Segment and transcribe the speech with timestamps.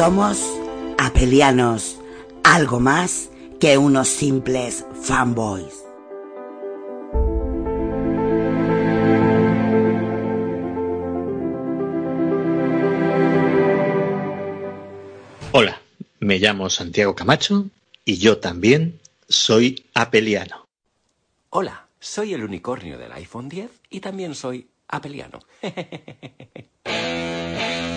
[0.00, 0.40] Somos
[0.96, 1.98] apelianos,
[2.42, 3.28] algo más
[3.60, 5.84] que unos simples fanboys.
[15.52, 15.82] Hola,
[16.20, 17.66] me llamo Santiago Camacho
[18.06, 20.64] y yo también soy apeliano.
[21.50, 25.40] Hola, soy el unicornio del iPhone 10 y también soy apeliano.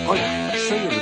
[0.06, 0.93] Hola, soy el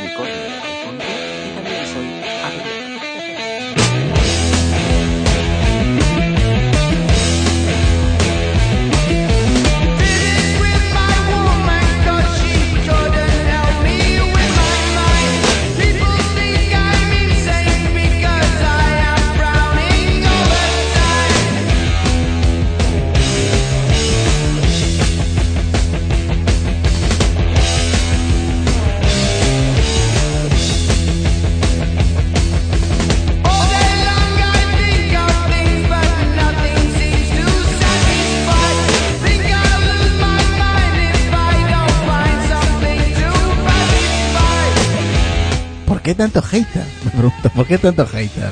[46.02, 46.84] ¿Por qué tanto hater?
[47.06, 48.50] Me pregunto, ¿por qué tanto hater?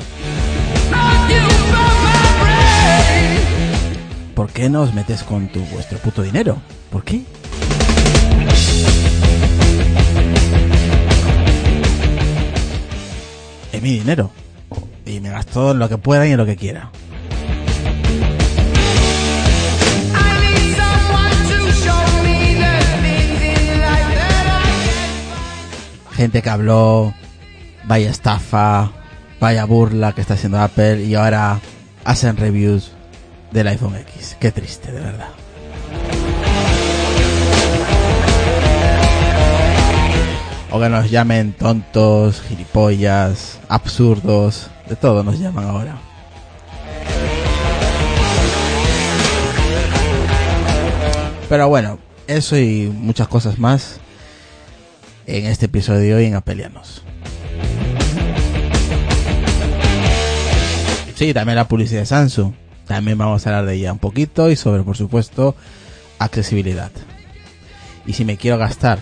[4.36, 6.62] ¿Por qué no os metes con tu vuestro puto dinero?
[6.92, 7.24] ¿Por qué?
[13.72, 14.30] Es mi dinero.
[15.04, 16.92] Y me gasto lo que pueda y en lo que quiera.
[26.12, 27.12] Gente que habló,
[27.90, 28.92] vaya estafa,
[29.40, 31.58] vaya burla que está haciendo Apple y ahora
[32.04, 32.92] hacen reviews
[33.50, 34.36] del iPhone X.
[34.38, 35.30] Qué triste, de verdad.
[40.70, 45.96] O que nos llamen tontos, gilipollas, absurdos, de todo nos llaman ahora.
[51.48, 53.98] Pero bueno, eso y muchas cosas más
[55.26, 57.02] en este episodio de hoy en Apelianos.
[61.20, 62.54] Sí, también la publicidad de Samsung.
[62.86, 65.54] También vamos a hablar de ella un poquito y sobre, por supuesto,
[66.18, 66.90] accesibilidad.
[68.06, 69.00] Y si me quiero gastar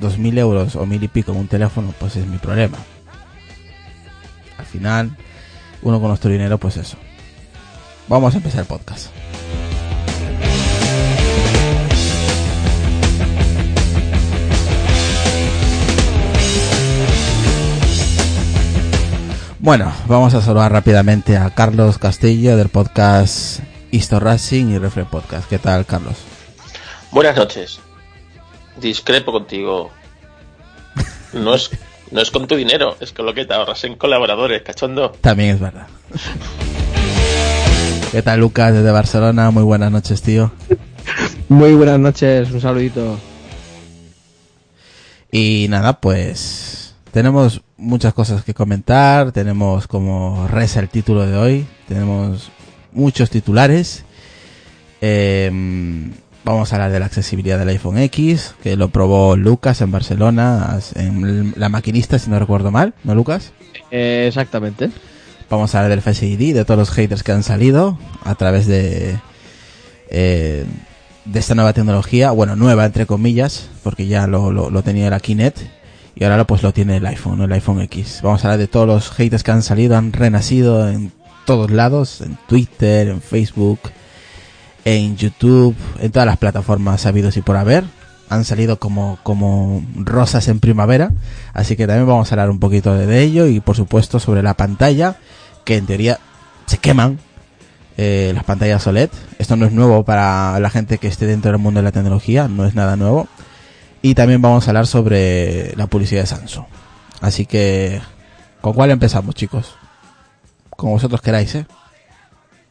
[0.00, 2.78] 2.000 euros o mil y pico en un teléfono, pues es mi problema.
[4.58, 5.16] Al final,
[5.82, 6.98] uno con nuestro dinero, pues eso.
[8.06, 9.08] Vamos a empezar el podcast.
[19.64, 23.60] Bueno, vamos a saludar rápidamente a Carlos Castillo del podcast
[23.92, 25.48] Histo Racing y Refre Podcast.
[25.48, 26.16] ¿Qué tal, Carlos?
[27.10, 27.80] Buenas noches.
[28.78, 29.90] Discrepo contigo.
[31.32, 31.70] No es,
[32.10, 35.12] no es con tu dinero, es con lo que te ahorras en colaboradores, cachondo.
[35.22, 35.86] También es verdad.
[38.12, 39.50] ¿Qué tal, Lucas, desde Barcelona?
[39.50, 40.52] Muy buenas noches, tío.
[41.48, 43.18] Muy buenas noches, un saludito.
[45.32, 51.66] Y nada, pues tenemos muchas cosas que comentar, tenemos como reza el título de hoy,
[51.86, 52.50] tenemos
[52.92, 54.04] muchos titulares.
[55.00, 55.50] Eh,
[56.44, 60.78] vamos a hablar de la accesibilidad del iPhone X, que lo probó Lucas en Barcelona,
[60.94, 63.52] en la maquinista, si no recuerdo mal, ¿no, Lucas?
[63.90, 64.90] Eh, exactamente.
[65.50, 68.66] Vamos a hablar del Face ID, de todos los haters que han salido a través
[68.66, 69.18] de,
[70.10, 70.64] eh,
[71.24, 75.58] de esta nueva tecnología, bueno, nueva entre comillas, porque ya lo, lo, tenía la Kinect
[76.16, 78.20] y ahora pues lo tiene el iPhone, el iPhone X.
[78.22, 81.12] Vamos a hablar de todos los haters que han salido, han renacido en
[81.44, 83.80] todos lados, en Twitter, en Facebook,
[84.84, 87.84] en YouTube, en todas las plataformas habidos y por haber.
[88.30, 91.10] Han salido como, como rosas en primavera,
[91.52, 94.54] así que también vamos a hablar un poquito de ello y por supuesto sobre la
[94.54, 95.16] pantalla,
[95.64, 96.18] que en teoría
[96.66, 97.18] se queman
[97.96, 99.10] eh, las pantallas OLED.
[99.38, 102.48] Esto no es nuevo para la gente que esté dentro del mundo de la tecnología,
[102.48, 103.28] no es nada nuevo.
[104.04, 106.66] Y también vamos a hablar sobre la publicidad de Samsung.
[107.22, 108.02] Así que,
[108.60, 109.76] ¿con cuál empezamos, chicos?
[110.68, 111.64] Como vosotros queráis, ¿eh?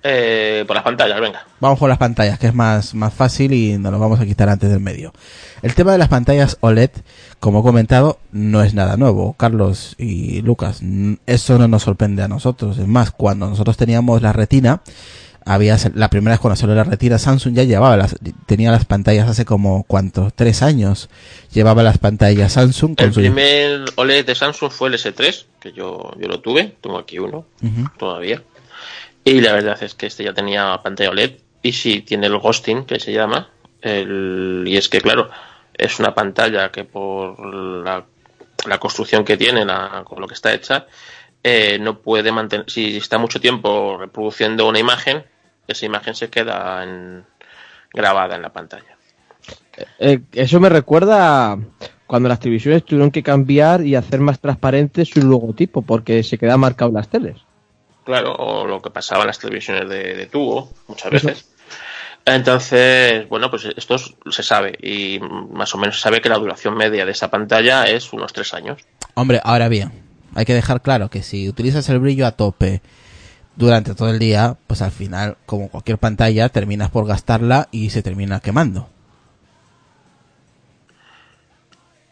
[0.04, 1.44] Eh, por las pantallas, venga.
[1.60, 4.48] Vamos por las pantallas, que es más, más fácil y nos lo vamos a quitar
[4.48, 5.12] antes del medio.
[5.64, 6.92] El tema de las pantallas OLED,
[7.40, 9.34] como he comentado, no es nada nuevo.
[9.34, 10.82] Carlos y Lucas,
[11.26, 12.78] eso no nos sorprende a nosotros.
[12.78, 14.84] Es más, cuando nosotros teníamos la retina,
[15.46, 19.30] había la primera vez cuando salió la retina, Samsung ya llevaba las, tenía las pantallas
[19.30, 20.34] hace como, ¿cuántos?
[20.34, 21.10] Tres años.
[21.54, 22.96] Llevaba las pantallas Samsung.
[22.98, 27.20] el primer OLED de Samsung fue el S3, que yo, yo lo tuve, tengo aquí
[27.20, 27.46] uno,
[27.98, 28.42] todavía
[29.24, 32.86] y la verdad es que este ya tenía pantalla OLED y sí tiene el ghosting,
[32.86, 33.50] que se llama.
[33.82, 35.30] El, y es que, claro,
[35.74, 37.40] es una pantalla que por
[37.84, 38.06] la,
[38.80, 40.88] construcción que tiene, la, con lo que está hecha,
[41.42, 42.70] eh, no puede mantener.
[42.70, 45.24] Si está mucho tiempo reproduciendo una imagen,
[45.68, 46.86] esa imagen se queda
[47.94, 48.98] grabada en la pantalla.
[49.78, 51.58] Eh, eh, eso me recuerda
[52.08, 56.58] cuando las televisiones tuvieron que cambiar y hacer más transparente su logotipo porque se queda
[56.58, 57.38] marcado en las teles.
[58.04, 61.50] Claro, o lo que pasaba en las televisiones de, tubo, muchas veces.
[62.26, 66.76] Entonces, bueno, pues esto se sabe y más o menos se sabe que la duración
[66.76, 68.82] media de esa pantalla es unos tres años.
[69.14, 69.92] Hombre, ahora bien,
[70.34, 72.82] hay que dejar claro que si utilizas el brillo a tope
[73.56, 78.04] durante todo el día, pues al final, como cualquier pantalla, terminas por gastarla y se
[78.04, 78.90] termina quemando.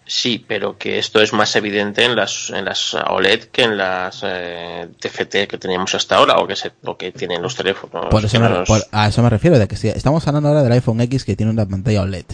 [0.05, 4.21] Sí, pero que esto es más evidente en las, en las OLED que en las
[4.25, 8.07] eh, TFT que teníamos hasta ahora o que, se, o que tienen los teléfonos.
[8.07, 8.37] Por eso
[8.91, 11.53] a eso me refiero, de que si estamos hablando ahora del iPhone X que tiene
[11.53, 12.25] una pantalla OLED.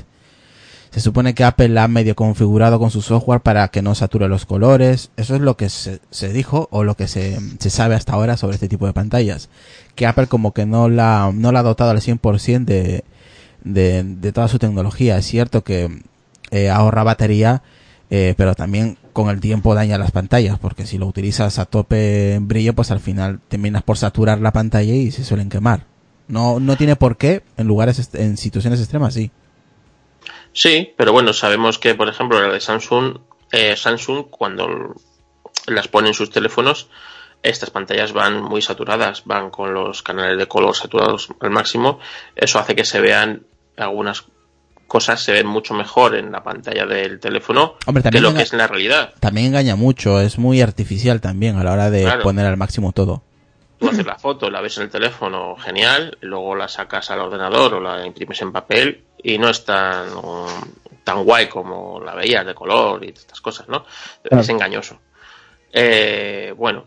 [0.91, 4.27] Se supone que Apple la ha medio configurado con su software para que no sature
[4.27, 5.11] los colores.
[5.17, 8.37] Eso es lo que se, se dijo o lo que se, se, sabe hasta ahora
[8.37, 9.49] sobre este tipo de pantallas.
[9.95, 13.03] Que Apple como que no la, no la ha dotado al 100% de,
[13.63, 15.17] de, de toda su tecnología.
[15.17, 16.01] Es cierto que
[16.51, 17.61] eh, ahorra batería,
[18.09, 22.37] eh, pero también con el tiempo daña las pantallas, porque si lo utilizas a tope
[22.41, 25.85] brillo, pues al final terminas por saturar la pantalla y se suelen quemar.
[26.27, 29.31] No, no tiene por qué en lugares, en situaciones extremas, sí.
[30.57, 33.19] Sí, pero bueno, sabemos que, por ejemplo, la de Samsung,
[33.51, 34.95] eh, Samsung cuando
[35.67, 36.89] las pone en sus teléfonos,
[37.43, 41.99] estas pantallas van muy saturadas, van con los canales de color saturados al máximo.
[42.35, 43.45] Eso hace que se vean
[43.77, 44.25] algunas
[44.87, 47.75] cosas se ven mucho mejor en la pantalla del teléfono
[48.09, 49.13] que lo que es en la realidad.
[49.19, 53.21] También engaña mucho, es muy artificial también a la hora de poner al máximo todo.
[53.77, 57.75] Tú haces la foto, la ves en el teléfono, genial, luego la sacas al ordenador
[57.75, 60.09] o la imprimes en papel y no es tan,
[61.03, 63.85] tan guay como la veías de color y estas cosas, ¿no?
[64.23, 64.99] Es engañoso.
[65.71, 66.85] Eh, bueno,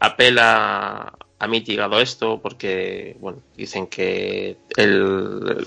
[0.00, 1.12] Apple ha,
[1.48, 5.66] mitigado esto porque, bueno, dicen que el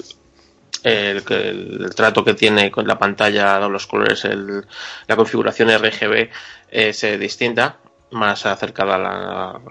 [0.85, 4.65] el, el, trato que tiene con la pantalla, los colores, el,
[5.07, 6.29] la configuración RGB
[6.69, 7.77] es eh, distinta,
[8.11, 9.61] más acercada a la,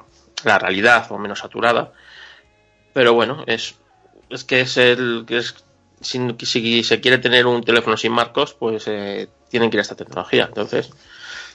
[0.43, 1.93] la, realidad o menos saturada.
[2.93, 3.77] Pero bueno, es,
[4.29, 5.65] es que es el que es
[6.01, 9.83] si, si, se quiere tener un teléfono sin marcos, pues eh, tienen que ir a
[9.83, 10.47] esta tecnología.
[10.47, 10.91] Entonces,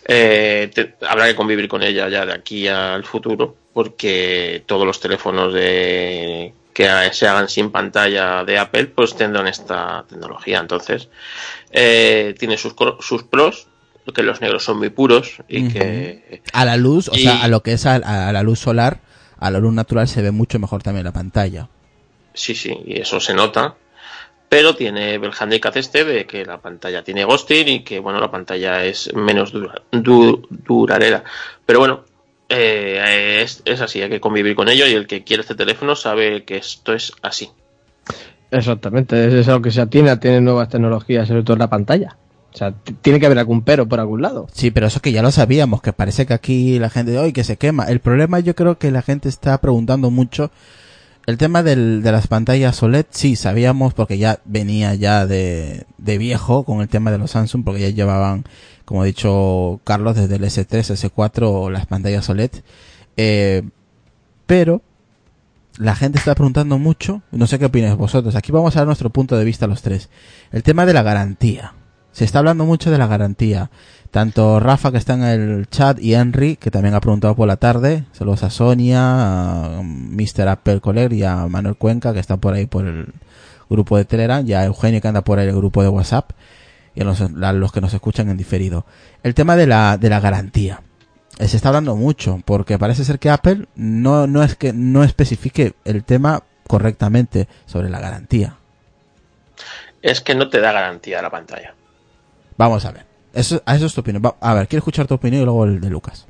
[0.06, 0.72] eh,
[1.08, 6.54] habrá que convivir con ella ya de aquí al futuro, porque todos los teléfonos de
[6.74, 10.60] que se hagan sin pantalla de Apple, pues tendrán esta tecnología.
[10.60, 11.10] Entonces,
[11.72, 13.68] eh, tiene sus, sus pros,
[14.14, 16.42] que los negros son muy puros y que...
[16.54, 19.02] A la luz, o sea, a lo que es a, la luz solar,
[19.38, 21.70] a la luz natural se ve mucho mejor también la pantalla.
[22.34, 23.76] Sí, sí, y eso se nota.
[24.50, 28.32] Pero tiene el handicap este de que la pantalla tiene ghosting y que, bueno, la
[28.32, 31.24] pantalla es menos dura, duradera.
[31.66, 32.04] Pero bueno,
[32.50, 36.44] eh, es, así, hay que convivir con ello y el que quiere este teléfono sabe
[36.44, 37.52] que esto es así.
[38.50, 42.18] Exactamente, es algo que se atiene a tener nuevas tecnologías, sobre todo en la pantalla.
[42.52, 44.48] O sea, tiene que haber algún pero por algún lado.
[44.52, 47.34] Sí, pero eso que ya lo sabíamos, que parece que aquí la gente de hoy
[47.34, 47.86] que se quema.
[47.86, 50.50] El problema yo creo que la gente está preguntando mucho.
[51.30, 56.18] El tema del, de las pantallas OLED, sí, sabíamos porque ya venía ya de, de
[56.18, 58.46] viejo con el tema de los Samsung, porque ya llevaban,
[58.84, 62.50] como ha dicho Carlos, desde el S3, S4, las pantallas OLED.
[63.16, 63.62] Eh,
[64.48, 64.82] pero
[65.78, 69.12] la gente está preguntando mucho, no sé qué opináis vosotros, aquí vamos a dar nuestro
[69.12, 70.10] punto de vista los tres.
[70.52, 71.76] El tema de la garantía.
[72.12, 73.70] Se está hablando mucho de la garantía.
[74.12, 77.58] Tanto Rafa, que está en el chat, y Henry, que también ha preguntado por la
[77.58, 78.06] tarde.
[78.12, 79.00] Saludos a Sonia,
[79.78, 80.48] a Mr.
[80.48, 83.14] Apple Coller y a Manuel Cuenca, que está por ahí por el
[83.70, 86.32] grupo de Telegram, y a Eugenio, que anda por ahí el grupo de WhatsApp,
[86.96, 88.86] y a los, a los que nos escuchan en diferido.
[89.22, 90.82] El tema de la, de la garantía.
[91.38, 95.04] Eh, Se está hablando mucho, porque parece ser que Apple no, no es que no
[95.04, 98.56] especifique el tema correctamente sobre la garantía.
[100.02, 101.76] Es que no te da garantía la pantalla.
[102.58, 103.09] Vamos a ver.
[103.34, 104.24] Eso, a eso es tu opinión.
[104.26, 106.26] Va- a ver, quiero escuchar tu opinión y luego el de Lucas.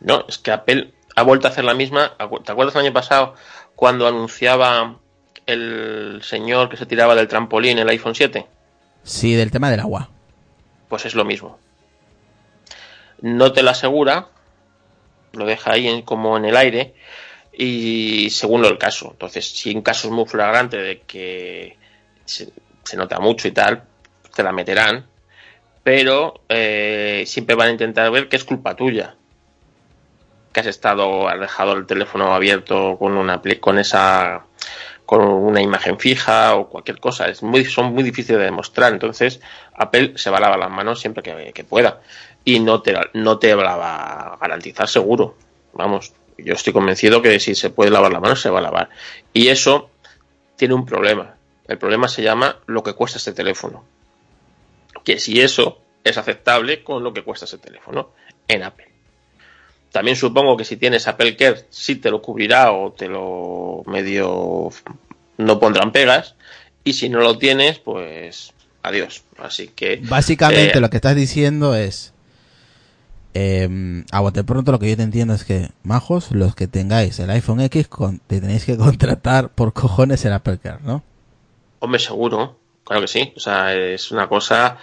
[0.00, 2.12] No, es que Apple ha vuelto a hacer la misma.
[2.44, 3.34] ¿Te acuerdas el año pasado
[3.74, 4.96] cuando anunciaba
[5.46, 8.46] el señor que se tiraba del trampolín el iPhone 7?
[9.02, 10.08] Sí, del tema del agua.
[10.88, 11.58] Pues es lo mismo.
[13.20, 14.28] No te lo asegura,
[15.32, 16.94] lo deja ahí en- como en el aire
[17.52, 19.08] y según lo el caso.
[19.10, 21.76] Entonces, si un caso es muy flagrante de que
[22.24, 22.50] se,
[22.84, 23.82] se nota mucho y tal,
[24.34, 25.06] te la meterán,
[25.88, 29.14] pero eh, siempre van a intentar ver que es culpa tuya.
[30.52, 34.44] Que has estado, has dejado el teléfono abierto con una con esa
[35.06, 37.28] con una imagen fija o cualquier cosa.
[37.30, 38.92] Es muy, son muy difíciles de demostrar.
[38.92, 39.40] Entonces,
[39.76, 42.02] Apple se va a lavar las manos siempre que, pueda.
[42.44, 45.36] Y no te, la- no te la va a garantizar seguro.
[45.72, 48.90] Vamos, yo estoy convencido que si se puede lavar las manos, se va a lavar.
[49.32, 49.88] Y eso
[50.56, 51.36] tiene un problema.
[51.66, 53.84] El problema se llama lo que cuesta este teléfono.
[55.08, 58.10] Que si eso es aceptable con lo que cuesta ese teléfono
[58.46, 58.88] en Apple.
[59.90, 64.68] También supongo que si tienes Apple Care, sí te lo cubrirá o te lo medio
[65.38, 66.34] no pondrán pegas.
[66.84, 69.24] Y si no lo tienes, pues adiós.
[69.38, 69.96] Así que.
[70.02, 72.12] Básicamente eh, lo que estás diciendo es...
[73.32, 77.18] Eh, a bote pronto lo que yo te entiendo es que, majos, los que tengáis
[77.18, 81.02] el iPhone X, con- te tenéis que contratar por cojones el Apple Care, ¿no?
[81.78, 83.32] Hombre, seguro, claro que sí.
[83.36, 84.78] O sea, es una cosa.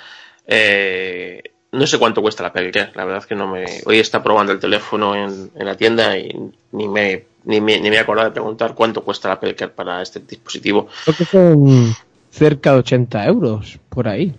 [0.48, 3.66] eh, no sé cuánto cuesta la Apple Care, la verdad es que no me.
[3.86, 6.34] Hoy está probando el teléfono en, en la tienda y
[6.72, 9.72] ni me, ni me, ni me he acordado de preguntar cuánto cuesta la Apple Care
[9.74, 10.88] para este dispositivo.
[11.04, 11.98] Creo que son
[12.32, 14.34] cerca de 80 euros por ahí.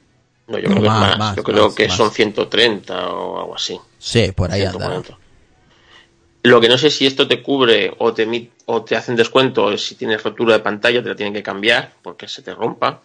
[0.46, 1.18] No, yo creo que Más, es más.
[1.18, 1.96] más, yo creo más, que más.
[1.96, 3.78] son 130 o algo así.
[3.98, 4.86] Sí, por ahí anda.
[4.86, 5.18] 140.
[6.44, 9.96] Lo que no sé si esto te cubre o te, o te hacen descuento si
[9.96, 13.02] tienes rotura de pantalla, te la tienen que cambiar porque se te rompa.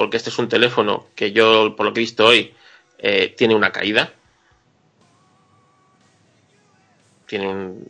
[0.00, 2.54] Porque este es un teléfono que yo, por lo que he visto hoy,
[3.00, 4.10] eh, tiene una caída.
[7.26, 7.86] Tiene un...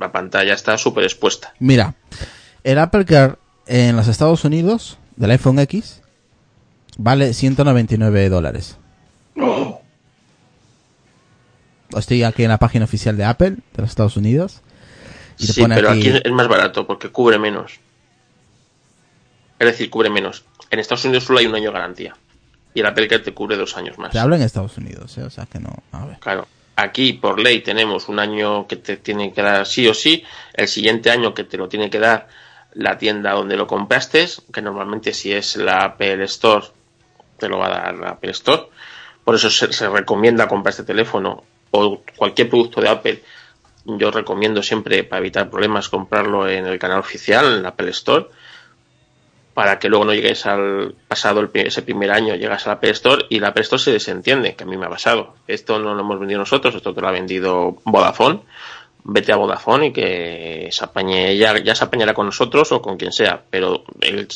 [0.00, 1.52] La pantalla está súper expuesta.
[1.58, 1.94] Mira,
[2.64, 3.34] el Apple Care
[3.66, 6.00] en los Estados Unidos del iPhone X
[6.96, 8.78] vale 199 dólares.
[11.94, 14.62] Estoy aquí en la página oficial de Apple de los Estados Unidos.
[15.38, 17.72] Y Sí, pone pero aquí- aquí es más barato porque cubre menos.
[19.58, 20.44] Es decir, cubre menos.
[20.70, 22.16] En Estados Unidos solo hay un año de garantía.
[22.74, 24.12] Y el Apple Care te cubre dos años más.
[24.12, 25.22] Te hablo en Estados Unidos, ¿eh?
[25.22, 25.82] o sea que no.
[25.92, 26.18] A ver.
[26.18, 26.46] Claro.
[26.76, 30.22] Aquí, por ley, tenemos un año que te tiene que dar sí o sí.
[30.54, 32.28] El siguiente año que te lo tiene que dar
[32.74, 36.66] la tienda donde lo compraste, que normalmente si es la Apple Store,
[37.36, 38.68] te lo va a dar la Apple Store.
[39.24, 43.22] Por eso se, se recomienda comprar este teléfono o cualquier producto de Apple.
[43.84, 48.28] Yo recomiendo siempre, para evitar problemas, comprarlo en el canal oficial, en la Apple Store
[49.58, 52.90] para que luego no llegues al pasado el, ese primer año, llegas a la Apple
[52.90, 55.34] Store y la Apple Store se desentiende, que a mí me ha pasado.
[55.48, 58.38] Esto no lo hemos vendido nosotros, esto te lo ha vendido Vodafone.
[59.02, 62.96] Vete a Vodafone y que se apañe, ya, ya se apañará con nosotros o con
[62.98, 64.28] quien sea, pero el,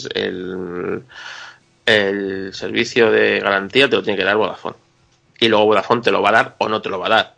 [1.87, 4.75] el, servicio de garantía te lo tiene que dar Vodafone.
[5.38, 7.35] Y luego Vodafone te lo va a dar o no te lo va a dar.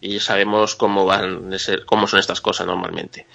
[0.00, 1.50] Y sabemos cómo van
[1.86, 3.26] cómo son estas cosas normalmente,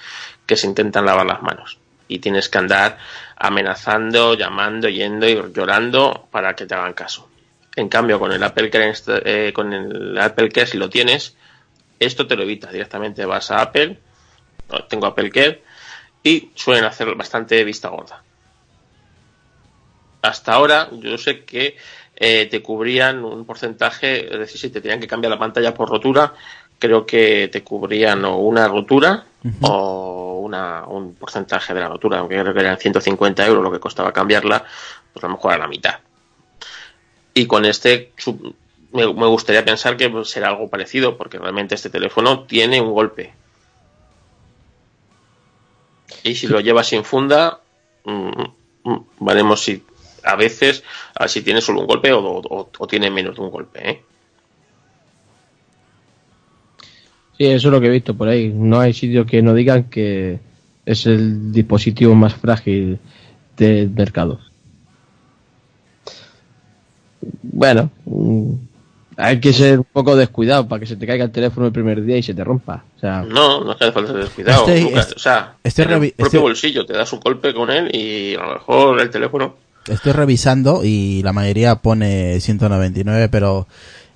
[0.45, 1.77] que se intentan lavar las manos
[2.11, 2.97] y tienes que andar
[3.37, 7.29] amenazando, llamando, yendo y llorando para que te hagan caso.
[7.73, 11.37] En cambio, con el Apple Care, eh, con el Apple Care si lo tienes,
[11.99, 13.25] esto te lo evitas directamente.
[13.25, 13.97] Vas a Apple,
[14.89, 15.63] tengo Apple Care
[16.21, 18.21] y suelen hacer bastante vista gorda.
[20.21, 21.77] Hasta ahora, yo sé que
[22.17, 25.89] eh, te cubrían un porcentaje, es decir, si te tenían que cambiar la pantalla por
[25.89, 26.33] rotura,
[26.77, 29.27] creo que te cubrían una rotura
[29.61, 33.79] o una, un porcentaje de la rotura, aunque creo que eran 150 euros lo que
[33.79, 34.63] costaba cambiarla,
[35.13, 35.99] pues a lo mejor a la mitad.
[37.33, 38.11] Y con este
[38.93, 43.33] me, gustaría pensar que será algo parecido, porque realmente este teléfono tiene un golpe.
[46.23, 47.59] Y si lo llevas sin funda,
[48.03, 48.41] mm,
[48.83, 49.83] mm, veremos si
[50.23, 50.83] a veces
[51.15, 53.89] a ver si tiene solo un golpe o, o- o tiene menos de un golpe.
[53.89, 54.03] ¿eh?
[57.41, 58.53] Sí, eso es lo que he visto por ahí.
[58.53, 60.37] No hay sitio que no digan que
[60.85, 62.99] es el dispositivo más frágil
[63.57, 64.39] del mercado.
[67.41, 68.51] Bueno, mm,
[69.17, 72.03] hay que ser un poco descuidado para que se te caiga el teléfono el primer
[72.03, 72.83] día y se te rompa.
[72.97, 74.67] O sea, No, no hace falta ser descuidado.
[74.67, 75.07] Estoy- Lucas.
[75.07, 77.89] est- o sea, estoy en el propio estoy- bolsillo te das un golpe con él
[77.91, 79.55] y a lo mejor el teléfono.
[79.87, 83.67] Estoy revisando y la mayoría pone 199, pero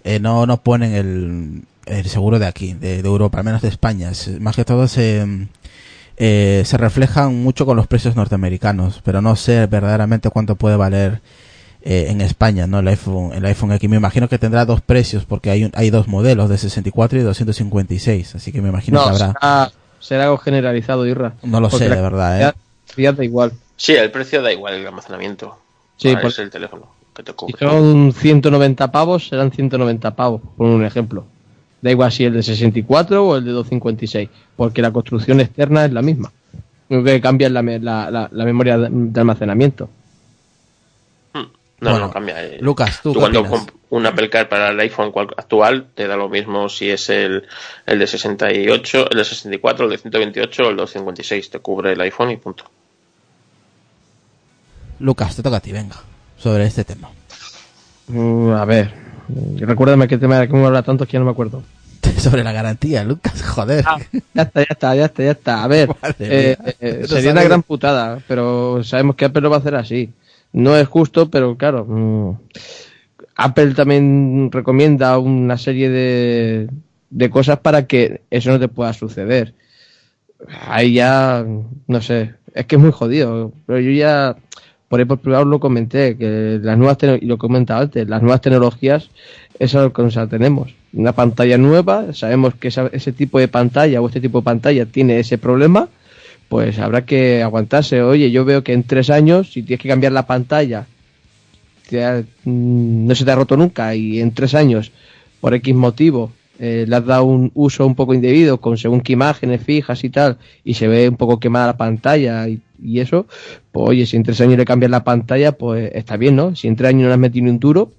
[0.03, 3.68] eh, no, no ponen el, el seguro de aquí, de, de Europa, al menos de
[3.70, 4.10] España.
[4.12, 5.48] Es- más que todo se,
[6.18, 11.22] eh, se reflejan mucho con los precios norteamericanos, pero no sé verdaderamente cuánto puede valer
[11.88, 12.80] eh, en España, ¿no?
[12.80, 13.88] El iPhone, el iPhone X.
[13.89, 17.22] Me imagino que tendrá dos precios porque hay, un- hay dos modelos de 64 y
[17.22, 19.34] 256, así que me imagino no, que habrá.
[19.34, 21.34] será, será algo generalizado, Irra.
[21.44, 22.54] No lo sé, de verdad, ¿eh?
[22.94, 23.51] calidad da igual.
[23.77, 25.60] Sí, el precio da igual el almacenamiento.
[25.98, 27.60] Sí, por- es el teléfono que te Si cubre.
[27.60, 31.25] son 190 pavos, serán 190 pavos, por un ejemplo.
[31.86, 35.94] Da igual si el de 64 o el de 256, porque la construcción externa es
[35.94, 36.32] la misma.
[36.89, 39.88] Lo que cambia es la, la, la- la memoria de, almacenamiento.
[41.34, 41.42] Hmm.
[41.82, 42.44] No, Bueno, no cambia.
[42.44, 42.58] eh.
[42.60, 43.46] Lucas, ¿tú qué cuando
[43.92, 47.44] un Apple Car para el iPhone actual te da lo mismo si es el,
[47.86, 51.51] el de 68, el de 64, el de 128 o el de 256.
[51.51, 52.63] Te cubre el iPhone y punto.
[55.00, 55.98] Lucas, te toca a ti, venga,
[56.38, 57.10] sobre este tema.
[58.08, 58.92] Mm, a ver,
[59.58, 61.62] recuérdame qué tema era que me habla tanto que ya no me acuerdo.
[62.17, 63.85] sobre la garantía, Lucas, joder.
[64.33, 65.63] Ya está, ya está, ya está, ya está.
[65.63, 69.60] A ver, eh, eh, sería una gran putada, pero sabemos que Apple lo va a
[69.60, 70.12] hacer así.
[70.51, 71.86] No es justo, pero claro.
[71.86, 72.38] mm,
[73.36, 76.69] Apple también recomienda una serie de,
[77.10, 79.53] de cosas para que eso no te pueda suceder.
[80.67, 81.45] Ahí ya,
[81.88, 83.51] no sé, es que es muy jodido.
[83.65, 84.36] Pero yo ya,
[84.88, 88.21] por ahí por privado lo comenté, que las nuevas, y lo he comentado antes, las
[88.21, 89.10] nuevas tecnologías,
[89.60, 90.73] eso es lo que nos tenemos.
[90.95, 95.19] Una pantalla nueva, sabemos que ese tipo de pantalla o este tipo de pantalla tiene
[95.19, 95.89] ese problema,
[96.47, 98.01] pues habrá que aguantarse.
[98.01, 100.88] Oye, yo veo que en tres años, si tienes que cambiar la pantalla,
[101.91, 104.93] mm, no se te ha roto nunca y en tres años,
[105.41, 109.12] por X motivo, eh, le has dado un uso un poco indebido con según qué
[109.13, 113.27] imágenes fijas y tal, y se ve un poco quemada la pantalla y, y eso,
[113.73, 116.55] pues oye, si en tres años le cambias la pantalla, pues está bien, ¿no?
[116.55, 117.91] Si en tres años no le has metido un duro,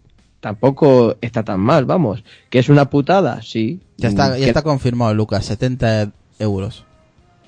[0.46, 2.22] tampoco está tan mal, vamos.
[2.50, 3.42] ¿Que es una putada?
[3.42, 3.80] Sí.
[3.96, 6.84] Ya está, ya ¿que- está confirmado, Lucas, 70 euros.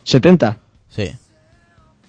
[0.05, 0.57] ¿70?
[0.89, 1.13] Sí,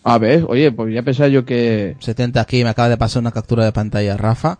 [0.03, 1.95] A ver, oye, pues ya pensaba yo que...
[1.99, 4.57] 70 aquí, me acaba de pasar una captura de pantalla Rafa,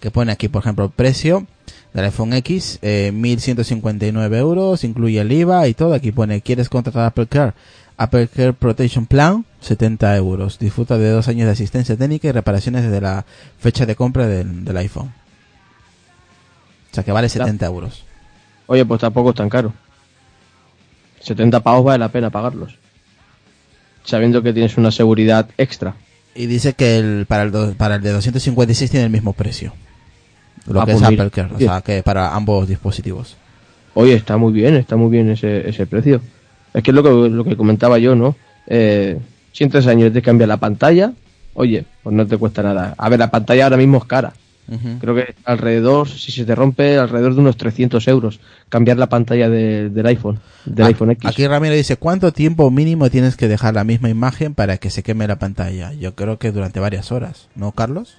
[0.00, 1.46] que pone aquí, por ejemplo, el precio
[1.92, 5.94] del iPhone X, eh, 1159 euros, incluye el IVA y todo.
[5.94, 7.52] Aquí pone, ¿quieres contratar Apple Care?
[7.96, 10.58] Apple Care Protection Plan, 70 euros.
[10.58, 13.24] Disfruta de dos años de asistencia técnica y reparaciones desde la
[13.58, 15.12] fecha de compra del, del iPhone.
[16.90, 18.04] O sea que vale 70 euros.
[18.66, 19.72] Oye, pues tampoco es tan caro.
[21.20, 22.76] 70 pavos vale la pena pagarlos.
[24.04, 25.94] Sabiendo que tienes una seguridad extra.
[26.34, 29.72] Y dice que el, para, el do- para el de 256 tiene el mismo precio.
[30.66, 31.24] Lo Ah, que pues es mira.
[31.24, 33.36] Apple Care, o sea que para ambos dispositivos.
[33.94, 36.20] Oye, está muy bien, está muy bien ese, ese precio.
[36.72, 38.36] Es que es lo que, lo que comentaba yo, ¿no?
[38.66, 39.18] Eh,
[39.52, 41.12] si en tres años te cambia la pantalla,
[41.54, 42.94] oye, pues no te cuesta nada.
[42.96, 44.32] A ver, la pantalla ahora mismo es cara.
[45.00, 49.48] Creo que alrededor, si se te rompe, alrededor de unos 300 euros cambiar la pantalla
[49.48, 51.28] de- del iPhone, del A- iPhone X.
[51.28, 55.02] Aquí Ramiro dice, ¿cuánto tiempo mínimo tienes que dejar la misma imagen para que se
[55.02, 55.92] queme la pantalla?
[55.94, 58.16] Yo creo que durante varias horas, ¿no, Carlos?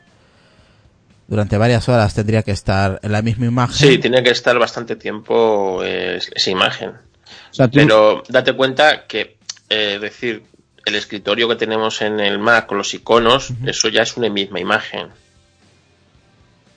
[1.27, 3.87] Durante varias horas tendría que estar en la misma imagen.
[3.87, 6.89] Sí, tiene que estar bastante tiempo eh, esa imagen.
[6.89, 9.37] O sea, tú- Pero date cuenta que,
[9.69, 10.43] eh, decir,
[10.85, 14.59] el escritorio que tenemos en el Mac con los iconos, eso ya es una misma
[14.59, 15.07] imagen.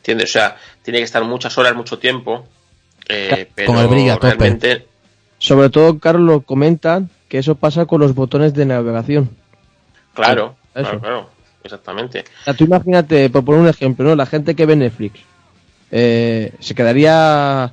[0.05, 0.31] ¿Entiendes?
[0.31, 2.45] O sea, tiene que estar muchas horas, mucho tiempo.
[3.09, 4.27] eh, pero Con el brillo a tope.
[4.29, 4.87] realmente
[5.39, 9.31] sobre todo, Carlos, comentan que eso pasa con los botones de navegación.
[10.15, 10.85] Claro, Eso.
[10.85, 11.31] claro, claro,
[11.63, 12.25] exactamente.
[12.41, 14.15] O sea, tú imagínate, por poner un ejemplo, ¿no?
[14.15, 15.21] La gente que ve Netflix,
[15.91, 17.73] eh, ¿se quedaría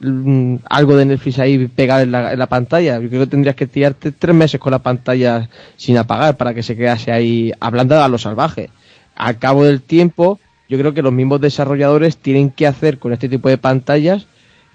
[0.00, 2.98] mm, algo de Netflix ahí pegado en la, en la pantalla?
[3.00, 6.62] Yo creo que tendrías que tirarte tres meses con la pantalla sin apagar para que
[6.62, 8.70] se quedase ahí hablando a lo salvaje.
[9.14, 10.38] Al cabo del tiempo,
[10.70, 14.26] yo creo que los mismos desarrolladores tienen que hacer con este tipo de pantallas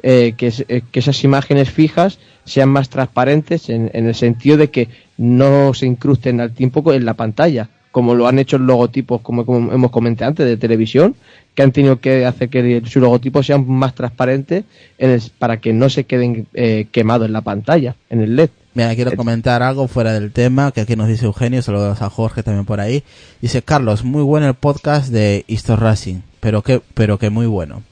[0.03, 4.69] eh, que, eh, que esas imágenes fijas sean más transparentes en, en el sentido de
[4.69, 9.45] que no se incrusten al tiempo en la pantalla, como lo han hecho logotipos, como,
[9.45, 11.15] como hemos comentado antes, de televisión,
[11.55, 14.65] que han tenido que hacer que su logotipo sean más transparentes
[14.97, 18.49] en el- para que no se queden eh, quemados en la pantalla, en el LED.
[18.75, 22.43] Mira, quiero comentar algo fuera del tema, que aquí nos dice Eugenio, saludos a Jorge
[22.43, 23.05] también por ahí.
[23.41, 27.83] Dice, Carlos, muy bueno el podcast de Easter Racing, pero que, pero que muy bueno.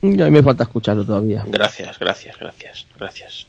[0.00, 1.44] Y a mí me falta escucharlo todavía.
[1.48, 3.46] Gracias, gracias, gracias, gracias.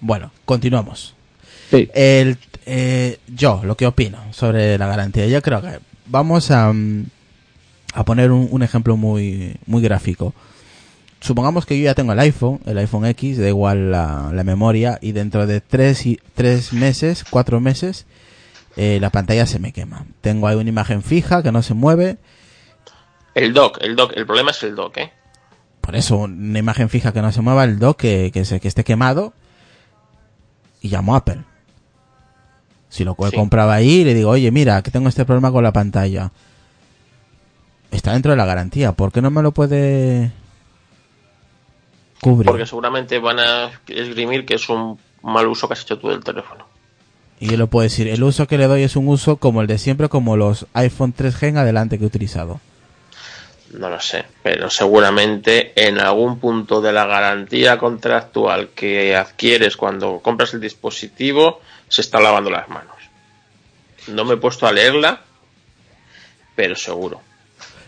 [0.00, 1.16] Bueno, continuamos.
[1.68, 1.90] Sí.
[1.92, 7.06] El, eh, yo, lo que opino sobre la garantía, yo creo que vamos a, mm,
[7.94, 10.34] a poner un, un ejemplo muy, muy gráfico.
[11.22, 14.98] Supongamos que yo ya tengo el iPhone, el iPhone X, da igual la, la memoria,
[15.00, 18.06] y dentro de tres, y, tres meses, cuatro meses,
[18.76, 20.04] eh, la pantalla se me quema.
[20.20, 22.18] Tengo ahí una imagen fija que no se mueve,
[23.34, 25.12] El dock, el dock, el problema es el dock, ¿eh?
[25.80, 28.66] por eso una imagen fija que no se mueva, el dock que, que, se, que
[28.68, 29.32] esté quemado,
[30.80, 31.44] y llamo a Apple.
[32.88, 33.36] Si lo Sí.
[33.36, 36.32] comprado ahí, le digo, oye, mira, que tengo este problema con la pantalla.
[37.92, 40.32] Está dentro de la garantía, ¿por qué no me lo puede
[42.22, 46.22] Porque seguramente van a esgrimir que es un mal uso que has hecho tú del
[46.22, 46.66] teléfono.
[47.40, 49.66] Y yo le puedo decir, el uso que le doy es un uso como el
[49.66, 52.60] de siempre, como los iPhone 3G en adelante que he utilizado.
[53.72, 60.20] No lo sé, pero seguramente en algún punto de la garantía contractual que adquieres cuando
[60.20, 62.94] compras el dispositivo se está lavando las manos.
[64.06, 65.22] No me he puesto a leerla,
[66.54, 67.20] pero seguro.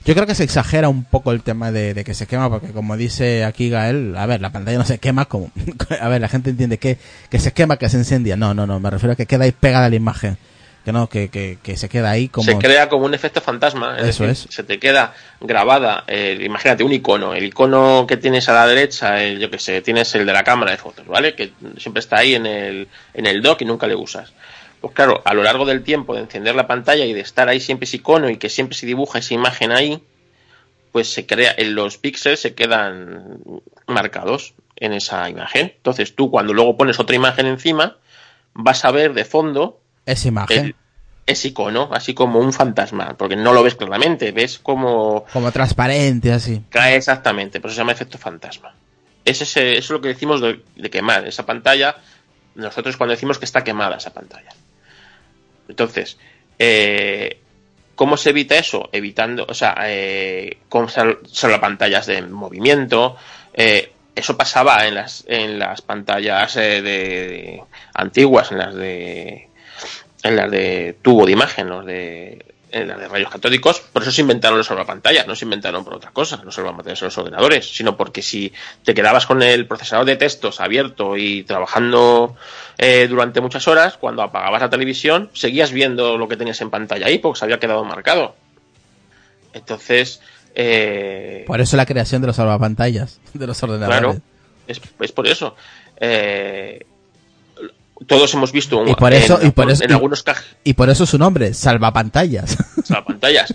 [0.05, 2.73] Yo creo que se exagera un poco el tema de, de que se quema, porque
[2.73, 5.51] como dice aquí Gael, a ver, la pantalla no se quema como...
[6.01, 6.99] A ver, la gente entiende que,
[7.31, 8.37] que se quema, que se incendia.
[8.37, 10.37] No, no, no, me refiero a que queda ahí pegada la imagen.
[10.85, 12.45] Que no, que, que, que se queda ahí como...
[12.45, 13.97] Se crea como un efecto fantasma.
[13.97, 14.55] Es Eso decir, es.
[14.55, 19.23] Se te queda grabada, eh, imagínate un icono, el icono que tienes a la derecha,
[19.23, 21.35] el, yo que sé, tienes el de la cámara de fotos, ¿vale?
[21.35, 24.35] Que siempre está ahí en el, en el dock y nunca le usas.
[24.85, 27.59] Pues claro, a lo largo del tiempo de encender la pantalla y de estar ahí
[27.59, 30.03] siempre ese icono y que siempre se dibuja esa imagen ahí,
[30.93, 33.39] pues se crea, en los píxeles se quedan
[33.87, 35.73] marcados en esa imagen.
[35.77, 37.97] Entonces tú cuando luego pones otra imagen encima,
[38.53, 40.65] vas a ver de fondo Esa imagen.
[40.67, 40.75] el-
[41.27, 46.31] ese icono, así como un fantasma, porque no lo ves claramente, ves como Como transparente,
[46.31, 46.61] así.
[46.69, 48.75] cae exactamente, por eso se llama efecto fantasma.
[49.25, 51.97] Es ese- eso es lo que decimos de, de quemar, esa pantalla,
[52.57, 54.51] nosotros cuando decimos que está quemada esa pantalla.
[55.69, 56.19] Entonces,
[56.59, 57.39] eh,
[57.95, 58.89] ¿cómo se evita eso?
[58.93, 61.19] Evitando, o sea, eh, con sal-
[61.61, 63.17] pantallas de movimiento,
[63.55, 67.63] eh, eso pasaba en las, en las pantallas eh, de,
[67.95, 69.49] antiguas, en las de
[70.23, 74.11] en las de tubo de imagen, los de, en las de rayos catódicos, por eso
[74.11, 77.73] se inventaron los salvapantallas, no se inventaron por otra cosa, los salvapantallas en los ordenadores,
[77.73, 82.35] sino porque si te quedabas con el procesador de textos abierto y trabajando
[82.77, 87.07] eh, durante muchas horas, cuando apagabas la televisión, seguías viendo lo que tenías en pantalla
[87.07, 88.35] ahí, porque se había quedado marcado.
[89.53, 90.21] Entonces,
[90.57, 94.01] eh, Por eso la creación de los salvapantallas, de los ordenadores.
[94.01, 94.21] Claro,
[94.67, 95.55] es, es por eso.
[95.97, 96.85] Eh,
[98.07, 100.43] todos hemos visto un, Y por eso- en, y por eso- en y- algunos caj-
[100.65, 102.57] Y por eso su nombre, salvapantallas.
[103.07, 103.55] pantallas.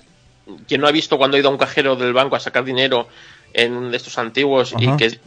[0.67, 3.07] ¿Quién no ha visto cuando ha ido a un cajero del banco a sacar dinero
[3.53, 5.19] en uno de estos antiguos y que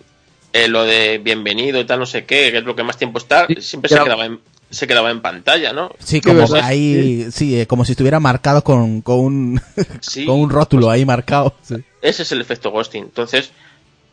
[0.52, 3.18] eh, lo de bienvenido y tal, no sé qué, que es lo que más tiempo
[3.18, 5.90] está, Sí, siempre se quedaba, en, se quedaba en pantalla, ¿no?
[5.98, 9.62] Sí, como ahí, sí, eh, como si estuviera marcado con, con un,
[10.00, 11.54] Sí, con un rótulo ahí marcado.
[11.62, 11.76] Sí.
[12.02, 13.04] Ese es el efecto ghosting.
[13.04, 13.50] Entonces,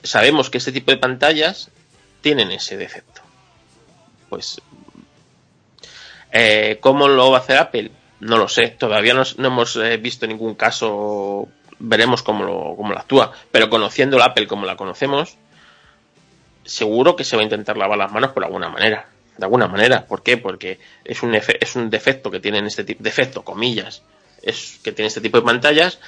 [0.03, 1.69] sabemos que este tipo de pantallas
[2.21, 3.21] tienen ese defecto.
[4.29, 4.61] Pues,
[6.31, 7.91] eh, ¿cómo lo va a hacer Apple?
[8.19, 8.69] No lo sé.
[8.69, 11.47] Todavía no, hemos eh, visto ningún caso.
[11.79, 13.31] Veremos cómo lo, cómo lo actúa.
[13.51, 15.37] Pero conociendo la Apple como la conocemos,
[16.65, 19.07] seguro que se va a intentar lavar las manos por alguna manera.
[19.37, 20.05] De alguna manera.
[20.05, 20.37] ¿Por qué?
[20.37, 23.03] Porque es un, es un defecto que tienen este tipo.
[23.03, 24.03] Defecto, comillas.
[24.41, 25.99] Es que tiene este tipo de pantallas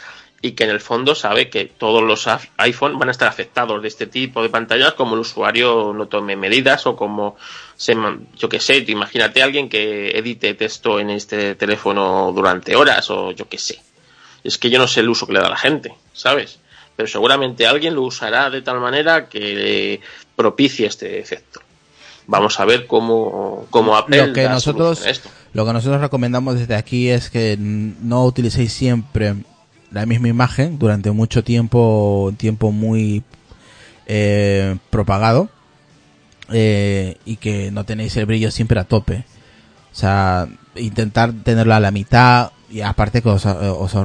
[0.42, 2.28] y que en el fondo sabe que todos los
[2.58, 6.36] iPhone van a estar afectados de este tipo de pantallas como el usuario no tome
[6.36, 7.36] medidas o como
[7.76, 7.96] se
[8.36, 13.32] yo que sé, imagínate a alguien que edite texto en este teléfono durante horas o
[13.32, 13.82] yo que sé.
[14.44, 16.60] Es que yo no sé el uso que le da a la gente, ¿sabes?
[16.96, 20.02] Pero seguramente alguien lo usará de tal manera que
[20.36, 21.62] propicie este efecto.
[22.26, 25.30] Vamos a ver cómo, cómo Apple Lo que da nosotros, esto.
[25.54, 29.36] lo que nosotros recomendamos desde aquí es que no utilicéis siempre
[29.92, 33.24] la misma imagen durante mucho tiempo, tiempo muy
[34.08, 35.50] eh, propagado
[36.52, 39.26] eh, y que no tenéis el brillo siempre a tope.
[39.92, 43.96] O sea, intentar tenerlo a la mitad y aparte que os, os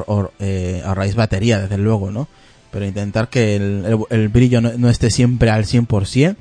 [0.41, 2.29] eh, ahorráis batería, desde luego, ¿no?
[2.73, 6.37] Pero intentar que el, brillo no, esté siempre al 100%.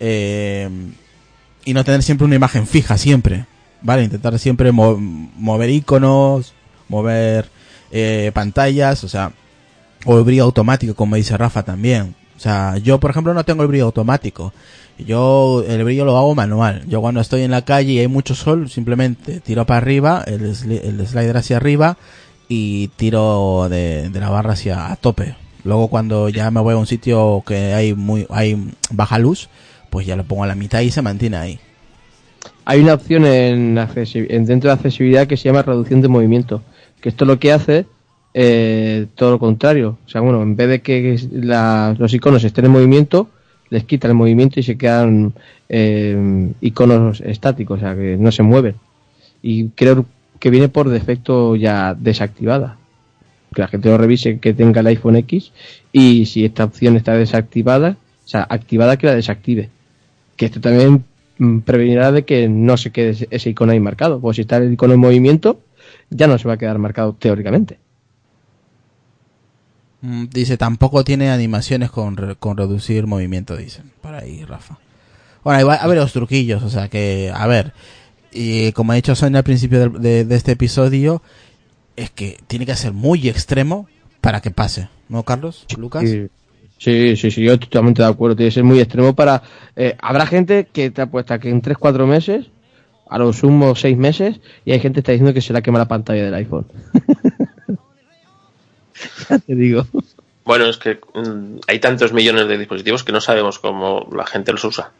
[0.00, 0.68] Eh,
[1.64, 3.46] y no tener siempre una imagen fija, siempre.
[3.80, 4.04] ¿vale?
[4.04, 6.52] Intentar siempre mo- mover iconos,
[6.88, 7.48] mover
[7.90, 9.32] eh, pantallas, o sea,
[10.04, 12.14] o el brillo automático, como dice Rafa también.
[12.36, 14.52] O sea, yo, por ejemplo, no tengo el brillo automático.
[14.98, 16.84] Yo el brillo lo hago manual.
[16.86, 20.44] Yo cuando estoy en la calle y hay mucho sol, simplemente tiro para arriba, el,
[20.44, 21.96] el slider hacia arriba
[22.48, 25.34] y tiro de, la barra hacia tope.
[25.64, 29.48] Luego cuando ya me voy a un sitio que hay muy hay baja luz,
[29.90, 31.58] pues ya lo pongo a la mitad y se mantiene ahí.
[32.66, 36.62] Hay una opción en, en dentro de accesibilidad que se llama reducción de movimiento,
[37.04, 37.84] que esto lo que hace
[39.14, 39.98] todo lo contrario.
[40.06, 43.28] O sea, bueno, en vez de que la- los iconos estén en movimiento,
[43.68, 45.34] les quita el movimiento y se quedan
[45.68, 48.76] eh, iconos estáticos, o sea, que no se mueven.
[49.42, 50.06] Y creo
[50.40, 52.78] que viene por defecto ya desactivada.
[53.54, 55.52] Que la gente lo revise que tenga el iPhone X
[55.92, 59.68] y si esta opción está desactivada, o sea, activada que la desactive
[60.36, 61.04] que esto también
[61.38, 64.20] mm, prevenirá de que no se quede ese icono ahí marcado.
[64.20, 65.60] Pues si está el icono en movimiento,
[66.14, 67.78] ya no se va a quedar marcado teóricamente.
[70.00, 73.90] Mm, Dice, tampoco tiene animaciones con, re- con reducir movimiento, dicen.
[74.00, 74.78] Por ahí, Rafa.
[75.42, 77.72] Bueno, ahí va a ver los truquillos, o sea que, a ver,
[78.32, 81.22] y como ha dicho Sonia al principio de este episodio,
[81.96, 83.86] es que tiene que ser muy extremo
[84.22, 85.66] para que pase, ¿no, Carlos?
[85.76, 86.02] ¿Lucas?
[86.08, 86.28] Sí,
[86.78, 88.36] sí, sí, sí, yo totalmente de acuerdo.
[88.36, 89.42] Tiene que ser muy extremo para...
[89.76, 92.46] eh, habrá gente que te apuesta que en 3-4 meses,
[93.08, 95.78] a lo sumo 6 meses, y hay gente que está diciendo que se la quema
[95.78, 96.66] la pantalla del iPhone.
[99.30, 99.86] ya te digo.
[100.44, 104.52] Bueno, es que mm, hay tantos millones de dispositivos que no sabemos cómo la gente
[104.52, 104.92] los usa.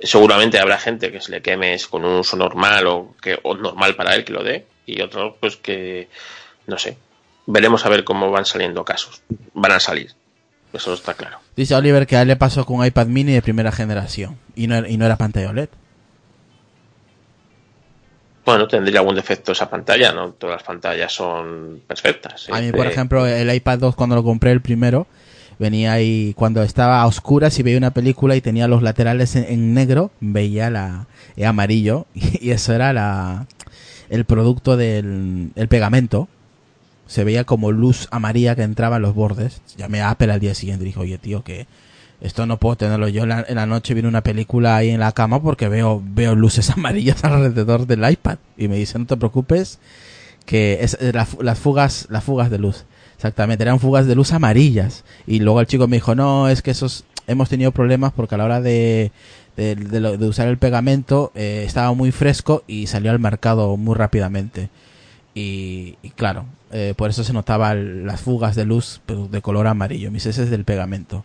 [0.00, 3.94] Seguramente habrá gente que se le queme con un uso normal o que o normal
[3.94, 6.08] para él que lo dé y otros pues que
[6.66, 6.96] no sé.
[7.46, 9.22] Veremos a ver cómo van saliendo casos.
[9.54, 10.10] Van a salir.
[10.72, 11.38] Eso está claro.
[11.56, 14.66] Dice Oliver que a él le pasó con un iPad mini de primera generación y
[14.66, 15.68] no, era- y no era pantalla OLED.
[18.44, 22.48] Bueno, tendría algún defecto esa pantalla, no todas las pantallas son perfectas.
[22.50, 25.06] A mí, Eh, por eh, ejemplo, el iPad 2 cuando lo compré el primero,
[25.58, 29.44] venía ahí cuando estaba a oscuras y veía una película y tenía los laterales en,
[29.44, 33.46] en negro, veía la en amarillo y eso era la
[34.10, 36.28] el producto del el pegamento.
[37.06, 39.60] Se veía como luz amarilla que entraba en los bordes.
[39.76, 41.66] Llamé a Apple al día siguiente y dije, oye tío, que
[42.20, 43.08] esto no puedo tenerlo.
[43.08, 46.70] Yo en la, noche viene una película ahí en la cama porque veo, veo luces
[46.76, 48.38] amarillas alrededor del iPad.
[48.56, 49.78] Y me dice, no te preocupes,
[50.46, 52.84] que es eh, las fugas las fugas de luz
[53.16, 56.70] exactamente eran fugas de luz amarillas y luego el chico me dijo no es que
[56.70, 59.12] esos hemos tenido problemas porque a la hora de
[59.56, 64.68] de, de usar el pegamento eh, estaba muy fresco y salió al mercado muy rápidamente
[65.32, 70.10] y, y claro eh, por eso se notaban las fugas de luz de color amarillo
[70.10, 71.24] mis ese es del pegamento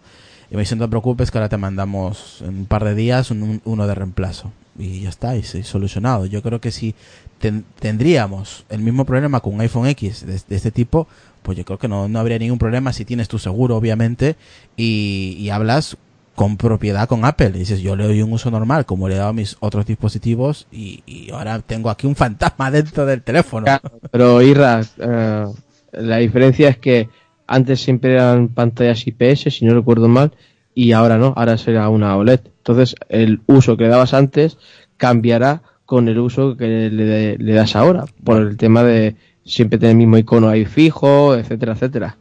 [0.51, 3.31] y me dice no te preocupes que ahora te mandamos en un par de días
[3.31, 6.95] un- un- uno de reemplazo y ya está y se solucionado yo creo que si
[7.39, 11.07] ten- tendríamos el mismo problema con un iPhone X de, este tipo,
[11.41, 14.35] pues yo creo que no, no habría ningún problema si tienes tu seguro, obviamente,
[14.77, 15.97] y, hablas
[16.35, 17.51] con propiedad con Apple.
[17.55, 19.85] Y dices, yo le doy un uso normal, como le he dado a mis otros
[19.85, 23.65] dispositivos, y, ahora tengo aquí un fantasma dentro del teléfono.
[24.11, 25.45] Pero Irra, eh,
[25.93, 27.09] la diferencia es que
[27.49, 30.31] antes siempre eran pantallas IPS, si no recuerdo mal,
[30.75, 32.41] y ahora no, ahora será una OLED.
[32.57, 34.57] Entonces, el uso que dabas antes
[34.97, 39.91] cambiará con el uso que le, le das ahora, por el tema de siempre tener
[39.91, 42.17] el mismo icono ahí fijo, etcétera, etcétera.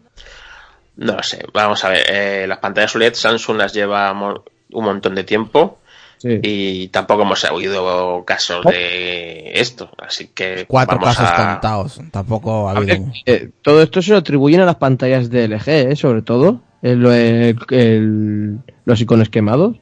[0.96, 2.06] No lo sé, vamos a ver.
[2.08, 5.78] eh, las pantallas OLED Samsung las lleva un montón de tiempo
[6.18, 6.40] Sí.
[6.42, 9.90] y tampoco hemos oído casos de esto.
[9.98, 11.52] Así que Cuatro vamos casos a...
[11.52, 12.96] contados, tampoco ha habido...
[13.24, 15.96] eh, todo esto se lo atribuyen a las pantallas de LG, ¿eh?
[15.96, 16.60] sobre todo.
[16.82, 19.76] El- el- el- los iconos quemados,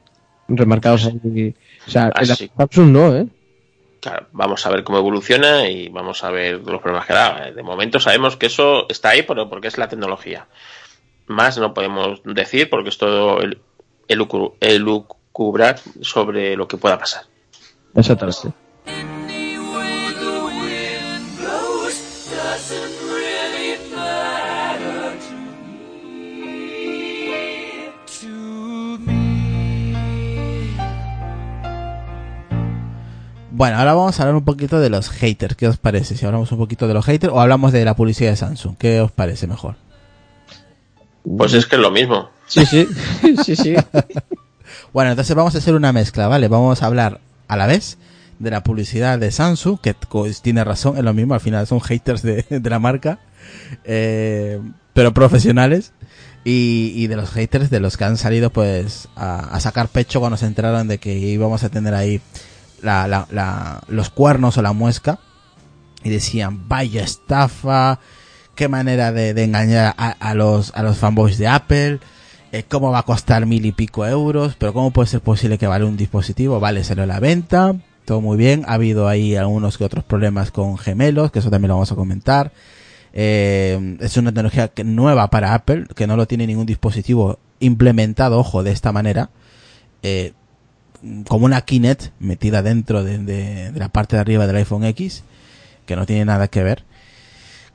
[0.47, 1.53] remarcados ahí.
[1.87, 2.49] O sea, en la sí.
[2.57, 3.27] Samsung no, ¿eh?
[3.99, 7.51] Claro, vamos a ver cómo evoluciona y vamos a ver los problemas que da.
[7.51, 10.47] De momento sabemos que eso está ahí pero porque es la tecnología.
[11.27, 13.59] Más no podemos decir porque es todo el,
[14.07, 14.53] elucu-
[16.01, 17.23] sobre lo que pueda pasar.
[17.95, 18.53] Exactamente.
[33.51, 35.55] Bueno, ahora vamos a hablar un poquito de los haters.
[35.55, 36.15] ¿Qué os parece?
[36.15, 38.77] Si hablamos un poquito de los haters o hablamos de la publicidad de Samsung.
[38.77, 39.75] ¿Qué os parece mejor?
[41.23, 42.29] Pues es que es lo mismo.
[42.45, 42.87] Sí, sí,
[43.43, 43.75] sí, sí.
[44.93, 46.47] Bueno, entonces vamos a hacer una mezcla, ¿vale?
[46.47, 47.97] Vamos a hablar a la vez
[48.39, 49.95] de la publicidad de Samsung, que
[50.41, 53.19] tiene razón, es lo mismo, al final son haters de, la marca,
[53.83, 54.59] eh,
[54.93, 55.91] pero profesionales,
[56.43, 60.19] y, y de los haters de los que han salido pues a, a sacar pecho
[60.19, 62.21] cuando se enteraron de que íbamos a tener ahí
[62.81, 65.19] la- la- los cuernos o la muesca
[66.03, 67.99] y decían, vaya estafa,
[68.55, 71.99] qué manera de, de engañar a, a los, a los fanboys de Apple,
[72.51, 75.67] eh, cómo va a costar mil y pico euros, pero cómo puede ser posible que
[75.67, 79.77] vale un dispositivo, vale, salió a la venta, todo muy bien, ha habido ahí algunos
[79.77, 82.51] que otros problemas con gemelos, que eso también lo vamos a comentar.
[83.13, 88.63] Eh, es una tecnología nueva para Apple, que no lo tiene ningún dispositivo implementado, ojo,
[88.63, 89.29] de esta manera.
[90.03, 90.33] Eh,
[91.27, 95.23] como una Kinect metida dentro de, de- de la parte de arriba del iPhone X,
[95.85, 96.83] que no tiene nada que ver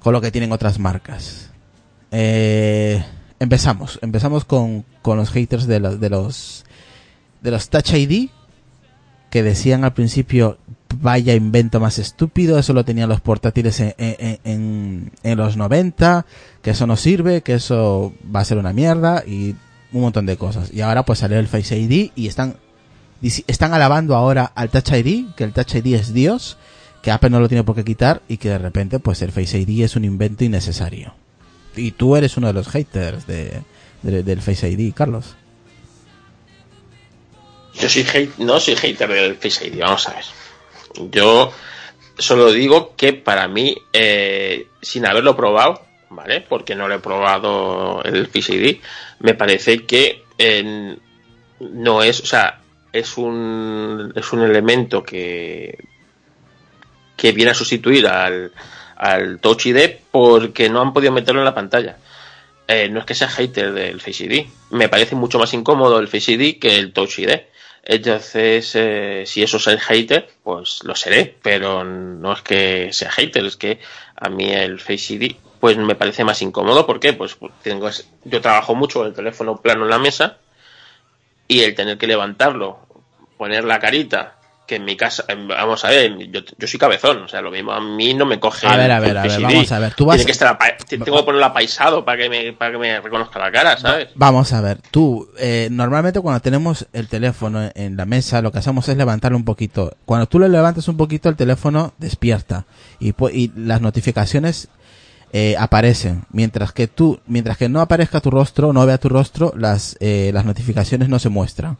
[0.00, 1.50] con lo que tienen otras marcas.
[2.10, 3.02] Eh,
[3.42, 6.64] empezamos, empezamos con, con los haters de los, de los
[7.42, 8.30] de los Touch ID
[9.30, 10.58] que decían al principio
[11.00, 16.26] vaya invento más estúpido, eso lo tenían los portátiles en, en, los 90,
[16.60, 19.56] que eso no sirve, que eso va a ser una mierda y
[19.92, 20.70] un montón de cosas.
[20.72, 22.56] Y ahora pues salió el Face ID y están
[23.22, 26.58] están alabando ahora al Touch ID, que el Touch ID es Dios,
[27.02, 29.58] que Apple no lo tiene por qué quitar y que de repente pues el Face
[29.58, 31.14] ID es un invento innecesario.
[31.76, 33.62] Y tú eres uno de los haters de,
[34.02, 35.34] de- del Face ID, Carlos.
[37.74, 40.24] Yo soy hate, no soy hater del Face ID, vamos a ver.
[41.10, 41.50] Yo
[42.18, 46.42] solo digo que para mí, eh, sin haberlo probado, ¿vale?
[46.42, 48.80] Porque no lo he probado el Face ID,
[49.20, 50.96] me parece que eh,
[51.60, 52.60] no es, o sea,
[52.92, 55.78] es un, es un elemento que,
[57.16, 58.52] que viene a sustituir al,
[59.02, 61.96] al Touch ID porque no han podido meterlo en la pantalla.
[62.68, 66.06] Eh, no es que sea hater del Face ID, me parece mucho más incómodo el
[66.06, 67.30] Face ID que el Touch ID.
[67.84, 73.10] Entonces, eh, si eso es el hater, pues lo seré, pero no es que sea
[73.10, 73.80] hater, es que
[74.14, 76.86] a mí el Face ID pues me parece más incómodo.
[76.86, 77.12] ¿Por qué?
[77.12, 80.38] Pues tengo es- yo trabajo mucho con el teléfono plano en la mesa
[81.48, 82.78] y el tener que levantarlo,
[83.36, 84.36] poner la carita,
[84.72, 87.72] que en mi casa, vamos a ver, yo, yo soy cabezón, o sea, lo mismo
[87.72, 88.66] a mí no me coge.
[88.66, 90.58] A ver, a ver, a ver, vamos a ver, tú vas- Tiene que estar
[90.88, 94.08] tengo que ponerlo apaisado para que me, para que me reconozca la cara, ¿sabes?
[94.14, 98.58] Vamos a ver, tú, eh, normalmente cuando tenemos el teléfono en la mesa, lo que
[98.58, 99.94] hacemos es levantarlo un poquito.
[100.06, 102.64] Cuando tú lo levantas un poquito, el teléfono despierta
[102.98, 104.68] y, y las notificaciones
[105.34, 106.24] eh, aparecen.
[106.30, 110.30] Mientras que tú, mientras que no aparezca tu rostro, no vea tu rostro, las, eh,
[110.34, 111.78] las notificaciones no se muestran.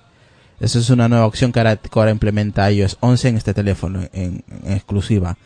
[0.63, 4.73] Eso es una nueva opción que ahora, implementa iOS 11 en este teléfono, en, en
[4.73, 5.37] exclusiva.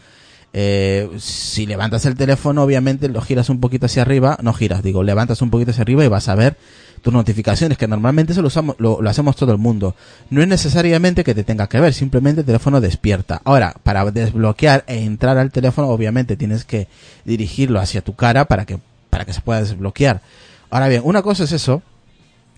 [0.52, 5.02] Eh, si levantas el teléfono, obviamente lo giras un poquito hacia arriba, no giras, digo,
[5.02, 6.58] levantas un poquito hacia arriba y vas a ver
[7.00, 9.94] tus notificaciones, que normalmente eso lo, usamos, lo, lo hacemos todo el mundo.
[10.28, 13.40] No es necesariamente que te tenga que ver, simplemente el teléfono despierta.
[13.44, 16.88] Ahora, para desbloquear e entrar al teléfono, obviamente tienes que
[17.24, 20.20] dirigirlo hacia tu cara para que, para que se pueda desbloquear.
[20.68, 21.82] Ahora bien, una cosa es eso,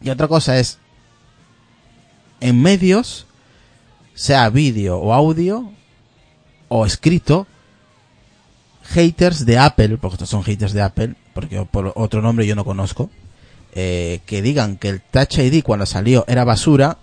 [0.01, 0.79] y otra cosa es,
[2.41, 3.27] en medios,
[4.15, 5.71] sea vídeo o audio,
[6.69, 7.47] o escrito,
[8.83, 12.65] haters de Apple, porque estos son haters de Apple, porque por otro nombre yo no
[12.65, 13.11] conozco,
[13.75, 16.99] eh, que digan que el Touch ID cuando salió era basura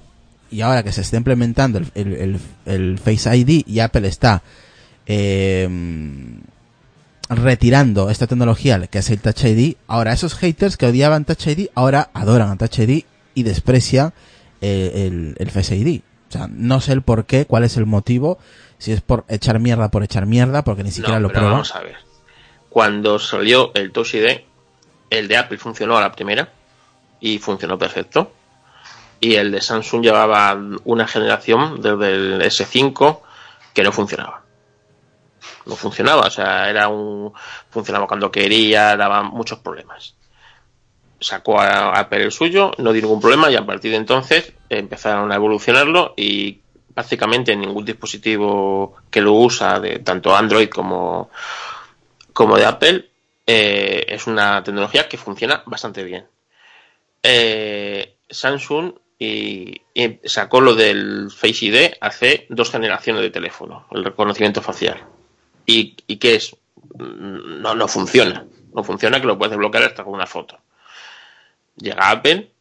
[0.51, 4.41] y ahora que se está implementando el, Face ID y Apple está
[5.05, 5.69] eh,
[7.29, 11.67] retirando esta tecnología que es el Touch ID, ahora esos haters que odiaban Touch ID
[11.75, 13.03] ahora adoran a Touch ID
[13.35, 14.13] y desprecian
[14.61, 16.01] eh, el, el Face ID.
[16.29, 18.39] O sea, no sé el por qué, cuál es el motivo,
[18.77, 21.51] si es por echar mierda por echar mierda, porque ni siquiera No, lo prueban.
[21.51, 21.97] vamos a ver.
[22.69, 24.41] Cuando salió el Touch ID,
[25.09, 26.49] el de Apple funcionó a la primera
[27.21, 28.31] y funcionó perfecto.
[29.21, 33.19] Y el de Samsung llevaba una generación desde el S5
[33.73, 34.43] que no funcionaba.
[35.65, 37.31] No funcionaba, o sea, era un
[37.69, 40.15] funcionaba cuando quería, daba muchos problemas.
[41.25, 45.31] Sacó a Apple el suyo, no dio ningún problema y a partir de entonces empezaron
[45.31, 46.59] a evolucionarlo y
[46.93, 51.31] prácticamente ningún dispositivo que lo usa de tanto Android como
[52.31, 53.09] como de Apple,
[53.47, 56.27] eh, es una tecnología que funciona bastante bien.
[57.23, 58.93] Eh, Samsung
[60.25, 65.03] sacó lo del Face ID hace dos generaciones de teléfono, el reconocimiento facial.
[65.65, 66.55] ¿Y, y qué es?
[66.99, 68.45] Mm, No, no funciona.
[68.75, 70.59] No funciona que lo puedes desbloquear hasta con una foto.
[71.77, 72.51] Llega Apple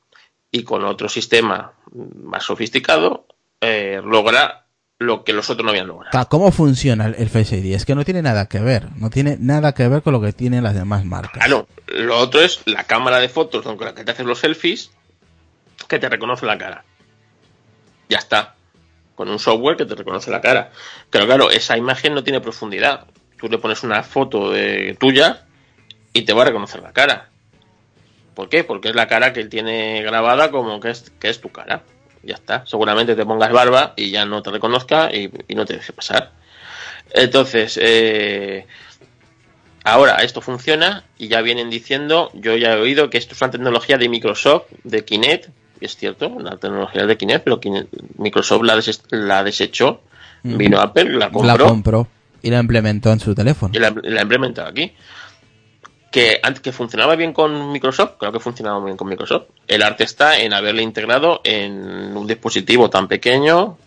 [0.50, 3.26] y con otro sistema más sofisticado
[3.60, 4.64] eh, logra
[4.98, 6.28] lo que los otros no habían logrado.
[6.28, 7.74] ¿Cómo funciona el, Face ID?
[7.74, 8.88] Es que no tiene nada que ver.
[8.96, 11.32] No tiene nada que ver con lo que tienen las demás marcas.
[11.32, 14.90] Claro, lo otro es la cámara de fotos con la que te haces los selfies
[15.88, 16.84] que te reconoce la cara.
[18.08, 18.54] Ya está.
[19.14, 20.72] Con un software que te reconoce la cara.
[21.10, 23.06] Pero claro, esa imagen no tiene profundidad.
[23.38, 25.46] Tú le pones una foto de tuya
[26.12, 27.30] y te va a reconocer la cara.
[28.34, 28.64] ¿Por qué?
[28.64, 31.82] Porque es la cara que él tiene grabada como que es, que es tu cara.
[32.22, 32.64] ya está.
[32.66, 36.32] Seguramente te pongas barba y ya no te reconozca y, y no te deje pasar.
[37.12, 38.66] Entonces, eh,
[39.84, 43.50] ahora esto funciona y ya vienen diciendo, yo ya he oído que esto es una
[43.50, 45.48] tecnología de Microsoft, de Kinect,
[45.80, 50.00] es cierto, una tecnología de Kinect, pero Kinect- Microsoft la, des- la desechó,
[50.44, 50.56] Ujú.
[50.56, 52.08] vino Apple, la compró La compró
[52.42, 53.72] y la implementó en su teléfono.
[53.74, 54.92] y la, la ha implementado aquí.
[56.14, 59.46] Que, antes que funcionaba bien con Microsoft, creo que funcionaba bien con Microsoft.
[59.66, 63.78] El arte está en haberle integrado en un dispositivo tan pequeño,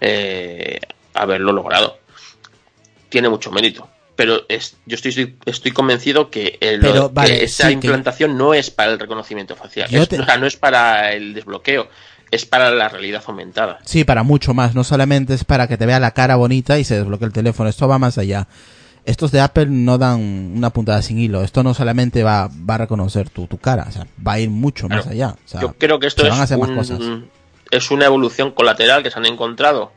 [0.00, 0.78] eh,
[1.12, 1.98] haberlo logrado.
[3.08, 3.88] Tiene mucho mérito.
[4.14, 8.54] Pero es, yo estoy, estoy convencido que, el- Pero, que esa sí, que- implantación no
[8.54, 9.88] es para el reconocimiento facial.
[9.90, 11.88] Yo Es- te- o sea, no es para el desbloqueo,
[12.30, 13.80] es para la realidad aumentada.
[13.84, 14.76] Sí, para mucho más.
[14.76, 17.68] No solamente es para que te vea la cara bonita y se desbloquee el teléfono.
[17.68, 18.46] Esto va más allá.
[19.04, 20.20] Estos de Apple no dan
[20.56, 21.42] una puntada sin hilo.
[21.42, 23.86] Esto no solamente va, va a reconocer tu, tu cara.
[23.88, 25.30] O sea, va a ir mucho más allá.
[25.44, 26.38] O sea, Yo creo que esto es,
[26.68, 27.30] un-
[27.70, 29.90] es una evolución colateral que se han encontrado.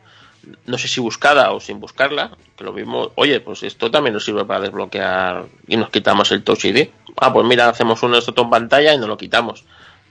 [0.65, 2.31] No sé si buscada o sin buscarla.
[2.57, 6.43] Que lo mismo, oye, pues esto también nos sirve para desbloquear y nos quitamos el
[6.43, 6.89] Touch ID.
[7.17, 9.65] Ah, pues mira, hacemos uno de estos en pantalla y nos lo quitamos.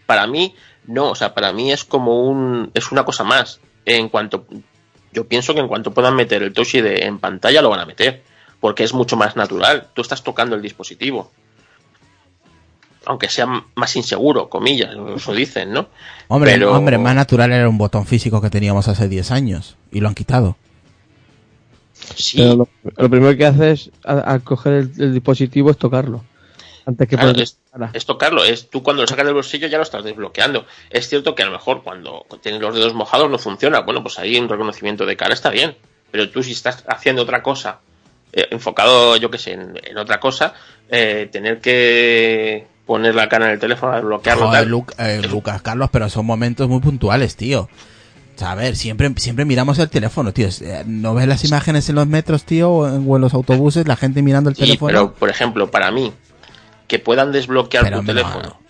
[0.07, 0.55] Para mí,
[0.87, 2.71] no, o sea, para mí es como un.
[2.75, 3.61] Es una cosa más.
[3.87, 4.45] En cuanto.
[5.13, 7.87] Yo pienso que en cuanto puedan meter el Touch ID en pantalla, lo van a
[7.87, 8.23] meter.
[8.65, 9.89] Porque es mucho más natural.
[9.93, 11.31] Tú estás tocando el dispositivo.
[13.05, 15.89] Aunque sea más inseguro, comillas, eso dicen, ¿no?
[16.29, 19.77] Hombre, pero- hombre, más natural era un botón físico que teníamos hace 10 años.
[19.93, 20.57] Y lo han quitado.
[21.93, 26.25] Sí, Pero lo, lo primero que haces al, coger el, el dispositivo es tocarlo.
[26.87, 27.59] Antes que Claro, es,
[27.93, 30.65] es tocarlo, es tú cuando lo sacas del bolsillo ya lo estás desbloqueando.
[30.89, 33.81] Es cierto que a lo mejor cuando tienes los dedos mojados no funciona.
[33.81, 35.77] Bueno, pues ahí un reconocimiento de cara está bien.
[36.11, 37.81] Pero tú si estás haciendo otra cosa,
[38.35, 40.55] eh, enfocado, yo qué sé, en, en otra cosa,
[40.91, 45.89] eh, tener que poner la cara en el teléfono, desbloquearlo, Joder, tal, eh, Lucas Carlos,
[45.91, 47.69] pero son momentos muy puntuales, tío.
[48.43, 50.49] A ver, siempre, siempre miramos el teléfono, tío.
[50.87, 52.69] ¿No ves las imágenes en los metros, tío?
[52.71, 54.89] O en, o en los autobuses, la gente mirando el Sí, teléfono.
[54.89, 56.13] pero por ejemplo, para mí,
[56.89, 58.64] que puedan desbloquear Pero, tu no, teléfono no.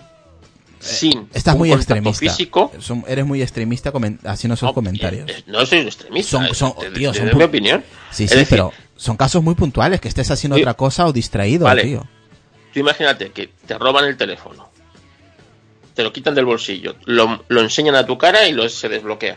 [0.85, 2.21] Sin Estás un muy contacto extremista.
[2.21, 3.93] físico, Son- eres muy extremista
[4.25, 5.31] haciendo esos no, comentarios.
[5.31, 7.85] eh, no soy un extremista, Son- son- te- tío, te son doy mi opinión.
[8.11, 10.63] Sí, Es sí, decir, pero son casos muy puntuales, que estés haciendo Sí.
[10.63, 11.83] otra cosa o distraído, Vale.
[11.83, 12.07] tío.
[12.73, 14.69] Tú imagínate que te roban el teléfono,
[15.95, 19.37] te lo quitan del bolsillo, lo, lo enseñan a tu cara y lo, se desbloquea.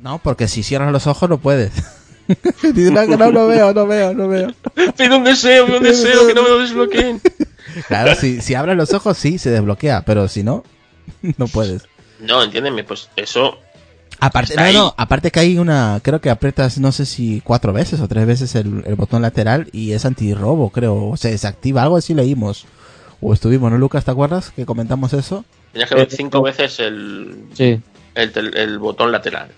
[0.00, 1.72] No, porque si cierras los ojos no puedes.
[2.28, 4.52] No, no veo, no veo, no veo.
[4.98, 7.22] Pido un deseo, pido un deseo, que no me lo desbloqueen.
[7.86, 10.64] Claro, si, si abres los ojos sí, se desbloquea, pero si no,
[11.36, 11.82] no puedes.
[12.20, 13.58] No, entiéndeme, pues eso,
[14.20, 18.08] Aparte, no, aparte que hay una, creo que aprietas no sé si cuatro veces o
[18.08, 22.14] tres veces el, el botón lateral y es antirrobo, creo, o se desactiva, algo así
[22.14, 22.66] leímos.
[23.20, 24.04] O estuvimos, ¿no, Lucas?
[24.04, 25.44] ¿Te acuerdas que comentamos eso?
[25.72, 27.80] tenías que ver Eh, cinco veces el, Sí.
[28.16, 29.50] el, tel- el botón lateral.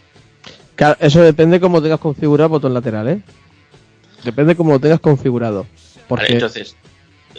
[0.76, 3.22] Claro, eso depende cómo tengas configurado el botón lateral, ¿eh?
[4.24, 5.66] Depende cómo lo tengas configurado.
[6.08, 6.76] Porque Vale, entonces,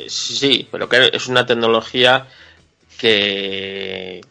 [0.07, 2.27] sí, pero que es una tecnología
[2.97, 4.21] que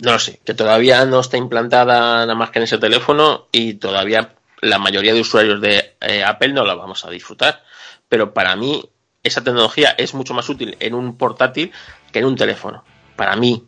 [0.00, 3.74] no lo sé, que todavía no está implantada nada más que en ese teléfono y
[3.74, 7.62] todavía la mayoría de usuarios de eh, Apple no la vamos a disfrutar.
[8.08, 8.88] Pero para mí,
[9.22, 11.72] esa tecnología es mucho más útil en un portátil
[12.12, 12.84] que en un teléfono.
[13.16, 13.64] Para mí,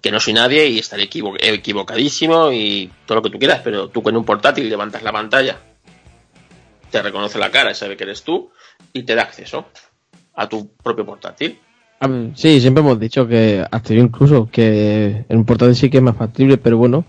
[0.00, 3.88] que no soy nadie y estaré equivo- equivocadísimo y todo lo que tú quieras, pero
[3.88, 5.58] tú con un portátil levantas la pantalla,
[6.90, 8.52] te reconoce la cara y sabe que eres tú
[8.92, 9.66] y te da acceso
[10.34, 11.58] a tu propio portátil.
[12.00, 15.88] A ver, sí, siempre hemos dicho que, hasta yo incluso, que en un portátil sí
[15.90, 17.04] que es más factible, pero bueno,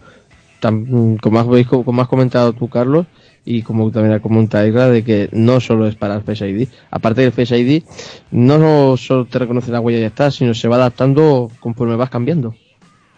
[0.61, 3.07] tam- como, has, como has comentado tú, Carlos,
[3.45, 6.67] y como también ha comentado Igra, de que no solo es para el Face ID.
[6.91, 7.83] Aparte del Face ID,
[8.31, 12.09] no solo te reconoce la huella y ya está, sino se va adaptando conforme vas
[12.09, 12.55] cambiando.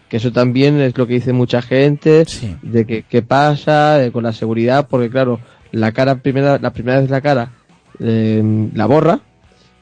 [0.08, 2.56] Que eso también es lo que dice mucha gente, Sí.
[2.62, 5.40] de que qué pasa eh, con la seguridad, porque claro,
[5.72, 7.50] la cara primera, la primera vez la cara
[8.00, 9.20] eh, la borra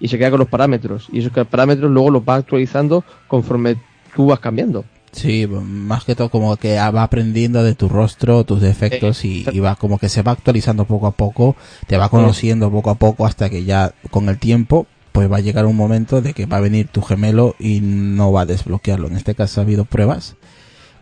[0.01, 1.09] y se queda con los parámetros.
[1.13, 3.77] Y esos parámetros luego los va actualizando conforme
[4.15, 4.85] tú vas cambiando.
[5.13, 9.61] Sí, más que todo como que va aprendiendo de tu rostro, tus defectos y, y
[9.61, 11.55] va como que se va actualizando poco a poco,
[11.87, 15.41] te va conociendo poco a poco hasta que ya con el tiempo pues va a
[15.41, 19.07] llegar un momento de que va a venir tu gemelo y no va a desbloquearlo.
[19.07, 20.35] En este caso ha habido pruebas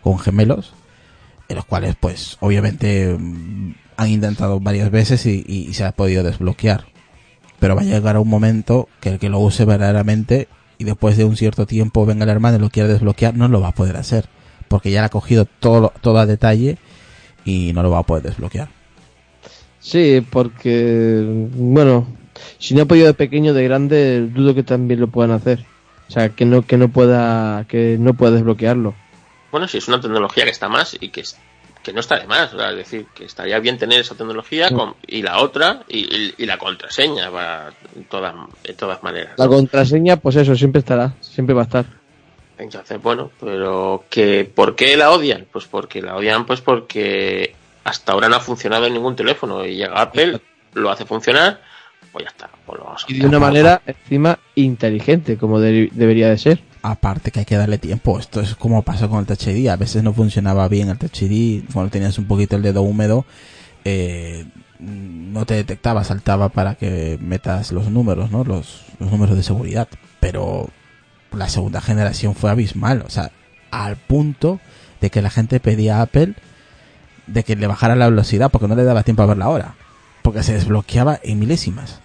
[0.03, 0.75] con gemelos
[1.49, 5.93] en los cuales pues obviamente mm, han intentado varias veces y, y- y se ha
[5.93, 6.85] podido desbloquear.
[7.63, 10.49] Pero va a llegar un momento que el que lo use verdaderamente
[10.79, 13.61] y después de un cierto tiempo venga el hermano y lo quiera desbloquear, no lo
[13.61, 14.27] va a poder hacer.
[14.67, 16.77] Porque ya le ha cogido todo, todo a detalle
[17.45, 18.69] y no lo va a poder desbloquear.
[19.79, 21.23] Sí, porque,
[21.55, 22.05] bueno,
[22.59, 25.65] si no ha podido de pequeño, de grande, dudo que también lo puedan hacer.
[26.09, 28.93] O sea, que no, que no pueda, que no pueda desbloquearlo.
[29.53, 31.37] bueno, sí, es una tecnología que está más y que, es-
[31.83, 32.53] que no está de más.
[32.53, 36.47] es decir, que estaría bien tener esa tecnología con- y la otra y, y- y
[36.47, 39.33] la contraseña para en todas, en todas maneras.
[39.39, 41.85] La contraseña, pues eso, siempre estará, siempre va a estar.
[42.59, 45.47] Entonces, bueno, pero que ¿por qué la odian?
[45.51, 47.55] Pues porque la odian pues porque
[47.85, 50.41] hasta ahora no ha funcionado en ningún teléfono y llega Apple,
[50.75, 51.61] lo hace funcionar,
[52.13, 55.89] pues ya está, pues lo vamos a Y de una manera encima inteligente, como de-
[55.93, 56.61] debería de ser.
[56.83, 58.19] Aparte que hay que darle tiempo.
[58.19, 59.69] Esto es como pasó con el Touch ID.
[59.69, 61.65] A veces no funcionaba bien el Touch ID.
[61.73, 63.25] Cuando tenías un poquito el dedo húmedo,
[63.85, 64.47] eh,
[64.81, 68.43] no te detectaba, saltaba para que metas los números, ¿no?
[68.43, 69.89] Los, los números de seguridad.
[70.19, 70.71] Pero
[71.33, 73.05] la segunda generación fue abismal.
[73.07, 73.31] O sea,
[73.71, 74.61] al punto
[75.01, 76.35] de que la gente pedía a Apple
[77.27, 79.75] de que le bajara la velocidad porque no le daba tiempo a ver la hora.
[80.23, 82.01] Porque se desbloqueaba en milésimas.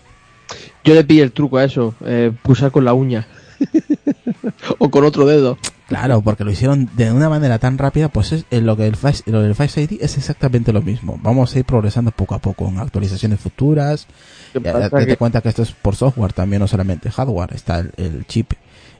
[0.83, 3.27] Yo le pillé el truco a eso, eh, pulsar con la uña.
[4.79, 5.57] o con otro dedo.
[5.87, 8.97] Claro, porque lo hicieron de una manera tan rápida, pues es en lo que el
[8.97, 11.17] Face, lo del Face ID es exactamente lo mismo.
[11.23, 14.05] Vamos a ir progresando poco a poco en actualizaciones futuras.
[14.53, 17.53] Date Que- cuenta que esto es por software también, no solamente hardware.
[17.53, 18.51] Está el, el chip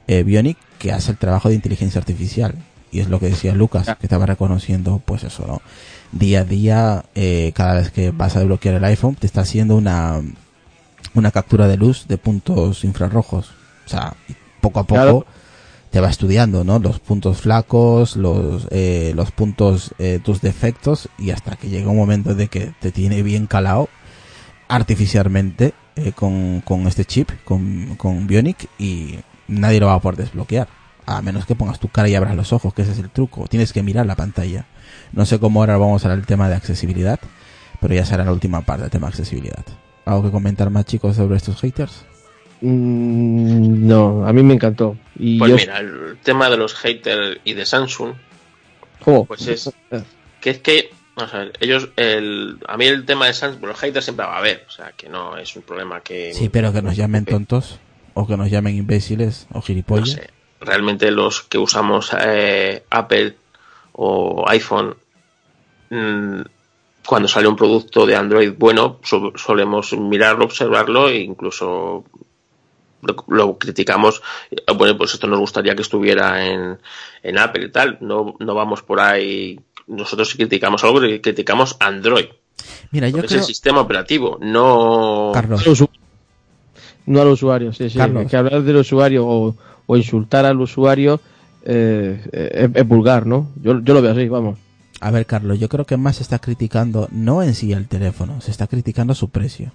[0.06, 2.54] eh, Bionic que hace el trabajo de inteligencia artificial.
[2.90, 5.60] Y es lo que decía Lucas, que estaba reconociendo, pues eso, ¿no?
[6.12, 9.76] Día a día, eh, cada vez que vas a desbloquear el iPhone, te está haciendo
[9.76, 10.22] una,
[11.12, 13.50] una captura de luz de puntos infrarrojos.
[13.84, 14.14] O sea,
[14.60, 15.26] poco a poco Claro.
[15.90, 16.78] te va estudiando, ¿no?
[16.78, 21.96] Los puntos flacos, los, eh, los puntos, eh, tus defectos, y hasta que llega un
[21.96, 23.88] momento de que te tiene bien calado
[24.68, 30.18] artificialmente eh, con, con este chip, con, con Bionic, y nadie lo va a poder
[30.18, 30.68] desbloquear.
[31.06, 33.46] A menos que pongas tu cara y abras los ojos, que ese es el truco.
[33.48, 34.66] Tienes que mirar la pantalla.
[35.12, 37.18] No sé cómo ahora vamos a hablar del tema de accesibilidad,
[37.80, 39.64] pero ya será la última parte del tema de accesibilidad.
[40.04, 42.04] ¿Algo que comentar más, chicos, sobre estos haters?
[42.60, 44.96] Mm, no, a mí me encantó.
[45.18, 48.14] Y Pues yo- mira, el tema de los haters y de Samsung,
[49.04, 49.70] Jo, pues es-
[50.40, 50.90] que es que,
[51.60, 54.70] ellos, el, a mí el tema de Samsung, los haters siempre va a haber, o
[54.70, 56.32] sea, que no es un problema que...
[56.32, 57.78] Sí, pero que nos llamen tontos,
[58.14, 60.10] o que nos llamen imbéciles, o no gilipollas.
[60.10, 60.30] sé,
[60.60, 63.36] realmente los que usamos eh, Apple
[63.92, 64.96] o iPhone,
[65.90, 66.40] mm,
[67.06, 72.04] cuando sale un producto de Android bueno, so- solemos mirarlo, observarlo e incluso
[73.02, 74.22] lo, lo criticamos.
[74.50, 76.78] Eh, Bueno, pues esto nos gustaría que estuviera en,
[77.22, 77.98] en Apple y tal.
[78.00, 79.58] No, no vamos por ahí.
[79.86, 82.26] Nosotros si criticamos algo, criticamos Android.
[82.90, 83.40] Mira, yo porque es creo...
[83.42, 85.30] el sistema operativo, no.
[85.32, 85.62] Carlos,
[87.06, 87.96] no al usuario, sí, sí.
[87.96, 88.30] Carlos.
[88.30, 91.20] Que hablar del usuario o, o insultar al usuario
[91.64, 93.48] eh, eh, es, es vulgar, ¿no?
[93.62, 94.58] Yo, yo lo veo así, vamos.
[95.00, 98.40] a ver, Carlos, yo creo que más se está criticando no en sí el teléfono,
[98.42, 99.72] se está criticando su precio.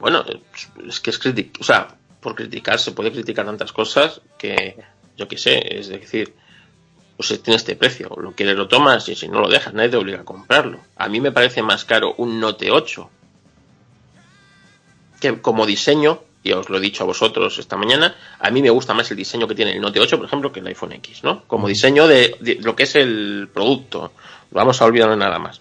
[0.00, 0.24] Bueno,
[0.88, 4.76] es que es criticar, o sea, por criticar se puede criticar tantas cosas que
[5.16, 6.34] yo qué sé, es decir,
[7.16, 9.96] pues tiene este precio, lo quieres lo tomas y si no lo dejas nadie te
[9.98, 10.80] obliga a comprarlo.
[10.96, 13.10] A mí me parece más caro un Note 8
[15.20, 18.70] que como diseño, y os lo he dicho a vosotros esta mañana, a mí me
[18.70, 21.22] gusta más el diseño que tiene el Note 8, por ejemplo, que el iPhone X,
[21.22, 21.44] ¿no?
[21.46, 24.12] Como diseño de, de lo que es el producto.
[24.50, 25.60] Vamos a olvidarlo nada más.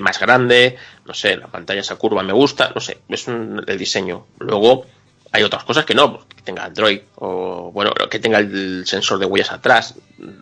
[0.00, 3.78] Más grande, no sé, la pantalla esa curva me gusta, no sé, es un, el
[3.78, 4.26] diseño.
[4.38, 4.86] Luego
[5.32, 9.26] hay otras cosas que no, que tenga Android o bueno, que tenga el sensor de
[9.26, 9.94] huellas atrás,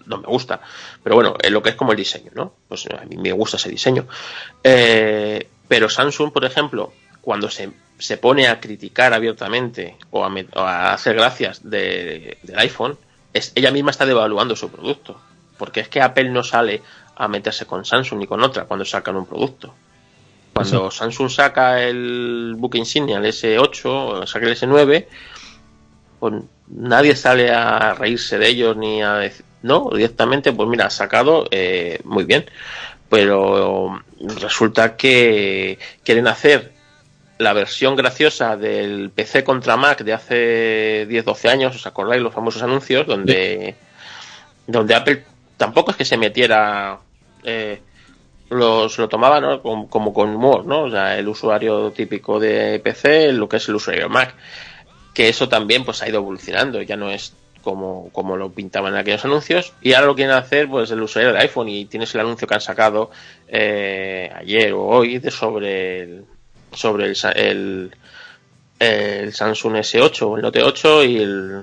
[0.06, 0.60] no me gusta.
[1.02, 2.54] Pero bueno, es lo que es como el diseño, ¿no?
[2.68, 4.06] Pues a mí me gusta ese diseño.
[4.64, 10.60] Eh, pero Samsung, por ejemplo, cuando se, se pone a criticar abiertamente o a, o
[10.60, 12.98] a hacer gracias de- del iPhone,
[13.32, 15.20] es, ella misma está devaluando su producto.
[15.58, 16.82] Porque es que Apple no sale
[17.20, 19.74] a meterse con Samsung ni con otra cuando sacan un producto.
[20.54, 25.06] Cuando Samsung saca el buque insignia, el S8, o saca el S9,
[26.18, 26.34] pues
[26.68, 31.46] nadie sale a reírse de ellos ni a decir, no, directamente, pues mira, ha sacado
[31.50, 32.46] eh, muy bien,
[33.10, 36.72] pero resulta que quieren hacer
[37.36, 42.62] la versión graciosa del PC contra Mac de hace 10-12 años, ¿os acordáis los famosos
[42.62, 43.06] anuncios?
[43.06, 43.76] Donde,
[44.66, 45.24] donde Apple
[45.60, 46.98] tampoco es que se metiera,
[47.44, 47.80] eh,
[48.50, 49.62] los, lo tomaba ¿no?
[49.62, 50.82] como, con humor, ¿no?
[50.82, 54.34] O sea, el usuario típico de PC, lo que es el usuario Mac.
[55.14, 59.00] Que eso también pues ha ido evolucionando, ya no es como, como lo pintaban en
[59.00, 59.72] aquellos anuncios.
[59.82, 62.54] Y ahora lo quieren hacer pues el usuario de iPhone y tienes el anuncio que
[62.54, 63.10] han sacado
[63.48, 66.24] eh, ayer o hoy sobre el,
[66.72, 67.14] sobre el
[69.32, 71.62] Samsung S8 o el Note 8 y el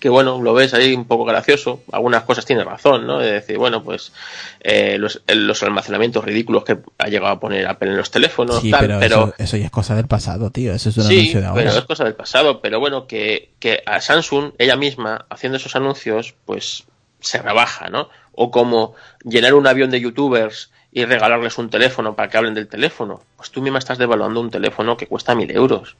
[0.00, 3.18] que bueno, lo ves ahí un poco gracioso, algunas cosas tiene razón, ¿no?
[3.18, 4.12] De decir, bueno, pues
[4.60, 8.70] eh, los, los almacenamientos ridículos que ha llegado a poner Apple en los teléfonos, sí,
[8.70, 10.72] tal, pero, pero, Eso, eso ya es cosa del pasado, tío.
[10.72, 11.62] Eso es un sí, anuncio de ahora.
[11.62, 15.76] pero es cosa del pasado, pero bueno, que, que a Samsung, ella misma, haciendo esos
[15.76, 16.84] anuncios, pues
[17.20, 18.08] se rebaja, ¿no?
[18.32, 22.68] O como llenar un avión de youtubers y regalarles un teléfono para que hablen del
[22.68, 23.20] teléfono.
[23.36, 25.96] Pues tú misma estás devaluando un teléfono que cuesta mil euros.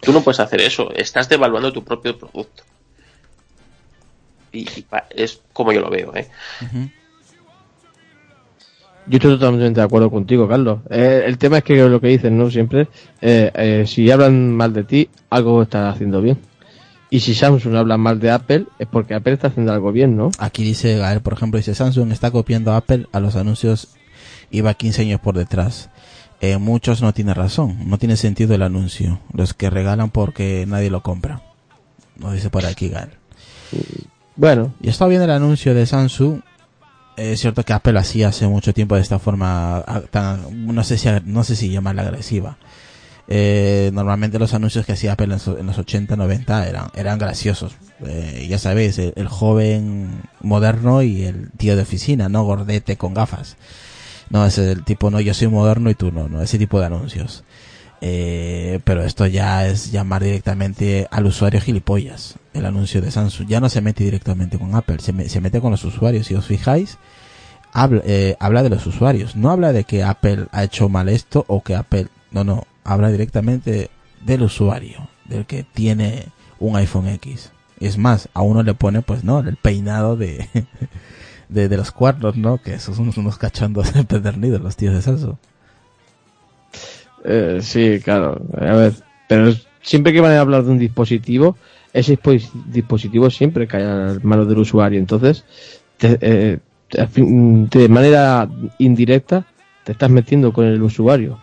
[0.00, 2.64] Tú no puedes hacer eso, estás devaluando tu propio producto.
[4.52, 6.28] Y, y es como yo lo veo, ¿eh?
[9.06, 10.80] Yo estoy totalmente de acuerdo contigo, Carlos.
[10.90, 12.50] Eh, el tema es que lo que dicen, ¿no?
[12.50, 12.88] Siempre,
[13.20, 16.38] eh, eh, si hablan mal de ti, algo está haciendo bien.
[17.10, 20.30] Y si Samsung habla mal de Apple, es porque Apple está haciendo algo bien, ¿no?
[20.38, 23.88] Aquí dice, Gael, por ejemplo, dice Samsung está copiando a Apple a los anuncios
[24.52, 25.90] iba 15 años por detrás.
[26.40, 29.20] Eh, muchos no tiene razón, no tiene sentido el anuncio.
[29.32, 31.42] Los que regalan porque nadie lo compra.
[32.16, 33.10] Nos dice por aquí Gael.
[34.36, 36.40] Bueno, Y estaba viendo el anuncio de Samsung.
[37.16, 40.96] Es cierto que Apple hacía hace mucho tiempo de esta forma ah, tan, no sé
[40.96, 42.56] si, no sé si llamarla agresiva.
[43.28, 47.18] Eh, normalmente los anuncios que hacía Apple en los, en los 80, 90 eran, eran
[47.18, 47.74] graciosos.
[48.04, 52.44] Eh, ya sabéis, el, joven moderno y el tío de oficina, ¿no?
[52.44, 53.56] Gordete con gafas.
[54.30, 56.86] No, es el tipo, no, yo soy moderno y tú no, no, ese tipo de
[56.86, 57.44] anuncios.
[58.00, 62.36] Eh, pero esto ya es llamar directamente al usuario gilipollas.
[62.54, 65.60] El anuncio de Samsung ya no se mete directamente con Apple, se, me- se mete
[65.60, 66.26] con los usuarios.
[66.26, 66.98] Si os fijáis,
[67.72, 69.36] habla, eh, habla de los usuarios.
[69.36, 73.10] No habla de que Apple ha hecho mal esto o que Apple, no, no, habla
[73.10, 73.90] directamente
[74.24, 76.26] del usuario, del que tiene
[76.58, 77.52] un iPhone X.
[77.80, 80.46] Es más, a uno le pone, pues, no, el peinado de,
[81.48, 82.58] de, los cuernos, ¿no?
[82.58, 85.36] Que esos son unos cachondos empedernidos, los tíos de Samsung.
[87.24, 88.40] eh, sí, claro.
[88.58, 88.94] A ver,
[89.28, 91.56] pero siempre que van a hablar de un dispositivo,
[91.92, 94.98] ese dispo- dispositivo siempre cae a manos del usuario.
[94.98, 95.44] Entonces,
[95.98, 96.58] te- eh,
[96.90, 99.46] de manera indirecta,
[99.84, 101.38] te estás metiendo con el usuario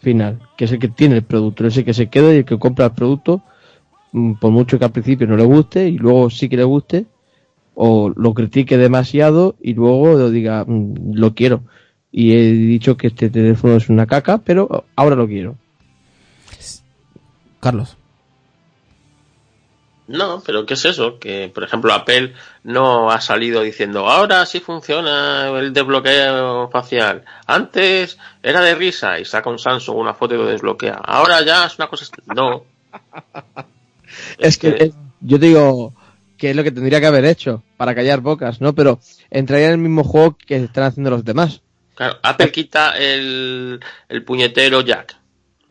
[0.00, 2.44] final, que es el que tiene el producto, es el que se queda y el
[2.44, 3.42] que compra el producto,
[4.12, 7.06] mm, por mucho que al principio no le guste y luego sí que le guste,
[7.74, 11.62] o lo critique demasiado y luego lo diga, "Mm, lo quiero.
[12.12, 15.56] Y he dicho que este teléfono es una caca, pero ahora lo quiero.
[17.60, 17.96] Carlos.
[20.10, 21.20] No, pero ¿qué es eso?
[21.20, 22.34] Que, por ejemplo, Apple
[22.64, 27.24] no ha salido diciendo, ahora sí funciona el desbloqueo facial.
[27.46, 30.94] Antes era de risa y saca un Samsung una foto y lo desbloquea.
[31.04, 32.06] Ahora ya es una cosa...
[32.34, 32.64] No.
[34.38, 35.94] Es que es- yo digo
[36.36, 38.74] que es lo que tendría que haber hecho para callar bocas, ¿no?
[38.74, 38.98] Pero
[39.30, 41.60] entraría en el mismo juego que están haciendo los demás.
[41.94, 45.16] Claro, Apple quita el, el puñetero jack,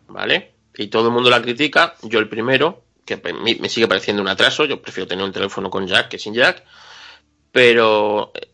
[0.08, 0.54] ¿vale?
[0.78, 2.84] Y todo el mundo la critica, yo el primero,
[3.18, 6.34] que me sigue pareciendo un atraso, yo prefiero tener un teléfono con jack que sin
[6.34, 6.64] jack,
[7.52, 8.48] pero eh,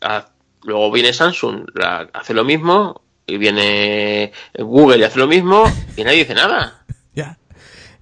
[0.00, 0.28] a-
[0.62, 5.64] luego viene Samsung, la- hace lo mismo, y viene Google y hace lo mismo,
[5.96, 6.82] y nadie dice nada,
[7.14, 7.36] Ya.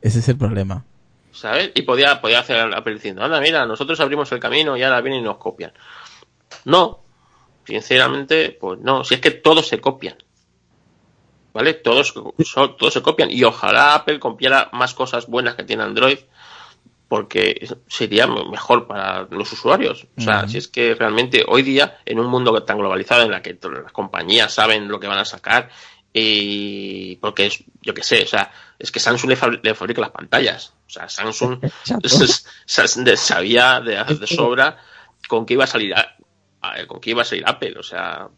[0.03, 0.85] Ese es el problema.
[1.33, 1.71] ¿sabes?
[1.75, 5.21] Y podía, podía hacer Apple diciendo, anda, mira, nosotros abrimos el camino y ahora vienen
[5.21, 5.73] y nos copian.
[6.65, 7.01] No,
[7.67, 10.17] sinceramente, pues no, si es que todos se copian.
[11.57, 11.73] ¿Vale?
[11.73, 12.13] Todos,
[12.45, 13.31] so- todos se copian.
[13.31, 16.19] Y ojalá Apple copiara más cosas buenas que tiene Android,
[17.09, 20.07] porque sería mejor para los usuarios.
[20.19, 23.41] O sea, si es que realmente hoy día, en un mundo tan globalizado en la
[23.41, 25.71] que las compañías saben lo que van a sacar,
[26.13, 30.01] y porque es, yo qué sé, o sea, es que Samsung le, fabri- le fabrica
[30.03, 30.75] las pantallas.
[30.87, 31.61] O sea, Samsung
[33.17, 34.77] sabía de, de sobra
[35.29, 36.17] con qué iba a salir a-
[36.61, 38.29] a- con qué iba a salir Apple, o sea,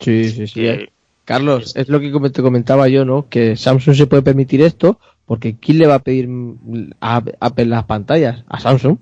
[0.00, 0.54] Sí, sí, sí.
[0.54, 0.92] que-
[1.32, 3.28] Carlos, es lo que te comentaba yo, ¿no?
[3.28, 6.28] Que Samsung se puede permitir esto porque ¿quién le va a pedir
[7.00, 8.44] a Apple las pantallas?
[8.48, 8.98] A Samsung.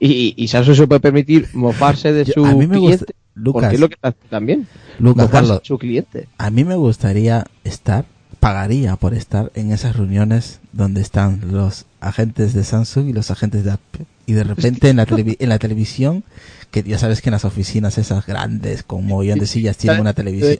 [0.00, 3.14] Y, y Samsung se puede permitir mofarse de Yo- su a mí me gusta- cliente.
[3.36, 3.62] Lucas.
[3.62, 3.96] porque es lo que
[4.28, 4.66] también.
[4.98, 6.28] Lucas, Carlos, su cliente.
[6.38, 8.04] a mí me gustaría estar,
[8.40, 13.64] pagaría por estar en esas reuniones donde están los agentes de Samsung y los agentes
[13.64, 14.06] de Apple.
[14.26, 16.24] Y de repente en la, televi- en la televisión,
[16.70, 20.12] que ya sabes que en las oficinas esas grandes con mogollón de sillas tienen una
[20.14, 20.58] televisión.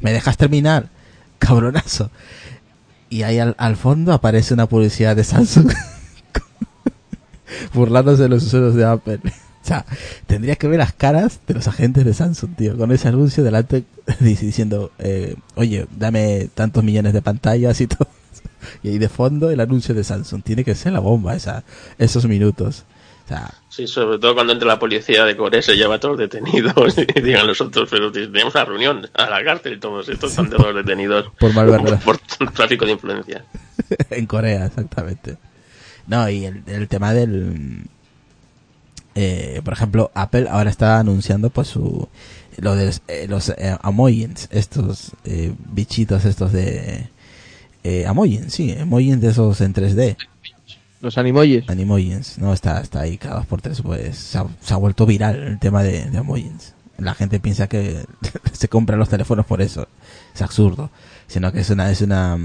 [0.00, 0.88] ¿Me dejas terminar?
[1.38, 2.10] Cabronazo.
[3.10, 5.70] Y ahí al, al fondo aparece una publicidad de Samsung
[7.74, 9.20] burlándose de los usuarios de Apple.
[9.62, 9.86] O sea,
[10.26, 13.84] tendría que ver las caras de los agentes de Samsung, tío, con ese anuncio delante
[14.20, 18.08] dic- diciendo, eh, oye, dame tantos millones de pantallas y todo.
[18.82, 20.42] Y ahí de fondo el anuncio de Samsung.
[20.42, 21.62] Tiene que ser la bomba esa,
[21.98, 22.82] esos minutos.
[23.24, 26.18] O sea, sí, sobre todo cuando entra la policía de Corea se lleva a todos
[26.18, 30.50] detenidos y digan los otros, pero tenemos una reunión a la cárcel todos estos están
[30.50, 32.18] todos detenidos Por por, por
[32.52, 33.44] tráfico de influencia.
[34.10, 35.36] en Corea, exactamente.
[36.06, 37.84] No, y el, el tema del...
[39.14, 42.08] eh, por ejemplo, Apple ahora está anunciando pues su...
[42.58, 47.08] Lo de los, eh, los eh, emojis, estos eh, bichitos estos de...
[47.84, 50.16] Eh, emojis, sí, emojis de esos en 3D.
[51.02, 51.68] Los animojis.
[51.68, 52.54] Animojins, ¿no?
[52.54, 55.58] Está, está ahí cada dos por tres, pues se ha, se ha vuelto viral el
[55.58, 56.74] tema de, de emojis.
[56.96, 58.04] La gente piensa que
[58.52, 59.88] se compran los teléfonos por eso.
[60.32, 60.90] Es absurdo.
[61.26, 62.38] Sino que es una, es una,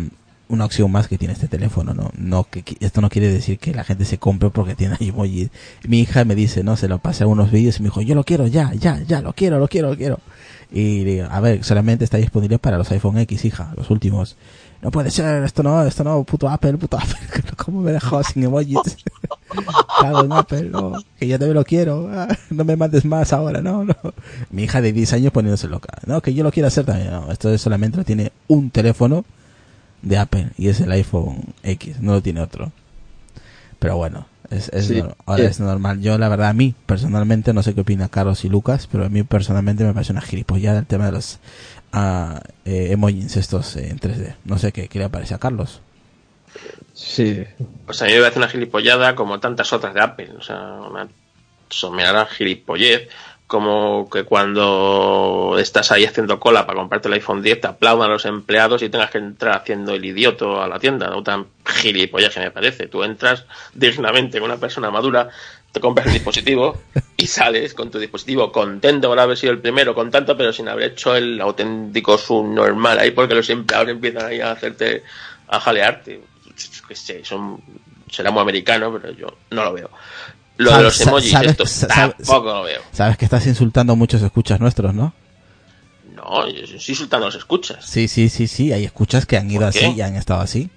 [0.50, 2.12] una opción más que tiene este teléfono, ¿no?
[2.18, 5.50] no que, esto no quiere decir que la gente se compre porque tiene emojis.
[5.88, 6.78] Mi hija me dice, ¿no?
[6.78, 9.22] Se lo pasé a unos vídeos y me dijo, yo lo quiero ya, ya, ya,
[9.22, 10.20] lo quiero, lo quiero, lo quiero.
[10.72, 14.36] Y digo, a ver, solamente está disponible para los iPhone X, hija, los últimos.
[14.82, 17.18] No puede ser, esto no, esto no, puto Apple, puto Apple.
[17.58, 18.78] ¿Cómo me dejó sin emojis?
[20.02, 22.10] Cago en Apple, no, que yo también lo quiero.
[22.14, 23.96] ah, no me mandes más ahora, no, no.
[24.52, 25.98] Mi hija de 10 años poniéndose loca.
[26.06, 27.10] No, que yo lo quiero hacer también.
[27.12, 29.26] No, esto es solamente lo tiene un teléfono
[30.04, 32.72] de Apple y es el iPhone X, no lo tiene otro.
[33.80, 35.04] Pero bueno, es, es Sí.
[35.26, 35.50] ahora Sí.
[35.50, 36.02] es normal.
[36.02, 39.10] Yo, la verdad, a mí personalmente, no sé qué opina Carlos y Lucas, pero a
[39.10, 41.40] mí personalmente me parece una gilipollada el tema de los
[41.92, 44.36] ah, eh, emojis estos eh, en 3D.
[44.46, 45.82] No sé qué, qué le parece a Carlos.
[46.94, 47.46] Sí.
[47.86, 50.32] Pues a mí me parece una gilipollada como tantas otras de Apple.
[50.38, 50.58] O sea,
[50.90, 51.08] una
[51.70, 53.10] somerada gilipollez.
[53.46, 58.26] Como que cuando estás ahí haciendo cola para comprarte el iPhone 10 te aplaudan los
[58.26, 61.08] empleados y tengas que entrar haciendo el idioto a la tienda.
[61.10, 62.88] No tan gilipollaje me parece.
[62.88, 65.30] Tú entras dignamente con una persona madura,
[65.72, 66.78] te compras el dispositivo
[67.18, 70.68] y sales con tu dispositivo contento por haber sido el primero, con tanto, pero sin
[70.68, 75.04] haber hecho el auténtico subnormal ahí porque los empleados empiezan ahí a hacerte,
[75.48, 76.22] a jalearte.
[76.88, 77.62] Que sé, son,
[78.10, 79.90] será muy americano, pero yo no lo veo.
[80.58, 82.82] Lo de los emojis, sabes- esto sabes- tampoco lo veo.
[82.92, 85.14] Sabes que estás insultando a muchos escuchas nuestros, ¿no?
[86.16, 87.86] No, yo estoy insultando a los escuchas.
[87.86, 88.74] Sí, sí, sí, sí.
[88.74, 90.70] Hay escuchas que han ido así y han estado así.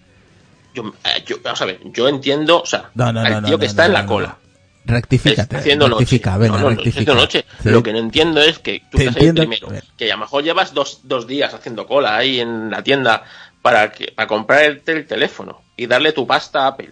[0.74, 3.58] Yo, eh, yo- vamos a ver, yo entiendo, o sea, No, no, al no, tío
[3.58, 4.36] que está en la cola.
[4.84, 4.94] No.
[4.94, 5.56] Rectifícate.
[5.56, 6.40] Haciendo rectifica, noche.
[6.42, 7.00] venga, no, no, no, rectifica.
[7.00, 7.44] haciendo noche.
[7.62, 7.70] Sí.
[7.70, 10.72] Lo que no entiendo es que tú estás ahí primero, que a lo mejor llevas
[10.74, 13.22] dos, dos días haciendo cola ahí en la tienda
[13.62, 16.90] para, que, para comprarte el teléfono y darle tu pasta a Apple.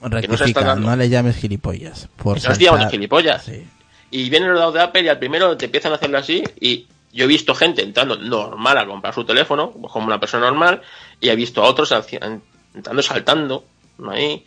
[0.00, 0.88] no Rectifica, dando.
[0.88, 2.08] no le llames gilipollas.
[2.16, 3.44] Por no saltar- gilipollas.
[3.44, 3.66] Sí.
[4.10, 6.86] Y vienen los dados de Apple y al primero te empiezan a hacerlo así y
[7.12, 10.82] yo he visto gente entrando normal a comprar su teléfono, como una persona normal,
[11.20, 13.64] y he visto a otros entrando saltando
[13.98, 14.10] ¿no?
[14.10, 14.44] ahí,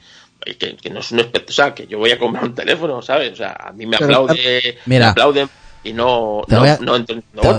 [0.57, 3.01] que, que no es un espe- o sea, que yo voy a comprar un teléfono,
[3.01, 3.33] ¿sabes?
[3.33, 5.05] O sea, a mí me aplaude, Mira.
[5.05, 5.49] me aplauden
[5.83, 7.05] y no, Te no, voy a- no, no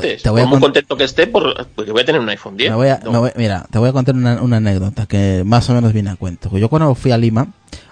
[0.01, 2.29] te- te voy a muy con- contento que esté por, porque voy a tener un
[2.29, 2.71] iPhone 10.
[2.71, 3.13] Me voy a- No.
[3.13, 6.11] me voy- mira, te voy a contar una, una anécdota que más o menos viene
[6.11, 6.57] a cuento.
[6.59, 7.49] Yo cuando fui a Lima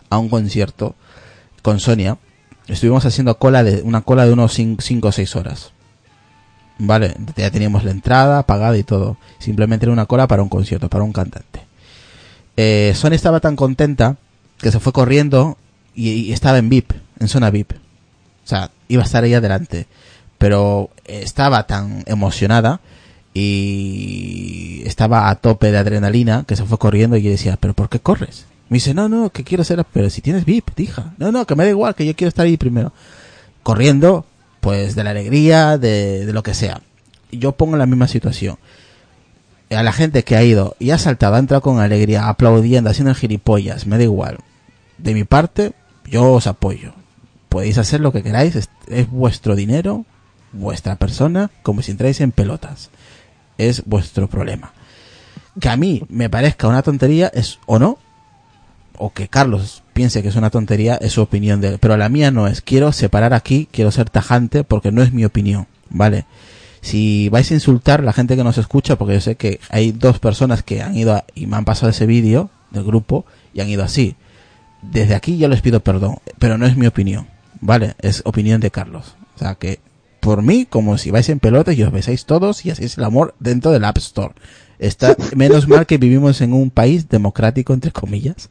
[0.08, 0.94] a un concierto
[1.62, 2.16] con Sonia,
[2.68, 5.72] estuvimos haciendo cola de una cola de unos 5 o 6 horas.
[6.78, 9.18] Vale, ya teníamos la entrada pagada y todo.
[9.38, 11.60] Simplemente era una cola para un concierto, para un cantante.
[12.56, 14.16] Eh, Sonia estaba tan contenta
[14.60, 15.56] que se fue corriendo
[15.94, 17.72] y, estaba en VIP, en zona VIP.
[17.72, 19.86] O sea, iba a estar ahí adelante.
[20.38, 22.80] Pero estaba tan emocionada
[23.34, 27.88] y estaba a tope de adrenalina que se fue corriendo y yo decía, ¿pero por
[27.88, 28.46] qué corres?
[28.70, 31.12] Me dice, no, no, que quiero ser, pero si tienes VIP, hija.
[31.18, 32.92] No, no, que me da igual, que yo quiero estar ahí primero.
[33.62, 34.24] Corriendo,
[34.60, 36.80] pues de la alegría, de, lo que sea.
[37.32, 38.58] Yo pongo la misma situación.
[39.70, 43.10] A la gente que ha ido y ha saltado, ha entrado con alegría, aplaudiendo, haciendo
[43.10, 44.38] el gilipollas, me da igual.
[45.02, 45.72] De mi parte,
[46.04, 46.92] yo os apoyo.
[47.48, 50.04] Podéis hacer lo que queráis, es, es vuestro dinero,
[50.52, 52.90] vuestra persona, como si entráis en pelotas.
[53.58, 54.72] Es vuestro problema.
[55.60, 57.98] Que a mí me parezca una tontería es o no,
[58.96, 61.78] o que Carlos piense que es una tontería, es su opinión de.
[61.78, 62.60] Pero la mía no es.
[62.60, 66.26] Quiero separar aquí, quiero ser tajante porque no es mi opinión, ¿vale?
[66.82, 70.18] Si vais a insultar la gente que nos escucha, porque yo sé que hay dos
[70.18, 73.68] personas que han ido a- y me han pasado ese vídeo del grupo y han
[73.68, 74.16] ido así.
[74.82, 77.26] Desde aquí yo les pido perdón, pero no es mi opinión,
[77.60, 77.94] ¿vale?
[78.00, 79.16] Es opinión de Carlos.
[79.36, 79.80] O sea que,
[80.20, 83.04] por mí, como si vais en pelotas y os besáis todos y así es el
[83.04, 84.34] amor dentro del App Store.
[84.78, 88.48] Está, menos mal que vivimos en un país democrático, entre comillas.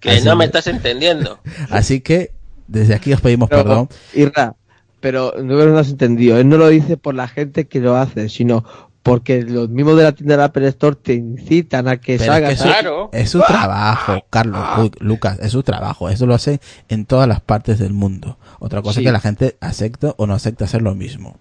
[0.00, 1.38] Que Así no me que- estás entendiendo.
[1.70, 2.32] Así que,
[2.66, 3.88] desde aquí os pedimos Pero, perdón.
[4.14, 4.56] Irra,
[5.00, 6.38] pero no lo has entendido.
[6.38, 8.64] Él no lo dice por la gente que lo hace, sino
[9.08, 12.26] porque los mismos de la tienda de Apple Store te incitan a que Pero es
[12.26, 12.48] salgas.
[12.50, 13.10] que eso- Claro.
[13.12, 16.08] Es su trabajo, Carlos, Lu- Lucas, es su trabajo.
[16.08, 18.38] Eso lo hace en todas las partes del mundo.
[18.60, 19.00] Otra cosa Sí.
[19.00, 21.36] es que la gente acepta o no acepta hacer lo mismo.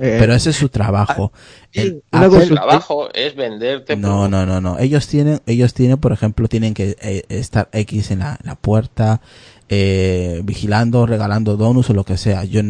[0.00, 1.32] Eh, Pero ese es su trabajo.
[1.72, 3.96] sí, El Apple- Su trabajo es venderte.
[3.96, 4.78] no, no, no, no.
[4.78, 9.20] Ellos tienen, ellos tienen, por ejemplo, tienen que eh, estar X en la, la puerta,
[9.68, 12.44] eh, vigilando, regalando donuts o lo que sea.
[12.44, 12.60] Yo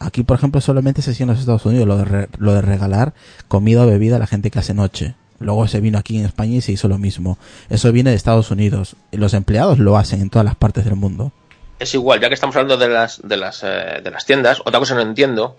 [0.00, 2.62] aquí, por ejemplo, solamente se hacía en los Estados Unidos lo de, re- lo de
[2.62, 3.12] regalar
[3.48, 5.14] comida o bebida a la gente que hace noche.
[5.38, 7.36] Luego se vino aquí en España y se hizo lo mismo.
[7.68, 8.96] Eso viene de Estados Unidos.
[9.12, 11.30] Y los empleados lo hacen en todas las partes del mundo.
[11.78, 14.78] es igual, ya que estamos hablando de las, de las, eh, de las tiendas, otra
[14.80, 15.58] cosa no entiendo,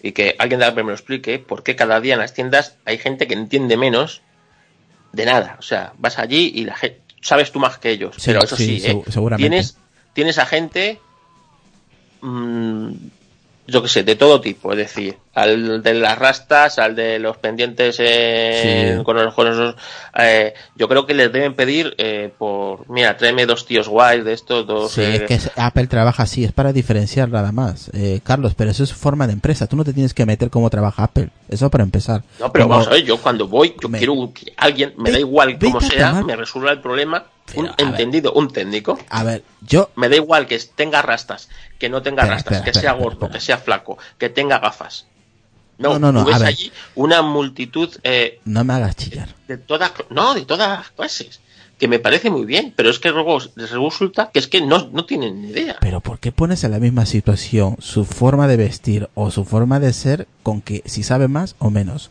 [0.00, 2.98] y que alguien de me lo explique, por qué cada día en las tiendas hay
[2.98, 4.22] gente que entiende menos
[5.12, 5.56] de nada.
[5.58, 8.14] O sea, vas allí y la gente, sabes tú más que ellos.
[8.18, 8.94] Sí, pero eso sí, sí, ¿eh?
[8.94, 9.48] segu- seguramente.
[9.50, 9.76] tienes
[10.16, 10.98] tienes a gente,
[12.22, 12.90] mm,
[13.68, 17.36] yo que sé, de todo tipo, es decir, al de las rastas, al de los
[17.36, 19.04] pendientes eh, Sí.
[19.04, 19.74] con los juegos,
[20.16, 24.34] eh, yo creo que les deben pedir eh, por, mira, tráeme dos tíos guays de
[24.34, 24.92] estos, dos...
[24.92, 27.90] Sí, eh, es que Apple trabaja así, es para diferenciar nada más.
[27.92, 29.66] Eh, Carlos, pero eso es forma de empresa.
[29.66, 31.30] Tú no te tienes que meter cómo trabaja Apple.
[31.48, 32.22] Eso para empezar.
[32.38, 35.10] No, pero Como- vamos a ver, yo cuando voy, yo Me- quiero que alguien, me
[35.10, 37.24] da igual a sea, me resuelva el problema,
[37.54, 37.74] un ver.
[37.78, 38.98] entendido, un técnico.
[39.10, 39.90] A ver, yo...
[39.96, 43.02] Me da igual que tenga rastas, que no tenga Espera, rastas, espera, que espera, sea
[43.02, 45.06] gordo, que sea flaco, que tenga gafas.
[45.78, 46.48] No, No, no, no, ves a ver.
[46.48, 49.28] allí una multitud eh, No me hagas chillar.
[49.46, 51.40] de todas, no, de todas las clases,
[51.78, 55.04] que me parece muy bien, pero es que luego resulta que es que no, no
[55.04, 55.76] tienen ni idea.
[55.80, 59.78] Pero ¿por qué pones en la misma situación su forma de vestir o su forma
[59.78, 62.10] de ser con que si sabe más o menos?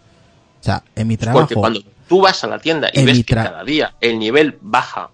[0.62, 1.42] O sea, en mi trabajo...
[1.42, 5.10] Porque cuando tú vas a la tienda y ves que cada día el nivel baja,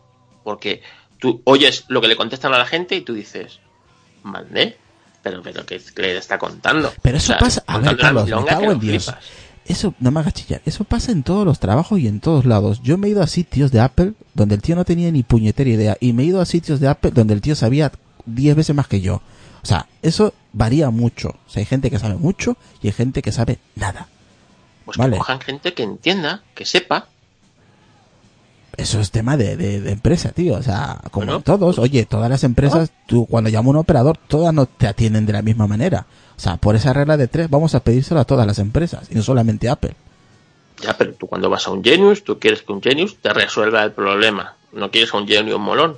[0.51, 0.81] porque
[1.17, 3.59] tú oyes lo que le contestan a la gente y tú dices,
[4.23, 4.77] ¿mande?
[5.23, 6.91] Pero, pero, ¿qué, qué le está contando?
[7.01, 7.63] Pero eso O sea, pasa...
[7.67, 9.05] A ver, contando una Carlos, me milonga cago que en lo Dios.
[9.05, 9.23] flipas.
[9.65, 10.61] Eso, no me hagas chillar.
[10.65, 12.81] Eso pasa en todos los trabajos y en todos lados.
[12.83, 15.69] Yo me he ido a sitios de Apple donde el tío no tenía ni puñetera
[15.69, 15.95] idea.
[16.01, 17.93] Y me he ido a sitios de Apple donde el tío sabía
[18.25, 19.21] 10 veces más que yo.
[19.63, 21.29] O sea, eso varía mucho.
[21.47, 24.09] O sea, hay gente que sabe mucho y hay gente que sabe nada.
[24.83, 25.13] Pues Vale.
[25.13, 27.07] que cojan gente que entienda, que sepa.
[28.77, 30.55] Eso es tema de, de- de empresa, tío.
[30.55, 31.77] O sea, como Bueno, todos.
[31.79, 35.41] Oye, todas las empresas, tú cuando llama un operador, todas no te atienden de la
[35.41, 36.05] misma manera.
[36.37, 39.15] O sea, por esa regla de tres, vamos a pedírselo a todas las empresas y
[39.15, 39.93] no solamente a Apple.
[40.81, 43.83] Ya, pero tú cuando vas a un Genius, tú quieres que un Genius te resuelva
[43.83, 44.55] el problema.
[44.73, 45.97] No quieres a un Genius molón.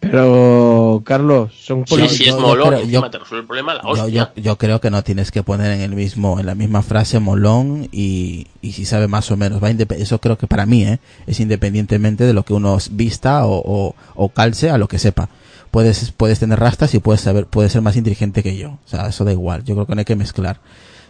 [0.00, 2.20] Pero, Carlos, son políticos.
[2.20, 4.32] es molón encima yo- te resuelve el problema, la Yo, hostia.
[4.36, 7.18] yo, yo creo que no tienes que poner en el mismo en la misma frase
[7.18, 10.84] molón y, y si sabe más o menos va indep- eso creo que para mí
[10.84, 11.00] ¿eh?
[11.26, 15.28] es independientemente de lo que uno vista o, o, o calce a lo que sepa
[15.72, 19.08] puedes puedes tener rastas y puedes saber puedes ser más inteligente que yo o sea
[19.08, 20.60] eso da igual yo creo que no hay que mezclar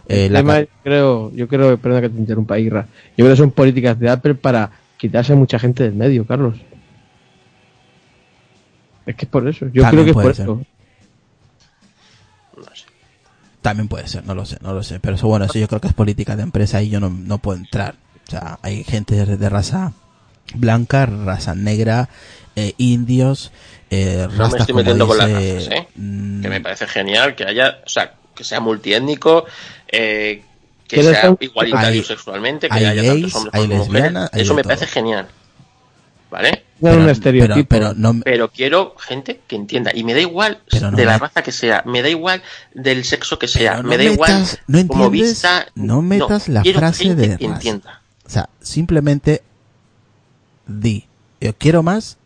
[0.07, 2.87] Eh, El la tema, ca- yo creo, yo creo, perdona que te interrumpa, Irra.
[3.15, 6.55] Yo creo que son políticas de Apple para quitarse a mucha gente del medio, Carlos.
[9.09, 9.65] Es que es por eso.
[9.73, 10.43] Yo También creo que es por ser.
[10.45, 10.61] eso.
[12.57, 12.85] No sé.
[13.61, 15.81] también puede ser no lo sé no lo sé pero eso bueno eso yo creo
[15.81, 17.95] que es política de empresa y yo no, no puedo entrar
[18.27, 19.93] o sea hay gente de, de raza
[20.55, 22.09] blanca raza negra
[22.55, 23.51] eh, indios
[23.89, 25.87] eh, No me rastas, estoy metiendo con las razas, ¿eh?
[25.95, 29.45] mm, Que me parece genial que haya, o sea, que sea multiétnico,
[29.87, 30.43] eh,
[30.87, 34.29] que ¿Quieres sea igualitario Hay- sexualmente, que hay haya gays, tantos hombres hay como mujeres.
[34.33, 34.69] Eso me todo.
[34.69, 35.27] parece genial.
[36.31, 36.63] ¿Vale?
[36.79, 37.67] No es un estereotipo.
[37.67, 39.91] pero, pero no Pero quiero gente que entienda.
[39.93, 42.41] Y me da igual Pero no de la me- raza que sea, me da igual
[42.73, 45.65] del sexo que sea, Pero no me da igual no como entiendes, vista.
[45.75, 47.55] no metas la frase gente de que raza.
[47.55, 48.01] entienda.
[48.25, 49.41] O sea, simplemente
[50.67, 51.07] di,
[51.41, 52.17] yo quiero más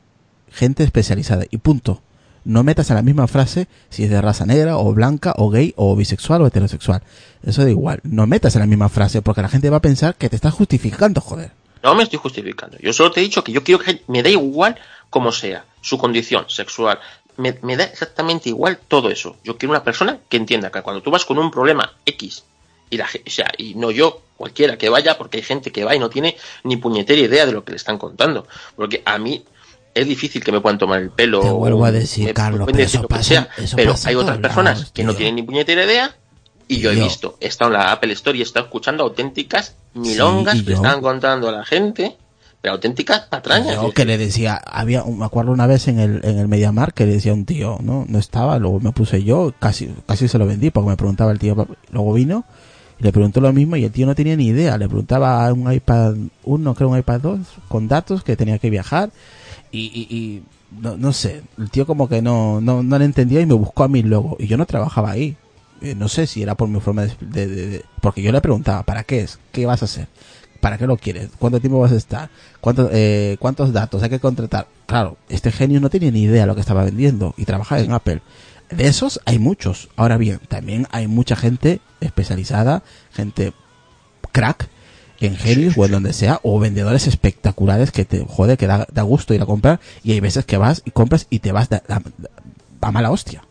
[0.51, 2.01] gente especializada y punto.
[2.45, 5.73] No metas en la misma frase si es de raza negra o blanca o gay
[5.77, 7.01] o bisexual o heterosexual.
[7.45, 8.01] Eso da igual.
[8.03, 10.53] No metas en la misma frase porque la gente va a pensar que te estás
[10.53, 11.51] justificando, joder.
[11.83, 12.77] No me estoy justificando.
[12.79, 14.77] Yo solo te he dicho que yo quiero que me da igual
[15.09, 16.99] como sea, su condición sexual.
[17.37, 19.35] Me, me da exactamente igual todo eso.
[19.43, 22.43] Yo quiero una persona que entienda que cuando tú vas con un problema X,
[22.89, 25.95] y la, o sea, y no yo, cualquiera que vaya, porque hay gente que va
[25.95, 28.47] y no tiene ni puñetera idea de lo que le están contando.
[28.75, 29.43] Porque a mí
[29.95, 31.41] es difícil que me puedan tomar el pelo.
[31.41, 34.77] Te vuelvo a decir, Carlos, pero eso pasa- sea, eso pero pasa hay otras personas
[34.79, 36.15] lados, que no tienen ni puñetera idea.
[36.67, 39.75] Y yo he visto, he estado en la Apple Store y he estado escuchando auténticas
[39.93, 42.17] milongas que están contando a la gente,
[42.61, 43.75] pero auténticas patrañas.
[43.75, 47.05] Yo que le decía, había, me acuerdo una vez en el, en el Mediamar que
[47.05, 48.05] le decía a un tío, ¿no?
[48.07, 51.39] No estaba, luego me puse yo, casi, casi se lo vendí porque me preguntaba el
[51.39, 52.45] tío, luego vino
[52.99, 55.53] y le preguntó lo mismo y el tío no tenía ni idea, le preguntaba a
[55.53, 59.09] un iPad 1, creo un iPad 2, con datos que tenía que viajar
[59.71, 60.43] y, y, y
[60.79, 63.83] no, no sé, el tío como que no, no, no le entendía y me buscó
[63.83, 65.35] a mí luego y yo no trabajaba ahí.
[65.83, 68.41] Eh, No sé si era por mi forma de, de- de- de- porque yo le
[68.41, 69.37] preguntaba, ¿para qué es?
[69.51, 70.07] ¿Qué vas a hacer?
[70.61, 71.29] ¿Para qué lo quieres?
[71.39, 72.29] ¿Cuánto tiempo vas a estar?
[72.61, 74.67] ¿Cuántos, eh, ¿Cuántos datos hay que contratar?
[74.85, 77.91] Claro, este genio no tenía ni idea de lo que estaba vendiendo y trabajaba en
[77.91, 78.21] Apple.
[78.69, 79.89] De esos hay muchos.
[79.97, 82.81] Ahora bien, también hay mucha gente especializada,
[83.11, 83.51] gente
[84.31, 84.69] crack
[85.19, 89.01] en Genius o en donde sea, o vendedores espectaculares que te jode, que da, da
[89.03, 89.79] gusto ir a comprar.
[90.03, 92.01] Y hay veces que vas y compras y te vas da- da-
[92.81, 93.43] a mala hostia.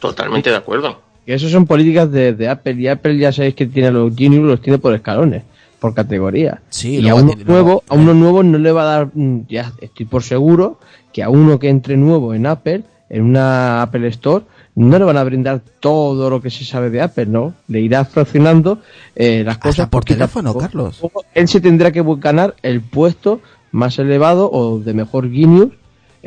[0.00, 1.00] Totalmente de acuerdo.
[1.26, 4.44] Que eso son políticas de, de Apple y Apple ya sabéis que tiene los Genius,
[4.44, 5.42] los tiene por escalones,
[5.80, 6.62] por categoría.
[6.70, 9.72] Sí, y a uno nuevo, a uno nuevo no le va a dar, mm, ya
[9.80, 10.78] estoy por seguro
[11.12, 14.44] que a uno que entre nuevo en Apple, en una Apple Store,
[14.76, 17.54] no le van a brindar todo lo que se sabe de Apple, ¿no?
[17.66, 18.80] Le irá fraccionando
[19.16, 20.64] eh, las Hasta cosas por teléfono, poco.
[20.64, 21.02] Carlos.
[21.34, 23.40] Él se tendrá que ganar el puesto
[23.72, 25.70] más elevado o de mejor Genius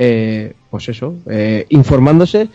[0.02, 2.48] eh, pues eso, eh, informándose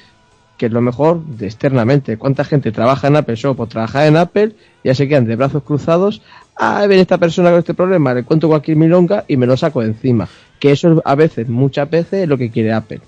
[0.56, 2.16] que es lo mejor de externamente.
[2.16, 4.54] ¿Cuánta gente trabaja en Apple Shop o trabaja en Apple?
[4.84, 6.22] Ya se quedan de brazos cruzados.
[6.56, 9.80] Ah, ven esta persona con este problema, le cuento cualquier milonga y me lo saco
[9.80, 10.28] de encima.
[10.60, 13.00] Que eso a veces, muchas veces, es lo que quiere Apple.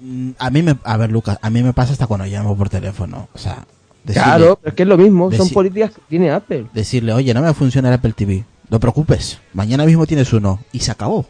[0.00, 2.68] Mm, A mí me, a ver, Lucas, a mí me pasa hasta cuando llamo por
[2.68, 3.28] teléfono.
[3.32, 3.64] O sea,
[4.04, 6.66] decirle, claro, pero es que es lo mismo, son políticas que tiene Apple.
[6.74, 8.44] decirle, oye, no me funciona el Apple TV.
[8.68, 10.60] No te preocupes, mañana mismo tienes uno.
[10.72, 11.26] Y se acabó.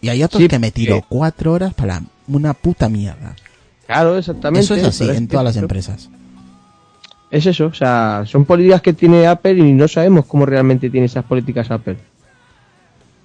[0.00, 1.02] Y hay otros Sí, que me tiro sí.
[1.08, 3.34] cuatro horas para una puta mierda.
[3.88, 4.64] Claro, exactamente.
[4.64, 6.10] Eso es así es en todas las empresas.
[7.30, 11.06] Es eso, o sea, son políticas que tiene Apple y no sabemos cómo realmente tiene
[11.06, 11.96] esas políticas Apple.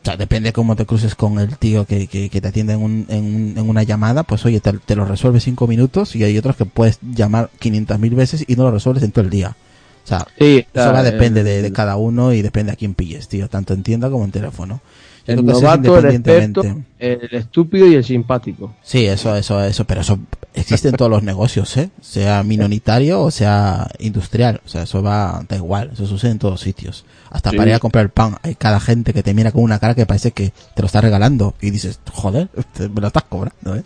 [0.01, 2.81] O sea, depende cómo te cruces con el tío que, que, que te atiende en,
[2.81, 6.37] un- en, en una llamada, pues oye, te, te lo resuelve cinco minutos y hay
[6.37, 9.55] otros que puedes llamar 500.000 veces y no lo resuelves en todo el día.
[10.03, 13.27] O sea, Sí, eso va depende de, de cada uno y depende a quién pilles,
[13.27, 14.79] tío, tanto en tienda como en teléfono.
[15.25, 16.59] El novato, el independientemente.
[16.99, 18.73] experto, el estúpido y el simpático.
[18.83, 20.19] Sí, eso, eso, eso, pero eso
[20.53, 21.89] existe en todos los negocios, ¿eh?
[22.01, 24.59] Sea minoritario o sea industrial.
[24.65, 27.05] O sea, eso va, da igual, eso sucede en todos sitios.
[27.29, 27.57] Hasta Sí.
[27.57, 29.95] para ir a comprar el pan, hay cada gente que te mira con una cara
[29.95, 32.49] que parece que te lo está regalando y dices, joder,
[32.93, 33.83] me lo estás cobrando, ¿eh?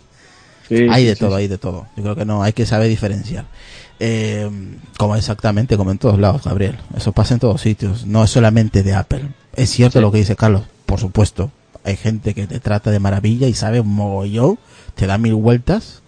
[0.90, 1.86] hay de todo, hay de todo.
[1.96, 3.46] Yo creo que no, hay que saber diferenciar.
[4.00, 4.48] Eh,
[4.98, 6.76] como exactamente, como en todos lados, Gabriel.
[6.96, 9.22] Eso pasa en todos sitios, no es solamente de Apple.
[9.56, 10.02] Es cierto Sí.
[10.02, 11.52] lo que dice Carlos, por supuesto.
[11.84, 14.58] Hay gente que te trata de maravilla y sabe un mogollón,
[14.94, 16.02] te da mil vueltas.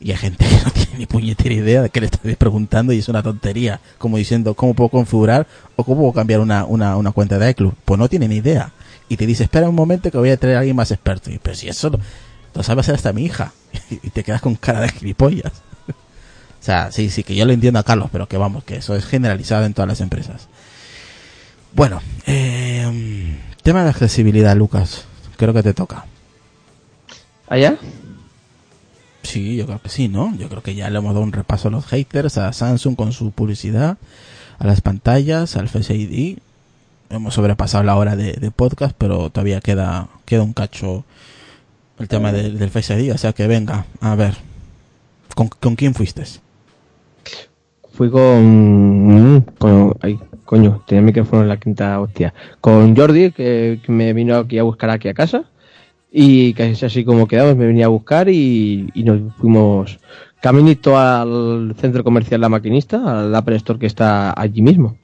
[0.00, 2.98] Y hay gente que no tiene ni puñetera idea de qué le estás preguntando y
[2.98, 3.80] es una tontería.
[3.96, 7.72] Como diciendo, ¿cómo puedo configurar o cómo puedo cambiar una, una, una cuenta de iCloud?
[7.86, 8.72] Pues no tiene ni idea.
[9.08, 11.30] Y te dice, espera un momento que voy a traer a alguien más experto.
[11.30, 11.98] Y, pero si eso lo,
[12.52, 13.54] lo sabe hacer hasta mi hija.
[13.90, 15.52] y te quedas con cara de gilipollas.
[15.88, 18.94] o sea, sí, sí, que yo lo entiendo a Carlos, pero que vamos, que eso
[18.94, 20.48] es generalizado en todas las empresas.
[21.72, 23.38] Bueno, eh,
[23.68, 25.04] tema de accesibilidad, Lucas.
[25.36, 26.06] Creo que te toca.
[27.50, 27.76] ¿Allá?
[29.22, 30.34] Sí, yo creo que sí, ¿no?
[30.38, 33.12] Yo creo que ya le hemos dado un repaso a los haters, a Samsung con
[33.12, 33.98] su publicidad,
[34.58, 36.38] a las pantallas, al Face ID.
[37.10, 41.04] Hemos sobrepasado la hora de, de podcast, pero todavía queda, queda un cacho
[41.98, 43.12] el tema de- del Face ID.
[43.12, 44.34] O sea que venga, a ver.
[45.34, 46.24] ¿Con, con quién fuiste?
[47.98, 49.92] Fui con, mm, con
[50.44, 52.32] coño, tenía el micrófono en la quinta hostia.
[52.60, 55.50] Con Jordi, que, me vino aquí a buscar aquí a casa.
[56.12, 59.98] Y es así como quedamos, me venía a buscar y, y nos fuimos
[60.40, 64.96] caminito al centro comercial La Maquinista, al Apple Store que está allí mismo.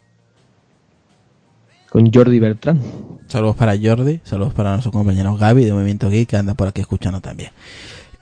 [1.91, 2.81] Con Jordi Bertrán.
[3.27, 6.81] Saludos para Jordi, saludos para nuestro compañero Gaby de Movimiento Geek que anda por aquí
[6.81, 7.51] escuchando también.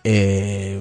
[0.03, 0.81] Eh,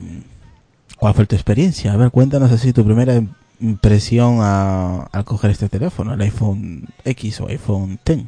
[0.97, 1.91] ¿Cuál fue tu experiencia?
[1.91, 3.21] A ver, cuéntanos así tu primera
[3.61, 8.25] impresión a- al coger este teléfono, el iPhone X o iPhone X.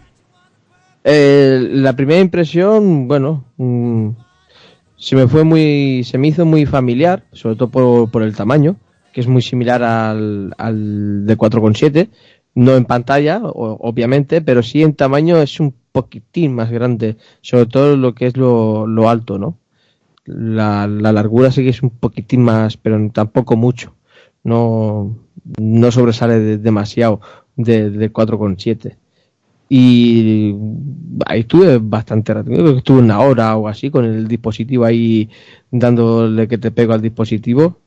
[1.03, 4.09] Eh, la primera impresión, bueno, mm,
[4.97, 8.77] se me fue muy, se me hizo muy familiar, sobre todo por, por el tamaño,
[9.11, 12.09] que es muy similar al, al de 4,7,
[12.55, 17.97] no en pantalla, obviamente, pero sí en tamaño es un poquitín más grande, sobre todo
[17.97, 19.57] lo que es lo, lo alto, ¿no?
[20.25, 23.93] La, la largura sí que es un poquitín más, pero tampoco mucho,
[24.43, 25.17] no,
[25.59, 27.21] no sobresale de- demasiado
[27.55, 28.97] de, de 4,7
[29.75, 30.53] y
[31.25, 35.29] ahí estuve bastante rato, que estuve una hora o así con el dispositivo ahí
[35.71, 37.79] dándole que te pego al dispositivo.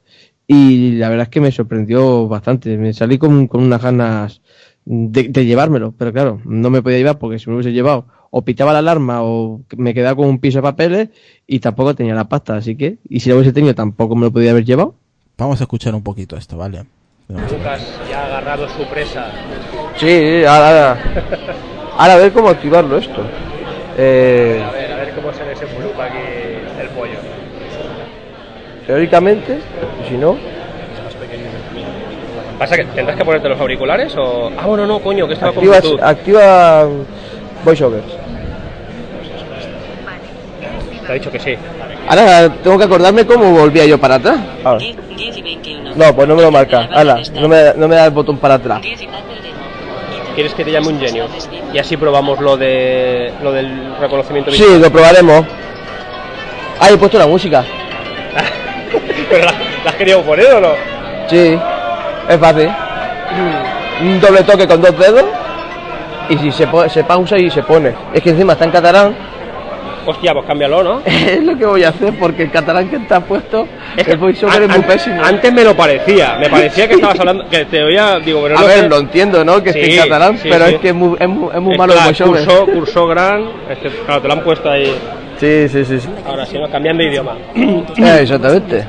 [0.48, 4.40] Y la verdad es que me sorprendió bastante, me salí con, con unas ganas
[4.84, 8.72] de, llevármelo, pero claro, no me podía llevar porque si me hubiese llevado o pitaba
[8.72, 11.08] la alarma o me quedaba con un piso de papeles
[11.46, 14.32] y tampoco tenía la pasta, así que, y si lo hubiese tenido tampoco me lo
[14.32, 14.96] podía haber llevado.
[15.38, 16.84] Vamos a escuchar un poquito esto, ¿vale?
[17.28, 19.26] Lucas ya ha agarrado su presa.
[19.96, 20.96] Sí, ahora,
[21.98, 23.22] ahora, a ver cómo activarlo esto.
[23.98, 26.18] Eh, A ver, a ver cómo se desenvolupa aquí
[26.80, 27.18] el pollo.
[28.86, 29.58] teóricamente,
[30.08, 30.36] si no,
[32.58, 34.50] ¿Pasa que tendrás que ponerte los auriculares o.?
[34.56, 36.02] Ah, bueno, no, coño, que estaba con activa, Bluetooth.
[36.02, 36.84] activa
[37.66, 38.00] VoiceOver.
[41.06, 41.54] Te ha dicho que sí.
[42.08, 44.38] Ahora tengo que acordarme cómo volvía yo para atrás.
[44.64, 44.84] Ahora.
[45.96, 46.88] No, pues no me lo marca.
[46.92, 48.80] Ahora, no me, no me da el botón para atrás.
[50.34, 51.26] ¿Quieres que te llame un genio?
[51.72, 55.44] Y así probamos lo de lo del reconocimiento Sí, lo probaremos.
[56.78, 57.64] Ah, he puesto la música.
[59.30, 59.52] ¿Pero la,
[59.84, 60.68] la has querido poner o no?
[61.28, 61.58] Sí,
[62.28, 62.68] es fácil.
[64.02, 65.24] Un doble toque con dos dedos.
[66.28, 67.94] Y si se, po- se pausa y se pone.
[68.12, 69.16] Es que encima está en catalán.
[70.06, 71.02] Hostia, pues cámbialo, ¿no?
[71.04, 74.68] es lo que voy a hacer porque el catalán que está puesto, el voiceover es
[74.68, 75.22] muy pésimo.
[75.22, 76.36] Antes me lo parecía.
[76.38, 77.48] Me parecía que estabas hablando.
[77.48, 78.18] Que te oía.
[78.20, 78.88] Digo, pero A no ver, sé.
[78.88, 79.62] lo entiendo, ¿no?
[79.62, 80.74] Que esté Sí, en catalán, sí, pero sí.
[80.74, 82.44] es que es muy, es muy, es muy Es malo el claro, voiceover.
[82.44, 83.44] Cursó, cursó gran.
[83.70, 84.94] Es que, claro, te lo han puesto ahí.
[85.38, 86.00] Sí, sí, sí.
[86.00, 86.08] sí.
[86.26, 86.68] Ahora sí, ¿no?
[86.70, 87.32] Cambiando de idioma.
[87.56, 88.84] Eh, exactamente.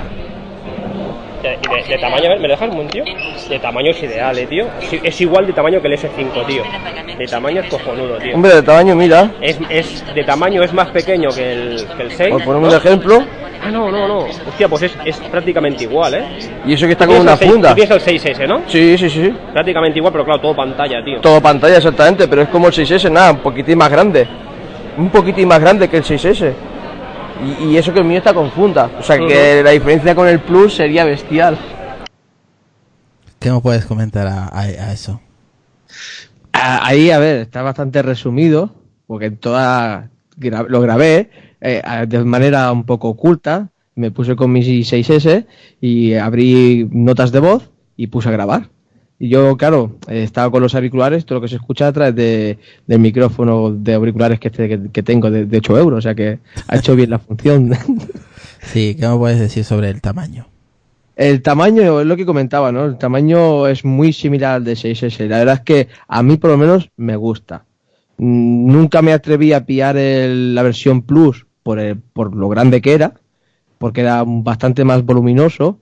[1.39, 3.03] Y de, de tamaño, a ver, ¿me dejas un momento, tío?
[3.49, 4.65] De tamaño es ideal, eh, tío.
[4.81, 6.63] Es, es igual de tamaño que el S5, tío.
[7.17, 8.35] De tamaño es cojonudo, tío.
[8.35, 9.31] Hombre, de tamaño, mira.
[9.41, 12.29] Es, es, de tamaño es más pequeño que el, que el 6.
[12.31, 13.23] Por poner un ejemplo.
[13.61, 14.19] Ah, no, no, no.
[14.19, 16.23] Hostia, pues es, es prácticamente igual, ¿eh?
[16.65, 17.73] Y eso que está con una funda.
[17.75, 18.61] tú el 6S, ¿no?
[18.67, 19.25] Sí, sí, sí.
[19.25, 19.33] sí.
[19.51, 21.19] Prácticamente igual, pero claro, todo pantalla, tío.
[21.21, 24.27] Todo pantalla exactamente, pero es como el 6S, nada, un poquitín más grande.
[24.97, 26.53] Un poquitín más grande que el 6S.
[27.43, 28.89] Y, y eso que el mío está con funda.
[28.99, 31.57] O sea que la diferencia con el Plus sería bestial.
[33.39, 35.21] ¿Qué me puedes comentar a, a- a eso?
[36.53, 38.73] Ah, Ahí, a ver, está bastante resumido,
[39.05, 41.29] porque toda gra- lo grabé
[41.61, 43.69] eh, de manera un poco oculta.
[43.95, 45.45] Me puse con mi 6S
[45.81, 48.69] y abrí notas de voz y puse a grabar.
[49.19, 52.13] Y yo, claro, eh, estaba con los auriculares, todo lo que se escucha a través
[52.15, 56.01] de, del micrófono de auriculares que, este- que, que tengo de, de 8 euros, o
[56.01, 57.71] sea que ha hecho bien la función.
[58.59, 60.47] Sí, ¿qué me puedes decir sobre el tamaño?
[61.15, 62.85] El tamaño es lo que comentaba, ¿no?
[62.85, 65.27] El tamaño es muy similar al de 6S.
[65.27, 67.63] La verdad es que a mí por lo menos me gusta.
[68.17, 72.81] Mm, Nunca me atreví a pillar el- la versión Plus por, el- por lo grande
[72.81, 73.13] que era,
[73.77, 75.79] porque era bastante más voluminoso.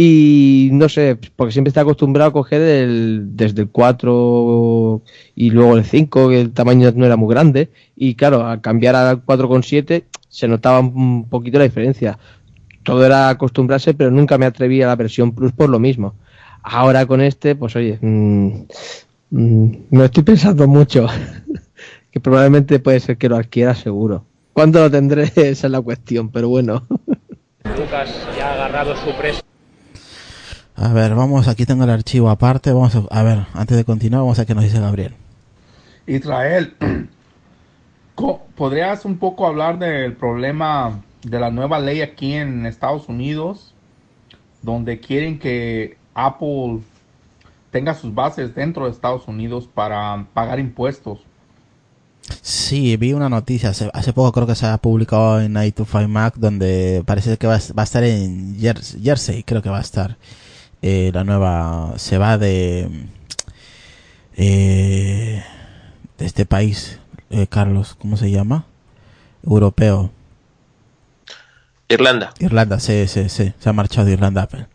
[0.00, 5.02] Y no sé, porque siempre está acostumbrado a coger el, desde el 4
[5.34, 7.70] y luego el 5, que el tamaño no era muy grande.
[7.96, 12.18] Y claro, al cambiar al 4,7 se notaba un poquito la diferencia
[12.88, 16.14] todo era acostumbrarse, pero nunca me atreví a la versión Plus por lo mismo.
[16.62, 18.46] Ahora con este, pues oye, mm,
[19.28, 21.06] mm, me lo estoy pensando mucho.
[22.10, 24.24] que probablemente puede ser que lo adquiera seguro.
[24.54, 25.24] ¿Cuándo lo tendré?
[25.36, 26.86] Esa es la cuestión, pero bueno.
[27.76, 29.42] Lucas ya ha agarrado su presa.
[30.80, 32.72] A ver, vamos, aquí tengo el archivo aparte.
[32.72, 35.14] Vamos a, a ver, antes de continuar, vamos a ver qué nos dice Gabriel.
[36.06, 36.74] Israel,
[38.56, 43.74] ¿podrías un poco hablar del problema de la nueva ley aquí en Estados Unidos,
[44.62, 46.80] donde quieren que Apple
[47.70, 51.18] tenga sus bases dentro de Estados Unidos para pagar impuestos?
[52.42, 57.02] Sí, vi una noticia, hace, hace poco creo que se ha publicado en i25Mac, donde
[57.06, 60.16] parece que va, a- va a estar en Jers- Jersey, creo que va a estar.
[60.82, 62.88] Eh, la nueva, se va de,
[64.36, 65.42] eh,
[66.18, 67.00] de este país,
[67.30, 68.66] eh, Carlos, ¿cómo se llama?
[69.44, 70.10] Europeo.
[71.88, 72.32] Irlanda.
[72.38, 74.66] Irlanda, sí, sí, sí, se ha marchado de Irlanda Apple.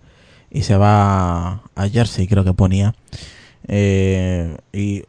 [0.49, 2.95] Y se va a Jersey, creo que ponía.
[3.67, 5.03] Eh, y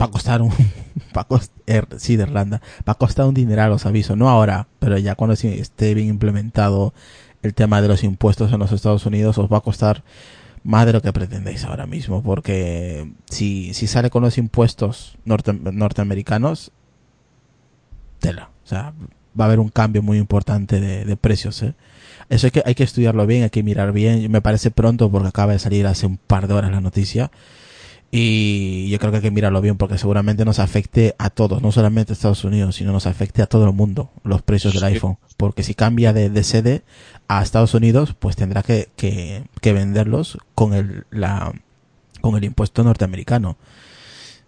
[0.00, 0.52] va a costar un...
[1.16, 2.60] Va a cost- er, sí, de Irlanda.
[2.86, 4.16] Va a costar un dineral, os aviso.
[4.16, 6.92] No ahora, pero ya cuando esté bien implementado
[7.46, 10.02] el tema de los impuestos en los Estados Unidos, os va a costar
[10.62, 12.22] más de lo que pretendéis ahora mismo.
[12.22, 16.72] Porque si, si sale con los impuestos norte- norteamericanos,
[18.18, 18.50] tela.
[18.64, 18.92] O sea,
[19.38, 21.62] va a haber un cambio muy importante de, de precios.
[21.62, 21.74] ¿eh?
[22.28, 24.30] Eso hay que, hay que estudiarlo bien, hay que mirar bien.
[24.30, 27.30] Me parece pronto porque acaba de salir hace un par de horas la noticia.
[28.10, 31.72] Y yo creo que hay que mirarlo bien porque seguramente nos afecte a todos, no
[31.72, 34.86] solamente a Estados Unidos, sino nos afecte a todo el mundo los precios del Sí.
[34.94, 35.18] iPhone.
[35.36, 36.82] Porque si cambia de, de sede
[37.28, 41.52] a Estados Unidos, pues tendrá que, que, que venderlos con el, la,
[42.20, 43.56] con el impuesto norteamericano.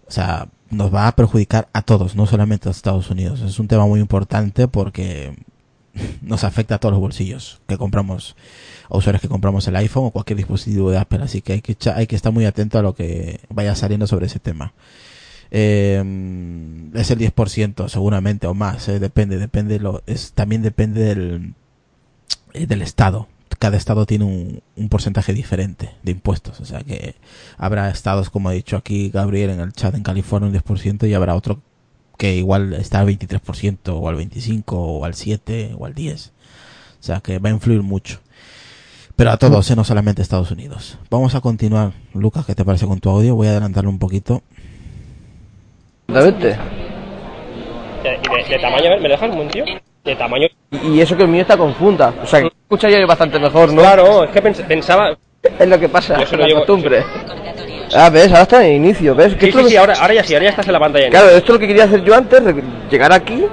[0.06, 3.40] O sea, nos va a perjudicar a todos, no solamente a Estados Unidos.
[3.40, 5.34] Es un tema muy importante porque
[6.22, 8.36] nos afecta a todos los bolsillos que compramos,
[8.88, 11.20] a usuarios que compramos el iPhone o cualquier dispositivo de Apple.
[11.22, 14.26] Así que hay que, hay que estar muy atento a lo que vaya saliendo sobre
[14.26, 14.72] ese tema.
[15.50, 15.96] Eh,
[16.94, 21.54] es el 10% seguramente o más, eh, depende, depende, lo, es, también depende del,
[22.54, 23.28] eh, del estado.
[23.58, 26.60] Cada estado tiene un, un porcentaje diferente de impuestos.
[26.60, 27.16] O sea que
[27.56, 31.14] habrá estados, como ha dicho aquí Gabriel en el chat en California, un 10% y
[31.14, 31.60] habrá otro
[32.16, 36.30] que igual está al 23% o al 25% o al 7% o al 10%.
[37.00, 38.20] O sea que va a influir mucho.
[39.16, 40.98] Pero a todos, eh, no solamente a Estados Unidos.
[41.10, 41.92] Vamos a continuar.
[42.14, 43.34] Lucas, ¿qué te parece con tu audio?
[43.34, 44.42] Voy a adelantarlo un poquito.
[48.04, 49.64] De, de- de tamaño, ¿me dejas un momento, tío?
[50.08, 50.46] De tamaño.
[50.70, 52.14] Y, eso que el mío está con funda.
[52.22, 53.82] O sea, que escucha ya bastante mejor, ¿no?
[53.82, 55.14] Claro, es que pens- pensaba.
[55.58, 57.04] Es lo que pasa, Yo lo la llevo- costumbre.
[57.94, 59.34] Ah, ves, ahora está en el inicio, ¿ves?
[59.34, 61.10] Que Sí, sí, lo- sí, ahora, ahora ya sí, ahora ya estás en la pantalla.
[61.10, 62.42] Claro, esto es lo que quería hacer yo antes,
[62.90, 63.44] llegar aquí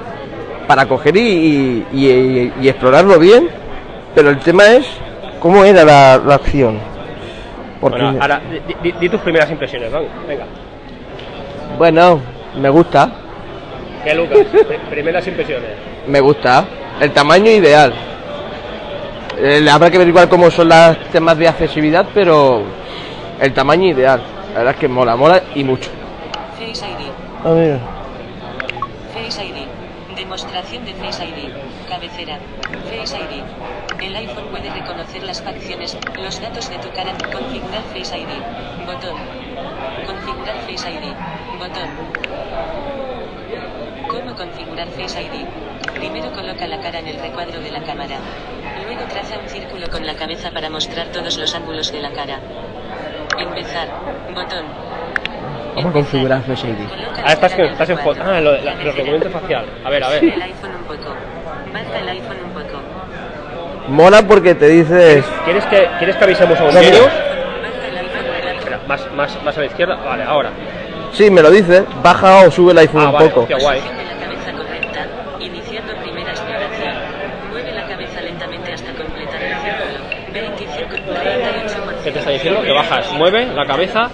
[0.67, 3.49] para coger y, y- y- y explorarlo bien,
[4.15, 4.85] pero el tema es
[5.41, 6.79] cómo era la, la acción.
[7.81, 9.99] Porque, Bueno, ahora, di, di- di tus primeras impresiones, ¿no?
[10.27, 10.45] Venga.
[11.77, 12.19] bueno,
[12.59, 13.11] me gusta,
[14.03, 14.37] ¿Qué, Lucas?
[14.51, 15.71] Pri- primeras impresiones.
[16.07, 16.65] Me gusta.
[16.99, 17.93] El tamaño ideal.
[19.37, 22.63] Eh, habrá que ver igual cómo son los temas de accesibilidad, pero
[23.39, 24.21] el tamaño ideal.
[24.53, 25.89] La verdad es que mola, mola y mucho.
[26.57, 27.45] Face ID.
[27.45, 27.79] A ver.
[29.13, 30.15] Face ID.
[30.15, 31.51] Demostración de Face ID.
[31.89, 32.39] Cabecera.
[32.89, 33.43] Face ID.
[34.01, 37.11] El iPhone puede reconocer las facciones, los datos de tu cara.
[37.31, 38.85] Configurar Face ID.
[38.85, 39.15] Botón.
[40.07, 41.13] Configurar Face ID.
[41.59, 41.89] Botón.
[44.07, 45.45] ¿Cómo configurar Face ID?
[45.93, 48.17] Primero coloca la cara en el recuadro de la cámara.
[48.85, 52.39] Luego traza un círculo con la cabeza para mostrar todos los ángulos de la cara.
[53.39, 53.87] Empezar.
[54.33, 54.65] Botón.
[55.75, 56.75] Vamos a configurar Face ID.
[57.25, 58.21] Ah, estás, el estás en foto.
[58.23, 59.65] Ah, lo, la- los reconocimiento facial.
[59.83, 60.23] A ver, a ver.
[60.23, 61.13] El iPhone un poco.
[61.73, 62.79] Baja el iPhone un poco.
[63.89, 65.25] Mola porque te dices.
[65.43, 67.09] ¿Quieres que, ¿quieres que avisemos a el un poco.
[68.59, 69.95] Espera, más, más, más a la izquierda.
[69.95, 70.49] Vale, ahora.
[71.11, 71.83] Sí, me lo dice.
[72.01, 73.41] Baja o sube el iPhone Ah, un vale, poco.
[73.41, 73.79] hostia, guay.
[73.81, 75.05] Posición de la cabeza correcta,
[75.39, 76.95] iniciando primera exploración.
[77.51, 80.05] Mueve la cabeza lentamente hasta completar el círculo.
[80.33, 81.05] 25, 38%.
[81.21, 82.61] ¿Qué te está diciendo?
[82.61, 84.09] Que bajas, mueve la cabeza.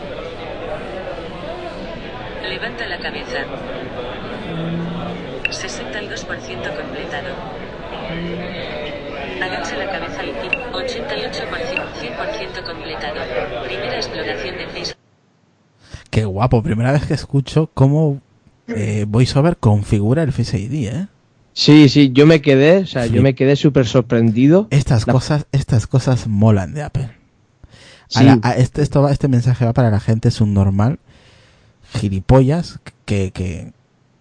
[2.50, 3.38] Levanta la cabeza.
[5.50, 7.30] 62% completado.
[9.42, 10.42] Agacha la cabeza y 88%,
[12.02, 13.16] 100% completado.
[13.66, 14.98] Primera exploración de Facebook.
[16.10, 18.20] Qué guapo, primera vez que escucho cómo
[18.68, 21.08] eh, VoiceOver configura el Face ID, ¿eh?
[21.54, 23.14] Sí, sí, yo me quedé, o sea, Sí.
[23.14, 24.68] yo me quedé súper sorprendido.
[24.72, 27.10] Estas La- cosas, estas cosas molan de Apple.
[28.16, 28.26] A Sí.
[28.26, 31.00] la- a este, esto va- este mensaje va para la gente subnormal,
[31.94, 33.74] gilipollas, que, que,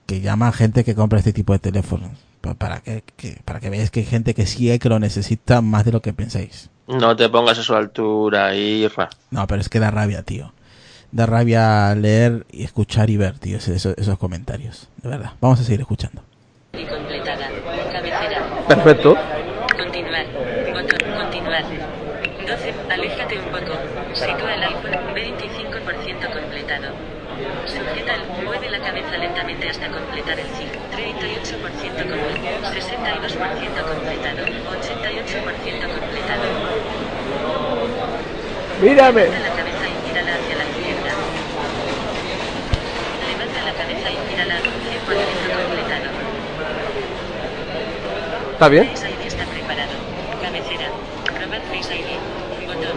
[0.06, 2.10] que llama a gente que compra este tipo de teléfonos.
[2.40, 5.60] Pa- Para que, que- para que veáis que hay gente que sí que lo necesita
[5.60, 6.70] más de lo que pensáis.
[6.88, 9.10] No te pongas a su altura, Irra.
[9.30, 10.52] No, pero es que da rabia, tío.
[11.12, 14.88] Da rabia leer y escuchar y ver, tío, esos, esos comentarios.
[15.02, 15.32] De verdad.
[15.40, 16.22] Vamos a seguir escuchando.
[16.72, 17.48] Y completada.
[17.92, 18.64] Cabecera.
[18.68, 19.16] Perfecto.
[19.76, 20.26] Continuar.
[20.72, 20.98] Botón.
[21.20, 21.64] Continuar.
[22.46, 22.74] 12.
[22.90, 23.72] Aléjate un poco.
[24.14, 25.14] Sitúa el iPhone.
[25.14, 26.94] 25% completado.
[27.66, 28.44] Sujeta el.
[28.44, 30.80] Mueve la cabeza lentamente hasta completar el ciclo.
[30.94, 32.74] 38% completado.
[32.74, 34.42] 62% completado.
[34.44, 36.46] 88% completado.
[38.82, 39.22] Mírame.
[39.22, 41.12] Levanta la cabeza y gírala hacia la izquierda.
[43.30, 44.64] Levanta la cabeza y gírala 100%
[45.60, 46.08] completado.
[48.52, 48.88] ¿Está bien?
[48.88, 49.94] Face ID está preparado.
[50.42, 50.88] Cabecera.
[51.24, 52.10] Probar Face ID.
[52.66, 52.96] Botón.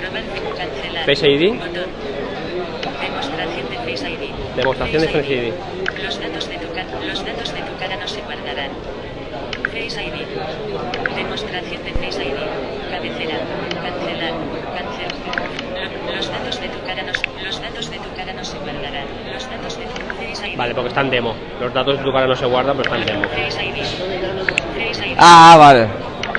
[0.00, 0.24] Probar
[0.56, 1.04] cancelar.
[1.06, 1.54] Face ID.
[1.58, 1.90] Botón.
[3.00, 4.56] Demostración de Face ID.
[4.56, 5.52] Demostración de Face ID.
[6.02, 6.66] Los datos de tu
[7.06, 8.70] los datos de tu cara no se guardarán.
[9.96, 11.16] Face ID.
[11.16, 12.36] Demostración de Face ID.
[12.90, 13.36] Cabecera.
[13.82, 14.32] Cancelar.
[14.76, 15.08] Cancel.
[16.06, 18.58] Lo- Los datos de tu cara no, se- los datos de tu cara no se
[18.58, 19.04] guardarán.
[19.32, 20.56] Los datos de tu Face ID.
[20.58, 21.34] Vale, porque está en demo.
[21.60, 23.28] Los datos de tu cara no se guardan, pero está en demo.
[23.30, 23.76] Face ID.
[24.86, 25.14] Face ID.
[25.18, 25.86] Ah, vale.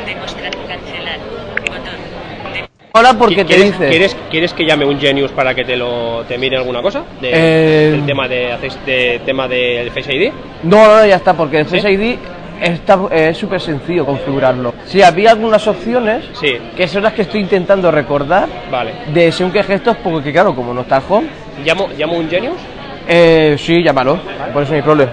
[0.05, 1.19] Demostrar, cancelar,
[1.61, 2.53] botón.
[2.53, 3.89] De- Mola porque te ¿Quieres, dice.
[3.89, 7.03] ¿quieres, ¿Quieres que llame un Genius para que te lo te mire alguna cosa?
[7.19, 8.55] De, Eh, del tema de,
[8.85, 10.31] de tema del Face ID.
[10.63, 11.75] No, no, ya está, porque el ¿Sí?
[11.77, 12.17] Face ID
[12.61, 14.73] está, es súper sencillo configurarlo.
[14.85, 18.93] Sí, había algunas opciones Sí, que son las que estoy intentando recordar vale.
[19.13, 21.27] de según qué gestos, porque claro, como no está el home,
[21.65, 22.55] ¿Llamo, llamo un Genius?
[23.07, 24.19] eh, sí, llámalo,
[24.53, 25.11] por eso no hay problema.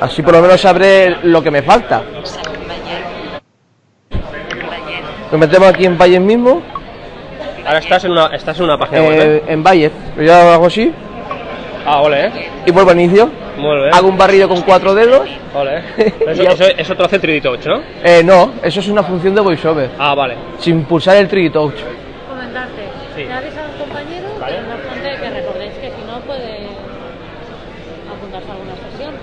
[0.00, 2.02] Así por lo menos sabré lo que me falta.
[5.30, 6.60] Nos metemos aquí en Valles mismo,
[7.64, 9.20] Ahora estás en una, estás en una página web.
[9.20, 10.90] eh, en Valles, yo hago así
[11.86, 12.32] Ah, ole, eh.
[12.66, 13.30] y vuelvo a inicio.
[13.56, 13.94] Muy bien.
[13.94, 15.26] Hago un barrido con cuatro dedos.
[15.28, 16.12] Eh.
[16.28, 17.80] Eso, eso, eso te lo hace 3D Touch, ¿no?
[18.04, 20.36] Eh, no, eso es una función de VoiceOver, Ah, vale.
[20.58, 21.74] sin pulsar el 3D Touch.
[22.28, 22.82] comentarte.
[23.16, 23.24] Sí.
[23.24, 24.56] Le avisa a un compañero, Vale.
[24.56, 26.68] pero no que recordéis que si no puede
[28.10, 29.14] apuntarse a alguna sesión.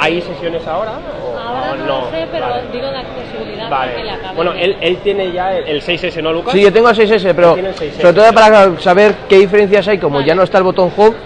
[0.00, 0.92] ¿Hay sesiones ahora?
[1.24, 2.62] O, Ahora o no, lo sé, pero Vale.
[2.72, 4.10] digo de accesibilidad para que le Vale.
[4.12, 4.36] acabe.
[4.36, 6.54] Bueno, él, él tiene ya el, el 6S, ¿no, Lucas?
[6.54, 8.00] Sí, yo tengo el 6S, pero el 6S.
[8.00, 10.28] sobre todo para saber qué diferencias hay, como Vale.
[10.28, 11.16] ya no está el botón home,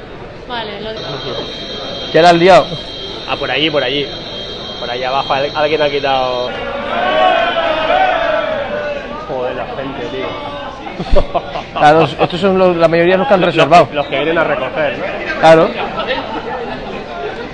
[0.49, 0.91] Vale, lo
[2.13, 2.67] ya la has liado.
[3.29, 4.07] Ah, por allí, por allí.
[4.81, 6.51] Por allí abajo al- alguien ha quitado.
[9.29, 10.53] Joder, la gente, tío.
[11.73, 13.83] Claro, estos son los- la mayoría de los que han Los- reservado.
[13.85, 15.41] Los, que- los que vienen a recoger, ¿no?
[15.41, 15.71] Claro.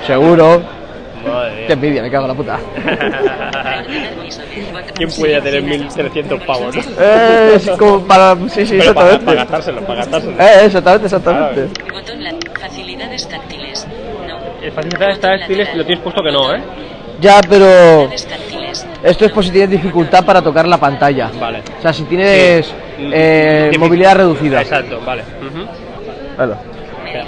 [0.07, 0.63] Seguro.
[1.27, 2.59] Madre Qué envidia, me cago en la puta.
[4.95, 6.83] ¿Quién puede tener 1300 pavos, no?
[6.99, 8.35] Eh, es como para...
[8.49, 9.25] Sí, sí, Pero para, exactamente.
[9.25, 10.33] para gastárselo, para gastárselo.
[10.41, 11.69] Eh, exactamente, exactamente.
[11.93, 12.19] Botón
[12.61, 13.68] facilidades táctiles.
[14.63, 15.79] El facilidad está Botón táctiles, lateral.
[15.79, 16.61] lo tienes puesto que no, ¿eh?
[17.21, 18.11] Ya, pero...
[19.03, 21.31] Esto es positiva dificultad para tocar la pantalla.
[21.41, 21.63] Vale.
[21.79, 23.11] O sea, si tienes Sí.
[23.13, 24.61] eh, movilidad reducida.
[24.61, 25.23] Exacto, vale.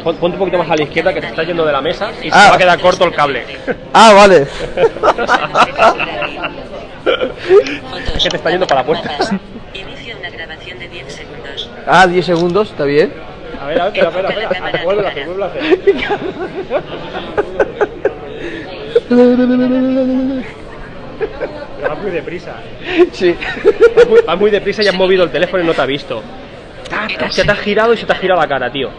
[0.04, 2.10] Pon- Ponte un poquito más a la izquierda que te estás yendo de la mesa
[2.22, 2.48] y se Ah.
[2.50, 3.44] va a quedar corto el cable.
[3.94, 4.46] Ah, vale.
[8.14, 9.10] Es que te está yendo para la puerta.
[9.74, 11.70] Inicia una grabación de 10 segundos.
[11.86, 13.12] Ah, 10 segundos, está bien.
[13.60, 14.84] A ver, a ver, espera, espera, espera.
[14.84, 15.62] Vuelve a hacer, vuelve a hacer.
[21.88, 22.54] Vas muy deprisa.
[23.12, 23.36] Sí.
[23.96, 26.22] Vas muy, vas muy deprisa y has movido el teléfono y no te ha visto.
[27.30, 28.90] Se te has girado y se te ha girado la cara, tío.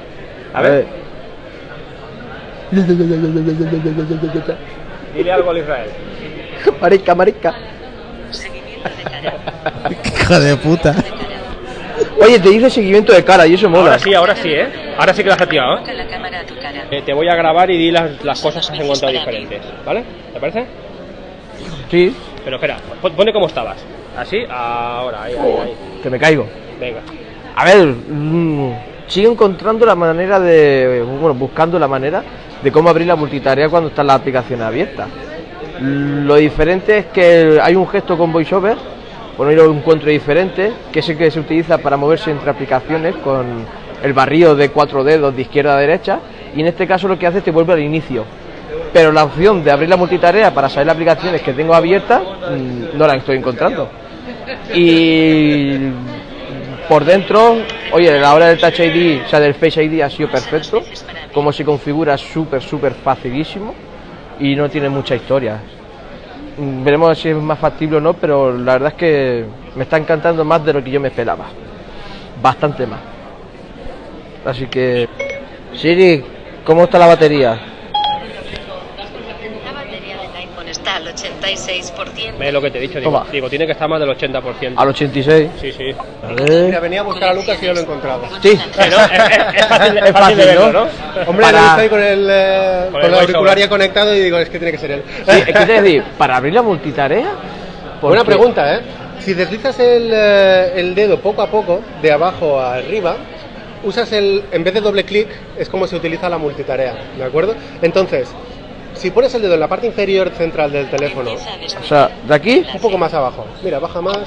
[0.53, 0.85] A ver,
[5.15, 5.89] dile algo al Israel.
[6.79, 7.53] Marica, marica.
[10.21, 10.95] Hijo de puta.
[12.21, 13.83] Oye, te dice seguimiento de cara y eso mola.
[13.85, 14.67] Ahora sí, ahora sí, ¿eh?
[14.97, 15.93] Ahora sí que lo has activado, ¿eh?
[15.93, 16.97] La.
[16.97, 20.03] Eh, Te voy a grabar y di las, las cosas que has encontrado diferentes, ¿vale?
[20.33, 20.65] ¿Te parece?
[21.89, 23.77] Sí, Pero espera, pon- pone cómo estabas.
[24.17, 25.73] Así, ahora, ahí, ahí, ahí.
[26.03, 26.47] que me caigo.
[26.79, 26.99] Venga.
[27.55, 28.73] A ver, mm,
[29.07, 31.03] sigo encontrando la manera de.
[31.05, 32.23] Bueno, buscando la manera
[32.61, 35.07] de cómo abrir la multitarea cuando está la aplicación abierta.
[35.81, 38.75] Lo diferente es que hay un gesto con VoiceOver,
[39.47, 43.65] ahí lo encuentro diferente, que es el que se utiliza para moverse entre aplicaciones con
[44.03, 46.19] el barrido de cuatro dedos de izquierda a derecha,
[46.55, 48.25] y en este caso lo que hace es te vuelve al inicio.
[48.93, 52.97] Pero la opción de abrir la multitarea para saber las aplicaciones que tengo abiertas mm,
[52.97, 53.89] no la estoy encontrando.
[54.73, 55.91] Y
[56.89, 57.57] por dentro,
[57.93, 60.83] oye, la hora del Touch ID, o sea, del Face ID ha sido perfecto.
[61.33, 63.73] Como se configura súper, súper facilísimo
[64.39, 65.59] y no tiene mucha historia.
[66.57, 69.45] Veremos si es más factible o no, pero la verdad es que
[69.75, 71.45] me está encantando más de lo que yo me esperaba.
[72.41, 72.99] Bastante más.
[74.45, 75.07] Así que,
[75.73, 76.23] Siri,
[76.65, 77.59] ¿cómo está la batería?
[79.63, 82.37] La batería del iPhone está al 86%.
[82.37, 84.73] Ve lo que te he dicho, digo, digo, tiene que estar más del 80%.
[84.75, 85.49] Al 86.
[85.59, 85.95] Sí, sí.
[86.23, 86.81] A ver.
[86.81, 88.23] venía a buscar a Lucas y yo lo he encontrado.
[88.41, 88.83] Sí, Sí, ¿no?
[88.83, 90.83] Es, es- fácil, es fácil fácil, de verlo, ¿no?
[90.85, 90.89] ¿no?
[91.27, 94.49] Hombre, Para- estoy con el, eh, Con con el auricular ya conectado y digo, es
[94.49, 95.03] que tiene que ser él.
[95.25, 97.31] Sí, es que te decir, para abrir la multitarea.
[98.01, 98.81] Buena pregunta, ¿eh?
[99.19, 103.17] Si deslizas el, eh, el dedo poco a poco, de abajo a arriba,
[103.83, 104.43] usas el.
[104.51, 105.27] En vez de doble clic,
[105.57, 107.53] es como se utiliza la multitarea, ¿de acuerdo?
[107.83, 108.27] Entonces,
[109.01, 112.65] si pones el dedo en la parte inferior central del teléfono, O sea, de aquí,
[112.73, 114.17] un poco más abajo, mira, baja más,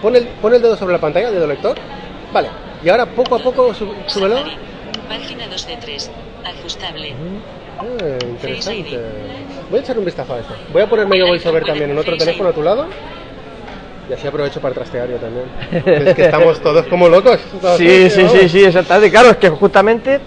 [0.00, 1.76] pon el, pon el dedo sobre la pantalla, el dedo lector,
[2.32, 2.48] vale,
[2.84, 4.36] y ahora poco a poco sub- súbelo.
[5.08, 6.10] Página 2 de 3.
[6.44, 7.12] Ajustable.
[7.78, 8.98] Ah, interesante.
[9.70, 10.48] Voy a echar un vistazo a eso.
[10.72, 12.86] Voy a ponerme yo voiceover también en otro teléfono a tu lado.
[14.08, 15.44] Y así aprovecho para trastear yo también.
[16.08, 17.38] Es que estamos todos como locos.
[17.78, 19.10] Sí, sí, sí, sí, exactamente.
[19.10, 20.18] Claro, es que justamente,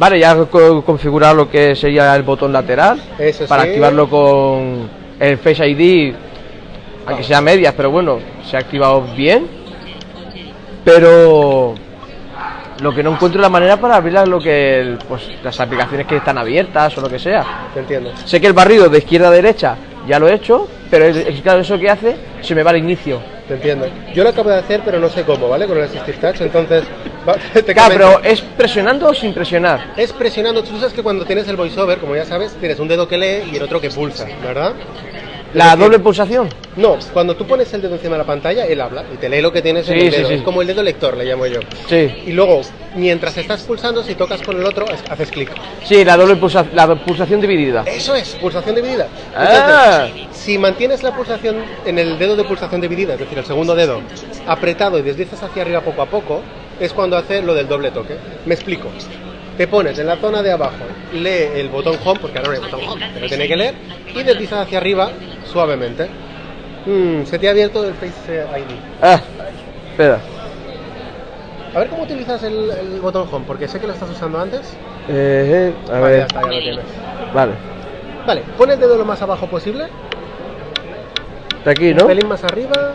[0.00, 3.68] vale, ya he co- configurado lo que sería el botón lateral Eso para sí.
[3.68, 4.88] activarlo con
[5.20, 6.12] el Face ID,
[7.06, 9.46] aunque sea medias, pero bueno, se ha activado bien.
[10.84, 11.74] Pero
[12.80, 16.06] lo que no encuentro es la manera para abrir lo que el- pues, las aplicaciones
[16.06, 17.44] que están abiertas o lo que sea.
[17.74, 18.10] Te entiendo.
[18.24, 19.76] Sé que el barrido de izquierda a derecha
[20.08, 23.20] ya lo he hecho, pero el- claro, eso que hace se me va al inicio.
[23.46, 23.86] Te entiendo.
[24.14, 25.66] Yo lo acabo de hacer, pero no sé cómo, ¿vale?
[25.66, 26.84] Con el Assistive Touch, entonces...
[27.52, 29.92] te pero ¿es presionando o sin presionar?
[29.96, 33.06] Es presionando, tú sabes que cuando tienes el voiceover, como ya sabes, tienes un dedo
[33.08, 34.72] que lee y el otro que pulsa, ¿verdad?
[35.52, 36.48] ¿La doble pulsación?
[36.76, 39.40] No, cuando tú pones el dedo encima de la pantalla, él habla y te lee
[39.40, 40.28] lo que tienes en Sí, el sí, dedo.
[40.28, 40.34] sí.
[40.34, 41.58] Es como el dedo lector, le llamo yo.
[41.88, 42.22] Sí.
[42.26, 42.60] Y luego,
[42.94, 45.50] mientras estás pulsando, si tocas con el otro, haces clic.
[45.84, 47.82] Sí, la doble pulsa- la pulsación dividida.
[47.84, 49.08] Eso es, pulsación dividida.
[49.36, 50.06] Ah.
[50.06, 53.74] Entonces, si mantienes la pulsación en el dedo de pulsación dividida, es decir, el segundo
[53.74, 54.02] dedo,
[54.46, 56.42] apretado y deslizas hacia arriba poco a poco,
[56.80, 58.16] es cuando hace lo del doble toque.
[58.46, 58.88] Me explico.
[59.56, 62.60] Te pones en la zona de abajo, lee el botón home, porque ahora no hay
[62.62, 63.74] botón home, pero tiene que leer,
[64.14, 65.10] y deslizas hacia arriba
[65.44, 66.08] suavemente.
[66.86, 68.74] Mm, se te ha abierto el Face ID.
[69.02, 69.20] Ah,
[69.90, 70.18] espera.
[71.74, 74.60] A ver cómo utilizas el, el botón home, porque sé que lo estás usando antes.
[75.08, 76.20] Eh, eh, a Vale, ya ver.
[76.22, 76.84] está, ya lo tienes.
[77.34, 77.52] Vale.
[78.26, 79.88] Vale, pon el dedo lo más abajo posible,
[81.64, 82.06] De aquí, un ¿no?
[82.06, 82.94] pelín más arriba.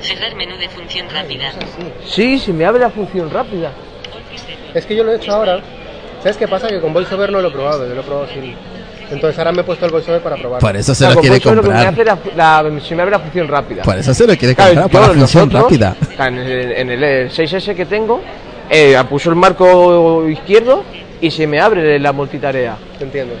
[0.00, 1.50] Cerrar menú de función rápida.
[2.06, 3.70] Sí, sí, me abre la función rápida.
[4.74, 5.60] Es que yo lo he hecho ahora.
[6.22, 6.68] ¿Sabes qué pasa?
[6.68, 8.54] Que con VoiceOver no lo he probado, yo lo he probado sin.
[9.10, 10.60] Entonces ahora me he puesto el VoiceOver para probar.
[10.60, 12.16] Por eso se Claro, lo quiere VoiceOver lo que me comprar.
[12.16, 13.82] hace la- la- se me abre la función rápida.
[13.82, 15.96] Por eso se lo quiere comprar, para la función nosotros, rápida.
[16.26, 18.20] En el, en el 6S que tengo,
[18.68, 20.84] eh, puso el marco izquierdo
[21.20, 22.76] y se me abre la multitarea.
[22.98, 23.34] Te entiendo.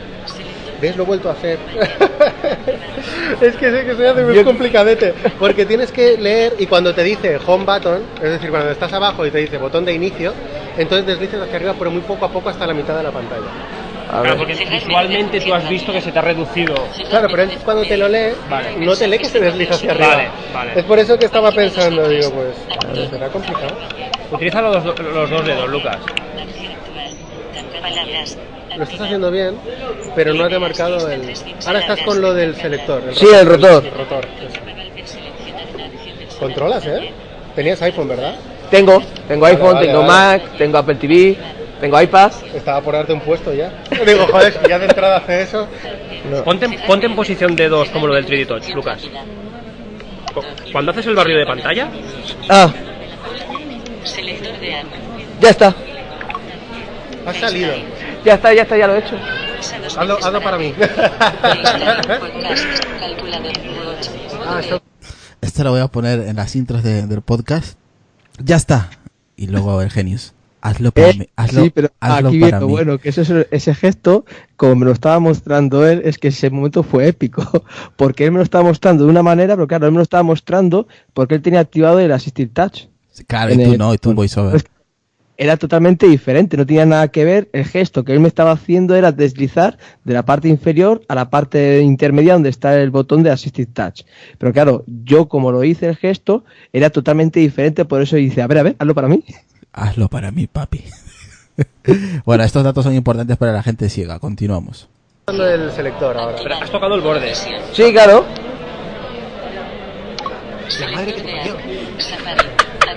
[0.80, 0.96] ¿Ves?
[0.96, 1.58] Lo he vuelto a hacer.
[3.40, 5.14] es que sé que se hace muy complicadete.
[5.38, 9.24] Porque tienes que leer y cuando te dice home button, es decir, cuando estás abajo
[9.26, 10.32] y te dice botón de inicio,
[10.76, 13.46] entonces deslizas hacia arriba, pero muy poco a poco hasta la mitad de la pantalla.
[14.10, 16.74] Claro, porque visualmente tú has visto que se te ha reducido.
[17.10, 18.76] Claro, pero él cuando te lo lee, Vale.
[18.78, 20.08] no te lee que se desliza hacia arriba.
[20.08, 20.72] Vale, vale.
[20.76, 23.74] Es por eso que estaba pensando, digo, pues, será complicado.
[24.30, 25.96] Utiliza los, dos- los dos dedos, Lucas.
[27.82, 28.38] Palabras.
[28.76, 29.56] Lo estás haciendo bien,
[30.14, 31.32] pero no te ha marcado el.
[31.66, 33.02] Ahora estás con lo del selector.
[33.14, 33.84] Sí, el rotor.
[33.86, 34.26] El rotor.
[36.38, 37.10] Controlas, ¿eh?
[37.54, 38.34] Tenías iPhone, ¿verdad?
[38.70, 40.38] Tengo, tengo Vale, iPhone, vale, tengo vale.
[40.42, 41.36] Mac, tengo Apple TV.
[41.80, 42.32] Tengo iPad.
[42.54, 43.70] Estaba por darte un puesto ya.
[44.06, 45.68] Digo, joder, si ya de entrada hace eso.
[46.44, 49.02] Ponte, en- ponte en posición de dos como lo del 3D Touch, Lucas.
[50.34, 50.42] Cu-
[50.72, 51.88] Cuando haces el barrio de pantalla,
[52.48, 52.70] Ah,
[54.04, 54.86] Selector de app.
[55.40, 55.74] ya está.
[57.26, 57.72] Ha salido.
[58.26, 59.16] Ya está, ya está, ya lo he hecho.
[59.98, 60.74] Hazlo, hazlo para mí.
[65.40, 67.78] Esto lo voy a poner en las intros de- del podcast.
[68.42, 68.90] Ya está.
[69.36, 70.34] Y luego el genius.
[70.60, 71.28] Hazlo para mí.
[71.36, 72.66] Hazlo, Eh, sí, pero hazlo aquí para mí.
[72.66, 74.24] bueno, que ese, ese gesto,
[74.56, 77.42] como me lo estaba mostrando él, es que ese momento fue épico,
[77.96, 80.24] porque él me lo estaba mostrando de una manera, pero claro, él me lo estaba
[80.24, 82.86] mostrando porque él tenía activado el Assistive Touch.
[83.28, 84.64] Claro, y tú el- no, y tú un voiceover.
[85.38, 88.94] Era totalmente diferente, no tenía nada que ver, el gesto que él me estaba haciendo
[88.96, 93.30] era deslizar de la parte inferior a la parte intermedia donde está el botón de
[93.30, 94.02] Assistive Touch.
[94.38, 98.46] Pero claro, yo como lo hice el gesto, era totalmente diferente, por eso dice, a
[98.46, 99.22] ver, a ver, hazlo para mí.
[99.72, 100.84] Hazlo para mí, papi.
[102.24, 104.18] bueno, estos datos son importantes para la gente ciega.
[104.18, 104.88] Continuamos.
[105.26, 106.38] el selector ahora.
[106.42, 107.34] pero has tocado el borde.
[107.34, 108.24] Sí, claro.
[110.80, 111.56] La madre que te parió.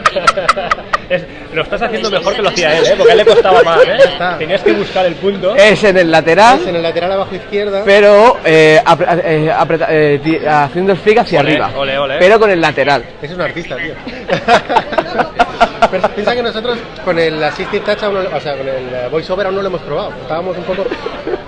[1.09, 1.23] Es-
[1.53, 2.93] lo estás haciendo mejor que lo hacía él, ¿eh?
[2.97, 3.97] Porque a él le costaba más, ¿eh?
[4.05, 4.37] está.
[4.37, 5.55] Tenías que buscar el punto.
[5.55, 7.81] Es en el lateral, Es en el lateral abajo izquierda.
[7.85, 11.71] pero eh, apre- eh, eh, haciendo el flick hacia Ole, arriba.
[11.75, 12.17] ole, ole.
[12.19, 13.03] Pero con el lateral.
[13.21, 13.93] Es un artista, tío.
[15.91, 19.07] Pero piensa que nosotros con el Assistive Touch, aún no- o sea, con el eh,
[19.11, 20.11] VoiceOver aún no lo hemos probado.
[20.21, 20.85] Estábamos un poco...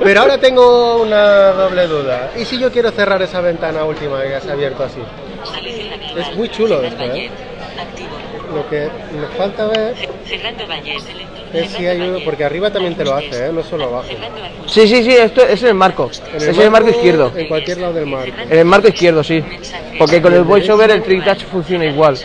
[0.04, 2.32] Pero ahora tengo una doble duda.
[2.36, 5.00] ¿Y si yo quiero cerrar esa ventana última que has abierto así?
[6.18, 7.30] Es muy chulo esto, ¿eh?
[8.54, 9.96] Lo que me falta ver
[11.54, 12.20] es si hay uno...
[12.24, 13.52] Porque arriba también te lo hace, ¿eh?
[13.54, 14.08] No solo abajo.
[14.68, 16.10] Sí, sí, sí, esto es en el marco.
[16.36, 17.32] Es en el marco izquierdo.
[17.36, 18.34] En cualquier lado del marco.
[18.50, 19.44] En el marco izquierdo, sí.
[19.98, 22.18] Porque con el voiceover el trick touch funciona igual.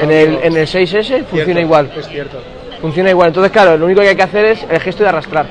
[0.00, 1.92] En el, en el 6S funciona Cierto, igual.
[1.96, 2.38] Es cierto.
[2.80, 3.28] Funciona igual.
[3.28, 5.46] Entonces, claro, lo único que hay que hacer es el gesto de arrastrar.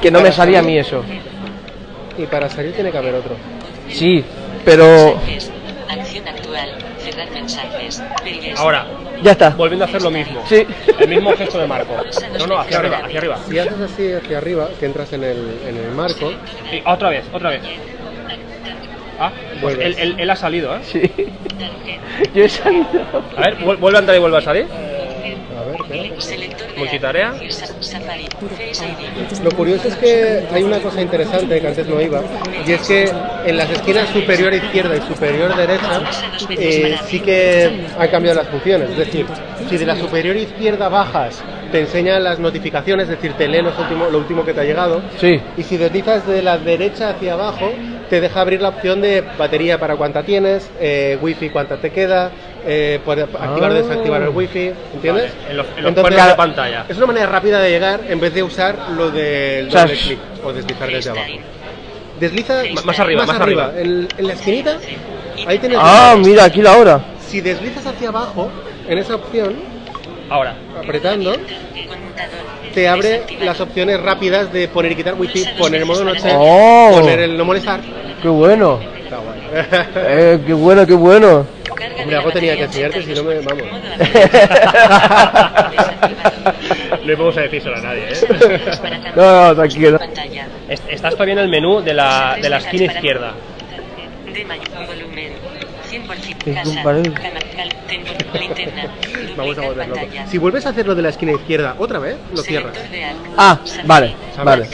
[0.00, 1.02] Que no me salía a mí eso.
[2.16, 3.34] Y para salir tiene que haber otro.
[3.88, 4.24] Sí,
[4.64, 5.18] pero.
[6.00, 6.68] Acción actual.
[6.98, 8.02] Cerrar mensajes.
[8.24, 8.58] Belgues.
[8.58, 8.86] Ahora,
[9.22, 9.50] ya está.
[9.50, 10.42] volviendo a hacer lo mismo.
[10.48, 10.66] Sí.
[10.98, 11.94] El mismo gesto de marco.
[12.38, 13.38] No, no, hacia arriba, hacia arriba.
[13.48, 16.32] Si haces así hacia arriba, que entras en el, en el marco,
[16.72, 17.62] Y otra vez, otra vez.
[19.18, 19.30] Ah,
[19.60, 20.80] pues él, él- él ha salido, ¿eh?
[20.82, 21.10] Sí.
[22.34, 22.86] Yo he salido.
[23.36, 24.66] A ver, vuel- vuelve a entrar y vuelve a salir.
[25.32, 26.12] A ver,
[26.76, 27.34] Multitarea.
[29.42, 32.22] Lo curioso es que hay una cosa interesante que antes no iba,
[32.66, 33.10] y es que
[33.46, 36.02] en las esquinas superior izquierda y superior derecha
[36.50, 38.90] eh, sí que han cambiado las funciones.
[38.90, 39.26] Es decir,
[39.68, 41.42] si de la superior izquierda bajas,
[41.72, 44.64] te enseña las notificaciones, es decir, te lee los último- lo último que te ha
[44.64, 45.02] llegado.
[45.18, 45.40] Sí.
[45.56, 47.70] Y si deslizas de la derecha hacia abajo,
[48.10, 52.30] te deja abrir la opción de batería para cuánta tienes, eh, wifi cuánta te queda,
[52.66, 53.76] eh, poder activar o Ah.
[53.76, 55.32] desactivar el wifi, ¿entiendes?
[55.32, 56.84] Vale, en los- en los cuernos de pantalla.
[56.88, 59.96] Es una manera rápida de llegar en vez de usar lo del O sea, doble
[59.96, 61.26] clic o deslizar desde abajo.
[62.20, 63.72] Desliza más arriba, más arriba.
[63.76, 64.78] En, en la esquinita,
[65.46, 65.78] ahí tienes.
[65.80, 67.00] Ah, mira, aquí la hora.
[67.26, 68.50] Si deslizas hacia abajo,
[68.88, 69.56] en esa opción,
[70.30, 70.54] Ahora.
[70.80, 71.34] apretando,
[72.72, 76.90] te abre las opciones rápidas de poner y quitar wifi, poner el modo noche, Oh.
[77.00, 77.80] poner el no molestar.
[78.22, 78.80] Qué bueno.
[79.02, 79.66] Está guay.
[79.96, 81.46] Eh, qué bueno, qué bueno.
[82.00, 83.64] Hombre, algo tenía que enseñarte, si no me- vamos.
[87.04, 88.60] No vamos a decírselo a nadie, ¿eh?
[89.14, 89.98] No, no, tranquilo.
[90.88, 93.32] Estás todavía en el menú de la, de la esquina izquierda.
[94.32, 95.32] De mayor volumen.
[95.90, 96.70] 100% Es casa.
[96.70, 97.12] un pared.
[97.12, 98.86] Cama, cal, tempo, linterna.
[99.36, 100.00] Vamos a Duplicar volver loco.
[100.00, 100.26] pantalla.
[100.26, 102.76] Si vuelves a hacerlo de la esquina izquierda otra vez, lo cierras.
[103.36, 104.66] Ah, vale, vale.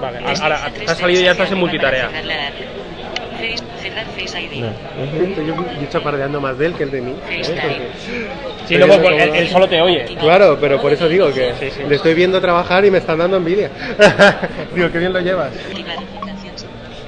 [0.00, 2.10] Vale, ahora has salido y ya estás en multitarea.
[3.42, 4.64] Face- Cerrar Face ID.
[5.46, 7.14] Yo, yo chapardeando más de él que el de mí.
[7.28, 7.42] ¿eh?
[8.66, 10.04] Sí, luego él, él solo te oye.
[10.20, 11.80] Claro, pero por eso digo que Sí, sí.
[11.88, 13.70] le estoy viendo trabajar y me están dando envidia.
[14.74, 15.50] digo, qué bien lo llevas.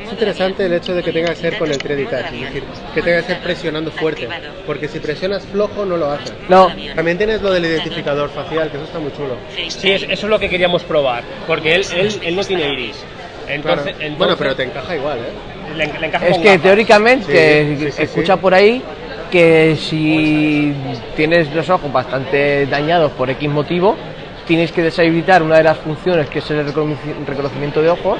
[0.04, 2.62] Es interesante el hecho de que tenga que ser con el 3D Touch, es decir,
[2.94, 4.28] que tenga que ser presionando fuerte,
[4.66, 6.32] porque si presionas flojo no lo hace.
[6.48, 6.70] No.
[6.94, 9.36] También tienes lo del identificador facial, que eso está muy chulo.
[9.68, 11.24] Sí, es- eso es lo que queríamos probar.
[11.46, 12.96] Porque él, él, él no tiene iris.
[12.96, 13.54] Claro.
[13.56, 15.22] Entonces, entonces Bueno, pero te encaja igual, ¿eh?
[15.74, 16.62] Le, le encaja Es con que gafas.
[16.62, 18.40] teóricamente Sí, sí, sí, escucha sí.
[18.40, 18.82] por ahí
[19.30, 20.72] que si
[21.16, 23.96] tienes los ojos bastante dañados por X motivo,
[24.46, 28.18] tienes que deshabilitar una de las funciones que es el reconoci- reconocimiento de ojos.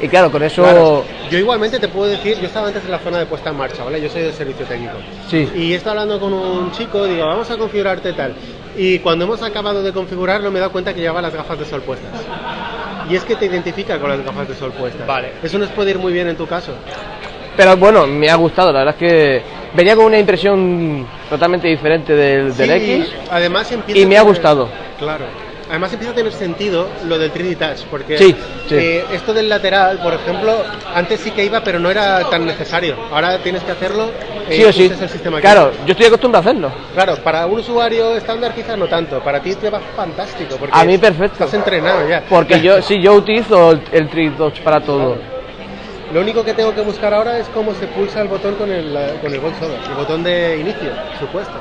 [0.00, 1.04] Y claro, con eso Claro.
[1.30, 3.84] Yo igualmente te puedo decir, yo estaba antes en la zona de puesta en marcha,
[3.84, 4.00] ¿vale?
[4.02, 4.94] Yo soy de servicio técnico.
[5.30, 5.48] Sí.
[5.54, 8.34] Y estaba hablando con un chico, digo, vamos a configurarte tal.
[8.76, 11.64] Y cuando hemos acabado de configurarlo me he dado cuenta que llevaba las gafas de
[11.66, 12.10] sol puestas.
[13.10, 15.06] Y es que te identifica con las gafas de sol puestas.
[15.06, 15.32] Vale.
[15.42, 16.72] Eso nos puede ir muy bien en tu caso.
[17.56, 19.42] Pero bueno, me ha gustado, la verdad es que
[19.74, 24.22] venía con una impresión totalmente diferente del, del Sí, X además empieza y me ha
[24.22, 24.68] gustado.
[24.98, 25.26] Claro.
[25.72, 28.36] Además empieza a tener sentido lo del 3D Touch, porque Sí,
[28.68, 28.74] sí.
[28.74, 30.52] eh, esto del lateral, por ejemplo,
[30.94, 32.94] antes sí que iba, pero no era tan necesario.
[33.10, 34.10] Ahora tienes que hacerlo.
[34.50, 34.92] eh, Sí o sí.
[35.00, 36.70] el sistema Claro, yo estoy acostumbrado a hacerlo.
[36.92, 39.20] Claro, para un usuario estándar quizás no tanto.
[39.20, 40.56] Para ti te va fantástico.
[40.58, 41.44] Porque A mí perfecto.
[41.44, 42.22] Estás entrenado ya.
[42.28, 45.16] Porque yo sí, yo utilizo el, el 3D Touch para todo.
[46.12, 48.92] Lo único que tengo que buscar ahora es cómo se pulsa el botón con el,
[48.92, 51.54] la- con el voiceover, el botón de inicio, supuesto.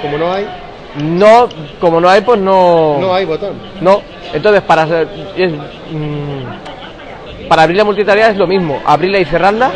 [0.00, 0.46] Como no hay,
[0.96, 1.48] No,
[1.80, 2.98] como no hay, pues no.
[3.00, 3.54] no hay botón.
[3.80, 4.02] No,
[4.32, 9.72] entonces para hacer- es, mm, para abrir la multitarea es lo mismo, abrirla y cerrarla.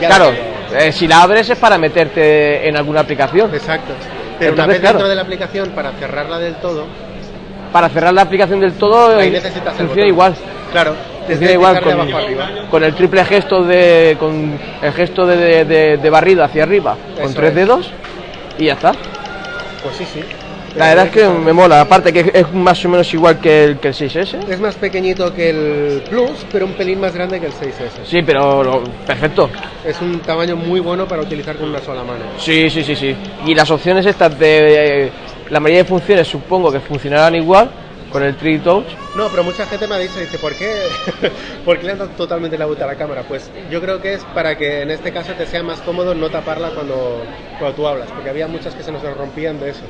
[0.00, 0.32] Ya claro,
[0.72, 3.54] la eh, si la abres es para meterte en alguna aplicación.
[3.54, 3.92] Exacto.
[4.38, 6.84] Pero una vez claro, dentro de la aplicación, para cerrarla del todo,
[7.72, 10.34] para cerrar la aplicación del todo ahí eh, necesitas funciona igual.
[10.72, 10.94] Claro,
[11.26, 12.48] desde igual con, abajo arriba.
[12.70, 15.64] con el triple gesto de con el gesto de,
[15.96, 17.54] de, barrido hacia arriba con tres es.
[17.54, 17.90] dedos
[18.58, 18.92] y ya está.
[19.96, 20.20] Pues sí, sí.
[20.76, 23.78] La verdad es que me mola, aparte que es más o menos igual que el,
[23.78, 24.48] que el 6S.
[24.48, 28.04] Es más pequeñito que el Plus, pero un pelín más grande que el 6S.
[28.04, 29.48] Sí, pero lo- perfecto.
[29.84, 32.20] Es un tamaño muy bueno para utilizar con una sola mano.
[32.38, 33.16] Sí, sí, sí, sí.
[33.46, 35.10] Y las opciones estas de eh,
[35.48, 37.70] la mayoría de funciones supongo que funcionarán igual
[38.10, 38.86] con el 3D Touch.
[39.14, 40.88] No, pero mucha gente me ha dicho, dice, ¿por qué,
[41.64, 43.22] ¿por qué le han dado totalmente la vuelta a la cámara?
[43.22, 46.30] Pues yo creo que es para que en este caso te sea más cómodo no
[46.30, 47.22] taparla cuando,
[47.58, 49.82] cuando tú hablas, porque había muchas que se nos rompían de eso.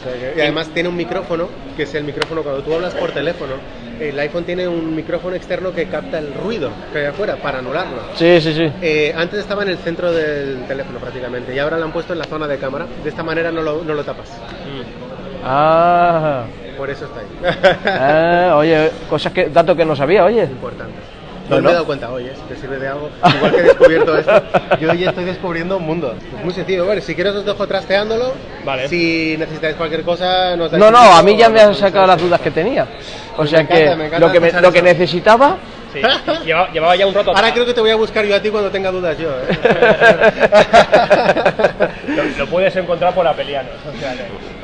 [0.00, 2.94] O sea, que- y además tiene un micrófono, que es el micrófono cuando tú hablas
[2.94, 3.54] por teléfono.
[3.98, 7.98] El iPhone tiene un micrófono externo que capta el ruido que hay afuera para anularlo.
[8.14, 8.70] Sí, sí, sí.
[8.80, 12.20] Eh, antes estaba en el centro del teléfono prácticamente y ahora lo han puesto en
[12.20, 12.86] la zona de cámara.
[13.02, 14.28] De esta manera no lo, no lo tapas.
[15.44, 16.44] Ah,
[16.78, 17.56] Por eso está ahí.
[17.86, 20.44] ah, oye, cosas que, datos que no sabía, oye.
[20.44, 20.94] Importante.
[21.50, 23.08] No, No, me he dado cuenta, oye, si te sirve de algo.
[23.36, 24.42] Igual que he descubierto esto,
[24.80, 26.14] yo ya estoy descubriendo un mundo.
[26.38, 28.32] Es muy sencillo, bueno, si quieres os dejo trasteándolo.
[28.64, 28.86] Vale.
[28.88, 32.20] Si necesitáis cualquier cosa, nos dais No, no, a mí ya me han sacado las
[32.20, 32.86] dudas que tenía.
[33.38, 34.84] O sea Me encanta, que me lo que, me- lo que eso.
[34.84, 35.56] necesitaba,
[35.92, 36.00] Sí.
[36.44, 37.30] Llevaba, llevaba ya un rato.
[37.34, 39.30] Ahora creo que te voy a buscar yo a ti cuando tenga dudas yo.
[39.30, 39.58] ¿eh?
[42.08, 43.72] lo, lo puedes encontrar por Apelianos.
[43.86, 44.14] O sea,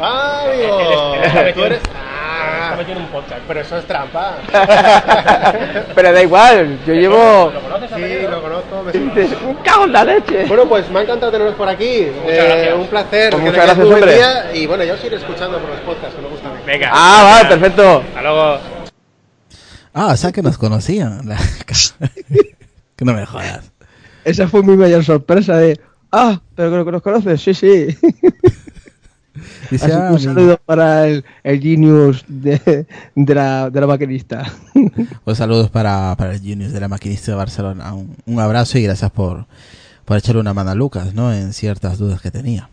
[0.01, 1.15] ¡Ah, Él es- amigo!
[1.15, 1.79] él está Tú metido- eres...
[1.79, 3.41] está metido en un podcast.
[3.49, 4.35] Pero eso es trampa.
[5.95, 7.51] pero da igual, yo llevo...
[7.55, 8.31] ¿Lo conoces, Sí, Apelianos?
[8.31, 8.83] lo conozco.
[8.83, 8.93] me.
[9.49, 10.45] Un cago en la leche.
[10.47, 12.09] Bueno, pues me ha encantado teneros por aquí.
[12.23, 12.75] Muchas Eh, gracias.
[12.75, 13.31] un placer.
[13.31, 14.15] Pues muchas gracias, hombre.
[14.15, 14.51] día.
[14.55, 16.53] Y bueno, yo os iré escuchando por los podcasts, que me gustan.
[16.67, 16.91] Venga.
[16.93, 18.03] Ah, vale, perfecto.
[18.09, 18.74] Hasta luego.
[19.95, 21.29] Ah, o sea que nos conocían.
[22.97, 23.73] Que no me jodas.
[24.25, 25.81] Esa fue mi mayor sorpresa de...
[26.13, 27.87] Ah, pero que nos conoces, sí, sí.
[29.71, 33.87] Dice, que ah, un mi- saludo para el, el genius de, de, la, de la
[33.89, 34.45] maquinista.
[35.25, 37.93] Pues saludos para, para el Juniors de la maquinista de Barcelona.
[37.95, 39.47] Un, un abrazo y gracias por,
[40.05, 41.33] por echarle una mano a Lucas, ¿no?
[41.33, 42.71] En ciertas dudas que tenía.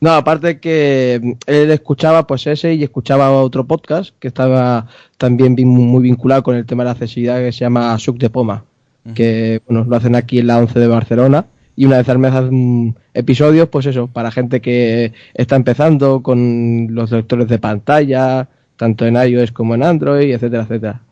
[0.00, 4.86] No, aparte que mm, él escuchaba pues ese y escuchaba otro podcast que estaba
[5.18, 8.64] también muy vinculado con el tema de la accesibilidad que se llama Suc de Poma,
[9.14, 11.46] que bueno, lo hacen aquí en la 11 de Barcelona
[11.76, 16.88] y una vez al mes hacen episodios pues eso, para gente que está empezando con
[16.90, 21.02] los lectores de pantalla, tanto en iOS como en Android, etcétera, etcétera.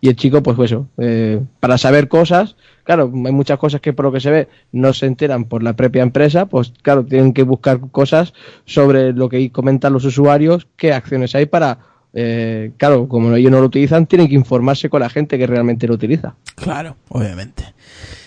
[0.00, 4.06] Y el chico, pues eso, eh, para saber cosas, claro, hay muchas cosas que por
[4.06, 7.42] lo que se ve no se enteran por la propia empresa, pues claro, tienen que
[7.42, 8.32] buscar cosas
[8.64, 11.78] sobre lo que comentan los usuarios, qué acciones hay para,
[12.12, 15.86] eh, claro, como ellos no lo utilizan, tienen que informarse con la gente que realmente
[15.86, 16.34] lo utiliza.
[16.56, 17.64] Claro, obviamente.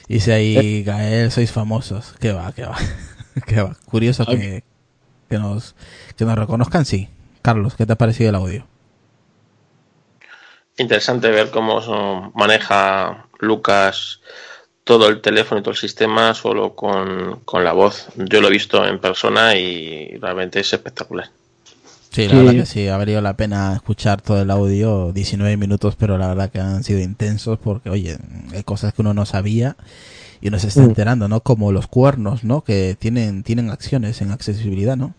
[0.07, 2.13] Dice ahí, Gael, sois famosos.
[2.19, 2.77] Que va, que va.
[3.47, 3.75] que va.
[3.85, 4.63] Curioso que,
[5.29, 5.75] que, nos,
[6.15, 7.09] que nos reconozcan, sí.
[7.41, 8.67] Carlos, ¿qué te ha parecido el audio?
[10.77, 14.19] Interesante ver cómo maneja Lucas
[14.83, 18.07] todo el teléfono y todo el sistema solo con, con la voz.
[18.15, 21.29] Yo lo he visto en persona y realmente es espectacular.
[22.11, 22.35] Sí, la Sí.
[22.37, 26.27] verdad que sí, ha valido la pena escuchar todo el audio, 19 minutos, pero la
[26.27, 28.17] verdad que han sido intensos porque, oye,
[28.53, 29.75] hay cosas que uno no sabía
[30.39, 30.85] y uno se está Mm.
[30.85, 31.39] enterando, ¿no?
[31.41, 32.63] Como los cuernos, ¿no?
[32.63, 35.13] Que tienen, tienen acciones en accesibilidad, ¿no?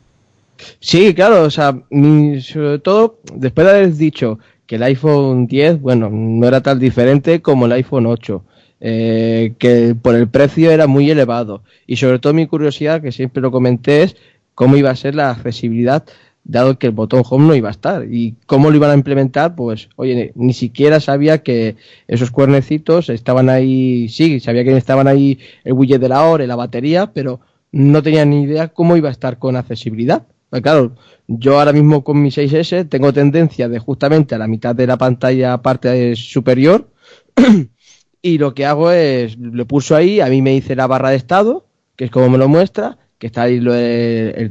[0.81, 5.81] Sí, claro, o sea, mi- sobre todo después de haber dicho que el iPhone 10,
[5.81, 8.45] bueno, no era tan diferente como el iPhone 8,
[8.81, 11.63] eh, que por el precio era muy elevado.
[11.87, 14.17] Y sobre todo mi curiosidad, que siempre lo comenté, es
[14.55, 16.05] cómo iba a ser la accesibilidad,
[16.45, 18.07] dado que el botón home no iba a estar.
[18.11, 21.77] Y cómo lo iban a implementar, pues, oye, ni siquiera sabía que
[22.09, 26.47] esos cuernecitos estaban ahí, sí, sabía que estaban ahí el widget de la hora y
[26.47, 27.41] la batería, pero
[27.73, 30.27] no tenía ni idea cómo iba a estar con accesibilidad.
[30.57, 30.95] Pues claro,
[31.29, 34.97] yo ahora mismo con mi 6S tengo tendencia de justamente a la mitad de la
[34.97, 36.89] pantalla parte superior
[38.23, 41.17] y lo que hago es, lo pulso ahí, a mí me dice la barra de
[41.17, 44.51] estado, que es como me lo muestra, que está ahí lo de-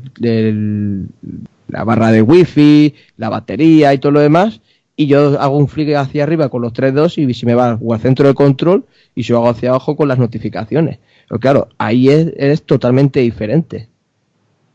[1.68, 4.62] la barra de wifi, la batería y todo lo demás,
[4.96, 7.72] y yo hago un flick hacia arriba con los tres dos y si me va
[7.72, 11.00] al centro de control y si hago hacia abajo con las notificaciones.
[11.28, 13.90] Pero claro, ahí es totalmente diferente.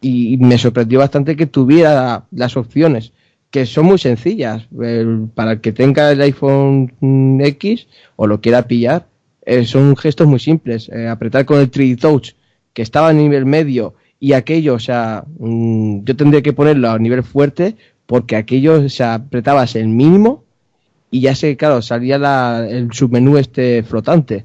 [0.00, 3.12] Y me sorprendió bastante que tuviera las opciones,
[3.50, 4.66] que son muy sencillas.
[5.34, 6.92] Para el que tenga el iPhone
[7.44, 7.86] X
[8.16, 9.06] o lo quiera pillar,
[9.44, 10.88] eh, son gestos muy simples.
[10.88, 12.30] Eh, apretar con el 3D Touch,
[12.72, 16.98] que estaba a nivel medio, y aquello, o sea, mm, yo tendría que ponerlo a
[16.98, 20.44] nivel fuerte, porque aquello, o sea, apretabas el mínimo
[21.10, 24.44] y ya sé, claro, salía la- el submenú este flotante.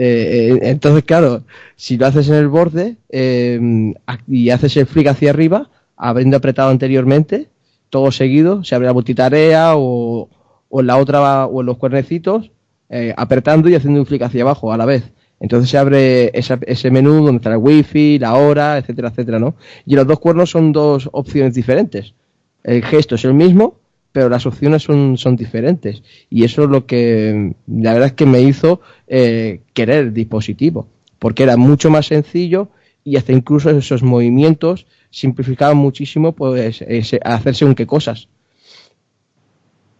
[0.00, 1.42] Eh, eh, entonces, claro,
[1.74, 3.92] si lo haces en el borde eh,
[4.28, 7.48] y haces el flick hacia arriba, habiendo apretado anteriormente,
[7.90, 10.28] todo seguido, se abre la multitarea o,
[10.68, 12.52] o en la otra o en los cuernecitos,
[12.90, 15.02] eh, apretando y haciendo un flick hacia abajo a la vez.
[15.40, 19.56] Entonces se abre esa- ese menú donde está el wifi, la hora, etcétera, etcétera, ¿no?
[19.84, 22.14] Y los dos cuernos son dos opciones diferentes.
[22.62, 23.77] El gesto es el mismo,
[24.12, 26.02] pero las opciones son, son diferentes.
[26.30, 30.88] Y eso es lo que la verdad es que me hizo eh, querer el dispositivo,
[31.18, 32.68] porque era mucho más sencillo
[33.04, 38.28] y hasta incluso esos movimientos simplificaban muchísimo pues ese- hacerse un qué cosas.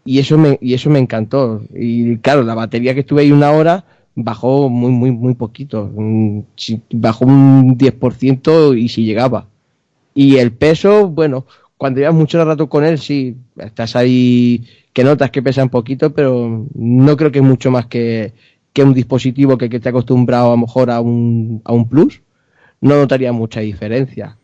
[0.05, 1.62] Y eso me, y eso me encantó.
[1.74, 5.90] Y claro, la batería que estuve ahí una hora bajó muy, muy, muy poquito.
[5.94, 6.40] Mm,
[6.93, 9.48] Bajó un 10% y si llegaba.
[10.14, 11.47] Y el peso, bueno,
[11.78, 16.12] cuando llevas mucho rato con él, sí, estás ahí que notas que pesa un poquito,
[16.12, 18.32] pero no creo que es mucho más que,
[18.72, 21.88] que un dispositivo que, que te ha acostumbrado a lo mejor a un, a un
[21.88, 22.20] plus.
[22.80, 24.36] No notaría mucha diferencia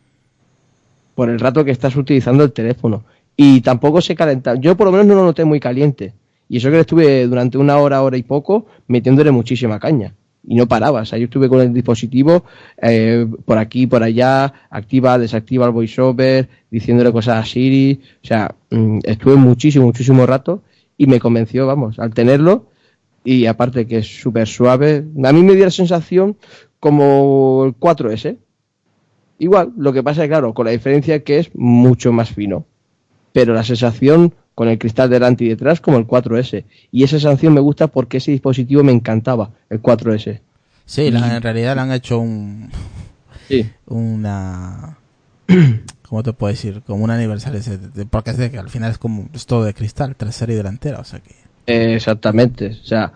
[1.13, 3.03] por el rato que estás utilizando el teléfono.
[3.37, 4.55] Y tampoco se calenta.
[4.55, 6.13] Yo por lo menos no lo noté muy caliente.
[6.47, 10.13] Y eso que le estuve durante una hora, hora y poco, metiéndole muchísima caña.
[10.47, 11.01] Y no paraba.
[11.01, 12.43] O sea, yo estuve con el dispositivo
[12.81, 17.99] eh, por aquí, por allá, activa, desactiva el voiceover, diciéndole cosas a Siri.
[18.23, 20.61] O sea, mm, estuve muchísimo, muchísimo rato
[20.97, 22.67] y me convenció, vamos, al tenerlo.
[23.23, 25.03] Y aparte que es súper suave.
[25.23, 26.37] A mí me dio la sensación
[26.79, 28.37] como el 4S.
[29.39, 32.65] Igual, lo que pasa es claro, con la diferencia que es mucho más fino.
[33.33, 36.63] Pero la sensación con el cristal delante y detrás como el 4S.
[36.91, 40.39] Y esa sensación me gusta porque ese dispositivo me encantaba, el 4S.
[40.85, 42.69] Sí, la- en realidad le han hecho un.
[43.47, 43.69] Sí.
[43.87, 44.97] Una.
[46.07, 46.81] ¿Cómo te puedo decir?
[46.85, 47.59] Como un aniversario.
[47.59, 49.27] ese de- Porque es de que al final es como.
[49.33, 50.99] Es todo de cristal, trasera y delantera.
[50.99, 51.31] O sea que.
[51.67, 52.67] Eh, exactamente.
[52.81, 53.13] O sea,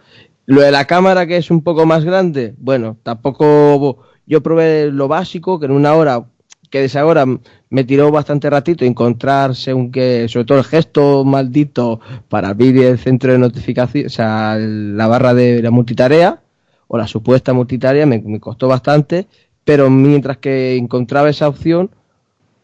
[0.48, 5.08] lo de la cámara que es un poco más grande, bueno, tampoco yo probé lo
[5.08, 6.26] básico, que en una hora,
[6.72, 7.26] que de esa hora
[7.70, 12.98] me tiró bastante ratito encontrar según que, sobre todo el gesto maldito para abrir el
[12.98, 16.42] centro de notificación, o sea, la barra de la multitarea,
[16.88, 19.28] o la supuesta multitarea, me, costó bastante,
[19.64, 21.92] pero mientras que encontraba esa opción,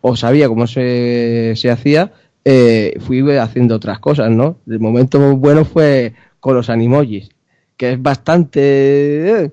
[0.02, 2.12] o sabía cómo se, se hacía,
[2.44, 4.58] eh, fui haciendo otras cosas, ¿no?
[4.68, 7.30] El momento bueno fue con los animojis,
[7.78, 9.52] que es bastante, eh,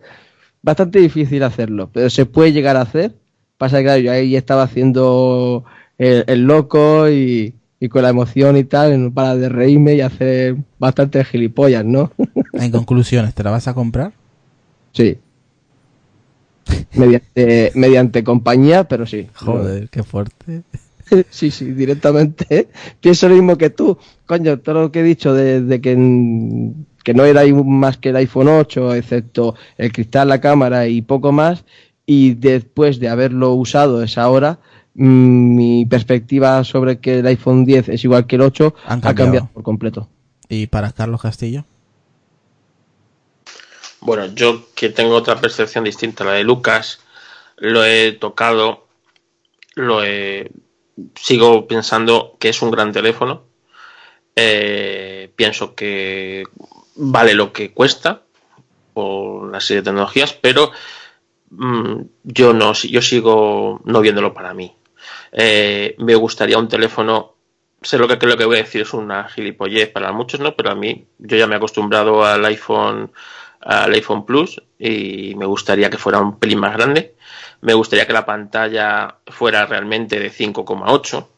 [0.63, 3.15] bastante difícil hacerlo, pero se puede llegar a hacer.
[3.63, 5.63] Pasa que claro, yo ahí estaba haciendo
[5.97, 10.01] el, el loco y, y con la emoción y tal, no para de reírme y
[10.01, 12.11] hacer bastante gilipollas, ¿no?
[12.55, 14.11] En conclusiones, ¿te la vas a comprar?
[14.91, 15.17] sí.
[16.95, 19.29] Mediante, mediante compañía, pero sí.
[19.33, 20.63] Joder, qué fuerte.
[21.31, 22.69] Sí, sí, directamente.
[23.01, 23.97] Pienso lo mismo que tú.
[24.27, 25.95] Coño, todo lo que he dicho de, de que,
[27.05, 31.31] que no era más que el iPhone 8, excepto el cristal, la cámara y poco
[31.31, 31.65] más.
[32.07, 34.59] Y después de haberlo usado esa hora,
[34.95, 39.15] mm, mi perspectiva sobre que el iPhone 10 es igual que el 8 Han ha
[39.15, 39.49] cambiado.
[39.53, 40.09] por completo.
[40.49, 41.65] ¿Y para Carlos Castillo?
[44.01, 47.01] Bueno, yo que tengo otra percepción distinta a la de Lucas,
[47.57, 48.89] lo he tocado,
[49.77, 50.51] lo he,
[51.15, 53.45] sigo pensando que es un gran teléfono.
[54.35, 56.45] Eh, pienso que
[56.97, 58.23] vale lo que cuesta
[58.93, 60.73] por la serie de tecnologías, pero
[62.25, 64.75] yo no, yo sigo no viéndolo para mí.
[65.33, 67.33] Eh, me gustaría un teléfono
[67.83, 70.55] sé lo que lo que voy a decir es una gilipollez para muchos, ¿no?
[70.55, 73.13] Pero a mí, yo ya me he acostumbrado al iPhone,
[73.61, 77.15] al iPhone Plus y me gustaría que fuera un pelín más grande.
[77.61, 81.29] Me gustaría que la pantalla fuera realmente de 5,8.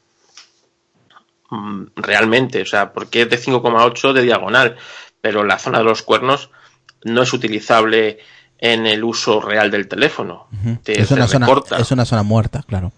[1.50, 4.76] Mm, Realmente, o sea, porque es de 5,8 de diagonal,
[5.20, 6.50] pero la zona de los cuernos
[7.04, 8.18] no es utilizable
[8.64, 10.46] en el uso real del teléfono.
[10.82, 11.76] Te- es, una te zona, recorta.
[11.76, 12.92] es una zona muerta, claro.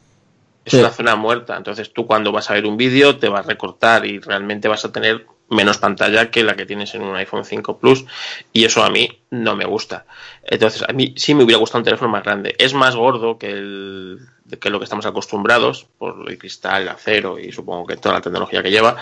[0.64, 1.56] Es una zona muerta.
[1.56, 4.84] Entonces tú cuando vas a ver un vídeo te va a recortar y realmente vas
[4.84, 8.04] a tener menos pantalla que la que tienes en un iPhone 5 Plus
[8.52, 10.06] y eso a mí no me gusta.
[10.44, 12.54] Entonces, a mí sí me hubiera gustado un teléfono más grande.
[12.58, 14.20] Es más gordo que, el,
[14.60, 18.20] que lo que estamos acostumbrados por el cristal, el acero y supongo que toda la
[18.20, 18.96] tecnología que lleva.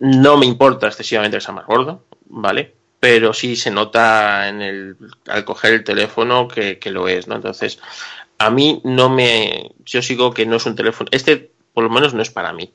[0.00, 2.74] No me importa excesivamente que sea más gordo, ¿vale?
[3.00, 4.96] Pero sí se nota en el,
[5.28, 7.36] al coger el teléfono que, que lo es, ¿no?
[7.36, 7.78] Entonces,
[8.38, 9.70] a mí no me...
[9.84, 11.08] Yo sigo que no es un teléfono...
[11.12, 12.72] Este por lo menos no es para mí.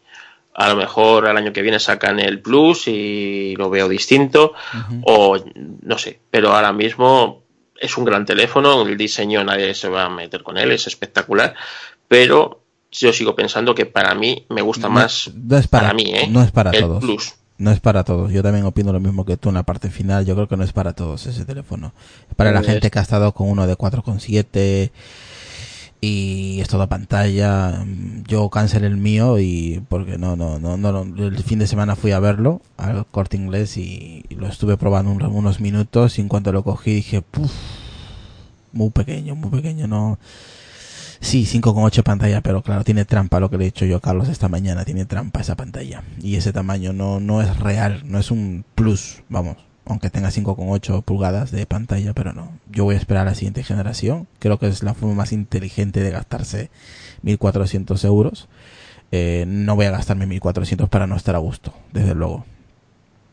[0.53, 4.53] A lo mejor al año que viene sacan el Plus y lo veo distinto,
[5.03, 5.37] o
[5.81, 7.41] no sé, pero ahora mismo
[7.75, 11.53] es un gran teléfono, el diseño nadie se va a meter con él, es espectacular,
[12.07, 16.03] pero yo sigo pensando que para mí me gusta No- más no es para- mí,
[16.13, 16.27] ¿eh?
[16.29, 16.99] no es para el todos.
[17.03, 17.33] Plus.
[17.63, 18.29] No es para todos.
[18.33, 20.25] Yo también opino lo mismo que tú en la parte final.
[20.25, 21.93] Yo creo que no es para todos ese teléfono.
[22.29, 24.91] Es para la Eh, gente que ha estado con uno de 4,7
[26.01, 27.85] y es toda pantalla.
[28.27, 32.11] Yo cancelé el mío y porque no, no, no, no, el fin de semana fui
[32.11, 36.51] a verlo al corte inglés y, lo estuve probando un- unos minutos y en cuanto
[36.51, 37.51] lo cogí dije, "Puf,
[38.73, 40.19] muy pequeño, muy pequeño, no.
[41.23, 44.27] Sí, 5,8 pantalla, pero claro, tiene trampa lo que le he dicho yo a Carlos
[44.27, 46.03] esta mañana, tiene trampa esa pantalla.
[46.21, 49.55] Y ese tamaño no, no es real, no es un plus, vamos,
[49.85, 52.51] aunque tenga 5,8 pulgadas de pantalla, pero no.
[52.69, 56.01] Yo voy a esperar a la siguiente generación, creo que es la forma más inteligente
[56.01, 56.69] de gastarse
[57.23, 58.49] 1.400 euros.
[59.13, 62.45] Eh, no voy a gastarme 1.400 para no estar a gusto, desde luego.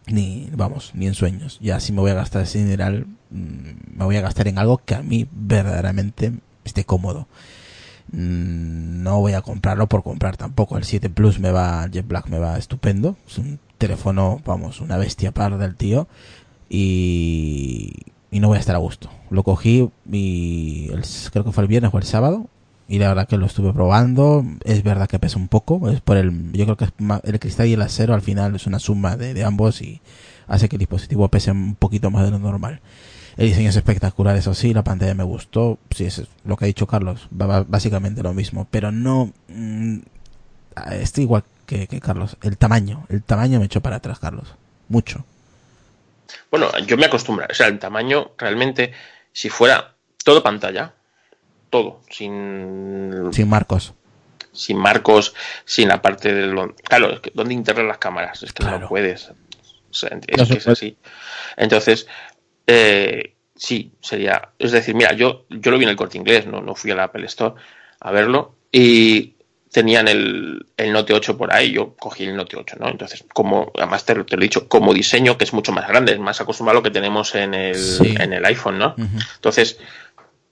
[0.06, 1.58] Ni, vamos, ni en sueños.
[1.60, 4.78] Ya si me voy a gastar ese dineral, mm, me voy a gastar en algo
[4.78, 6.32] que a mí verdaderamente
[6.64, 7.26] esté cómodo.
[8.12, 10.76] Mm, No voy a comprarlo por comprar tampoco.
[10.78, 13.16] El 7 Plus me va, Jet Black me va estupendo.
[13.26, 16.06] Es un teléfono, vamos, una bestia par del tío.
[16.68, 17.92] Y,
[18.30, 19.10] y no voy a estar a gusto.
[19.30, 22.46] Lo cogí y el- creo que fue el viernes o el sábado.
[22.88, 24.44] Y la verdad que lo estuve probando.
[24.64, 25.88] Es verdad que pesa un poco.
[25.90, 26.88] Es por el, yo creo que
[27.24, 30.00] el cristal y el acero al final es una suma de, de ambos y
[30.48, 32.80] hace que el dispositivo pese un poquito más de lo normal.
[33.40, 36.68] El diseño es espectacular, eso sí, la pantalla me gustó, sí, es lo que ha
[36.68, 40.00] dicho Carlos, básicamente lo mismo, pero no, mm,
[40.92, 44.54] estoy igual que, que Carlos, el tamaño, el tamaño me echó para atrás, Carlos,
[44.88, 45.24] mucho.
[46.50, 47.46] Bueno, yo me acostumbro.
[47.50, 48.92] O sea, el tamaño realmente,
[49.32, 49.94] si fuera
[50.24, 50.94] todo pantalla,
[51.70, 53.94] todo, sin, Sin marcos.
[54.52, 55.34] sin marcos,
[55.64, 56.74] sin la parte de lo...
[56.76, 58.42] Claro, es que ¿dónde las cámaras?
[58.42, 59.30] Es que no puedes.
[59.30, 60.72] O sea, es No se que es puede.
[60.72, 60.98] así.
[61.56, 62.06] Entonces,
[62.72, 64.50] eh, sí, sería...
[64.58, 66.94] Es decir, mira, yo, yo lo vi en el corte inglés, no, no fui a
[66.94, 67.54] la Apple Store
[68.00, 69.34] a verlo y
[69.72, 72.88] tenían el, el Note 8 por ahí, yo cogí el Note 8, ¿no?
[72.88, 76.12] Entonces, como, además te, te lo he dicho, como diseño, que es mucho más grande,
[76.12, 78.14] es más acostumbrado a lo que tenemos en el, Sí.
[78.18, 78.94] en el iPhone, ¿no?
[79.36, 79.78] Entonces,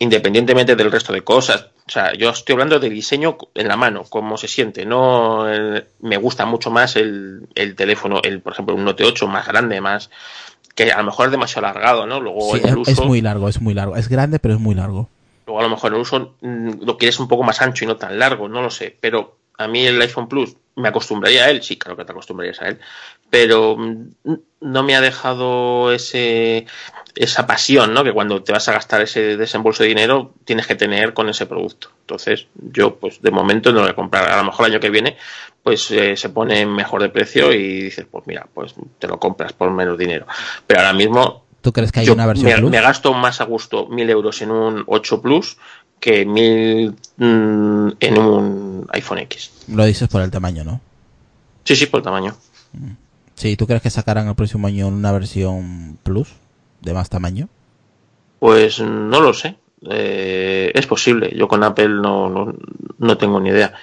[0.00, 4.04] independientemente del resto de cosas, o sea, yo estoy hablando del diseño en la mano,
[4.08, 8.74] cómo se siente, no el- me gusta mucho más el, el teléfono, el por ejemplo,
[8.76, 10.10] un Note 8 más grande, más
[10.84, 12.20] que a lo mejor es demasiado alargado, ¿no?
[12.20, 14.60] Luego Sí, el es, es uso, muy largo, es muy largo, es grande pero es
[14.60, 15.08] muy largo.
[15.46, 17.96] luego a lo mejor el uso mm, lo quieres un poco más ancho y no
[17.96, 21.62] tan largo, no lo sé, pero a mí el iPhone Plus me acostumbraría a él,
[21.64, 22.78] sí, claro que te acostumbrarías a él,
[23.28, 26.66] pero mm, no me ha dejado ese
[27.18, 28.04] esa pasión, ¿no?
[28.04, 31.46] Que cuando te vas a gastar ese desembolso de dinero tienes que tener con ese
[31.46, 31.90] producto.
[32.02, 34.30] Entonces, yo, pues, de momento no lo voy a comprar.
[34.30, 35.16] A lo mejor el año que viene,
[35.62, 39.52] pues, eh, se pone mejor de precio y dices, pues, mira, pues, te lo compras
[39.52, 40.26] por menos dinero.
[40.66, 42.70] Pero ahora mismo, ¿Tú crees que hay yo una versión me, Plus?
[42.70, 45.58] me gasto más a gusto mil euros en un 8 Plus
[45.98, 49.50] que mil mm, en un iPhone X.
[49.66, 50.80] Lo dices por el tamaño, ¿no?
[51.64, 52.36] Sí, sí, por tamaño.
[53.34, 56.28] Sí, ¿tú crees que sacarán el próximo año una versión Plus
[56.88, 57.48] de más tamaño?
[58.38, 59.56] Pues no lo sé.
[59.88, 61.32] Eh, es posible.
[61.36, 62.54] Yo con Apple no, no,
[62.98, 63.74] no tengo ni idea.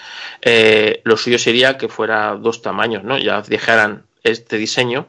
[0.41, 3.17] Eh, lo suyo sería que fuera dos tamaños, ¿no?
[3.17, 5.07] Ya dejaran este diseño.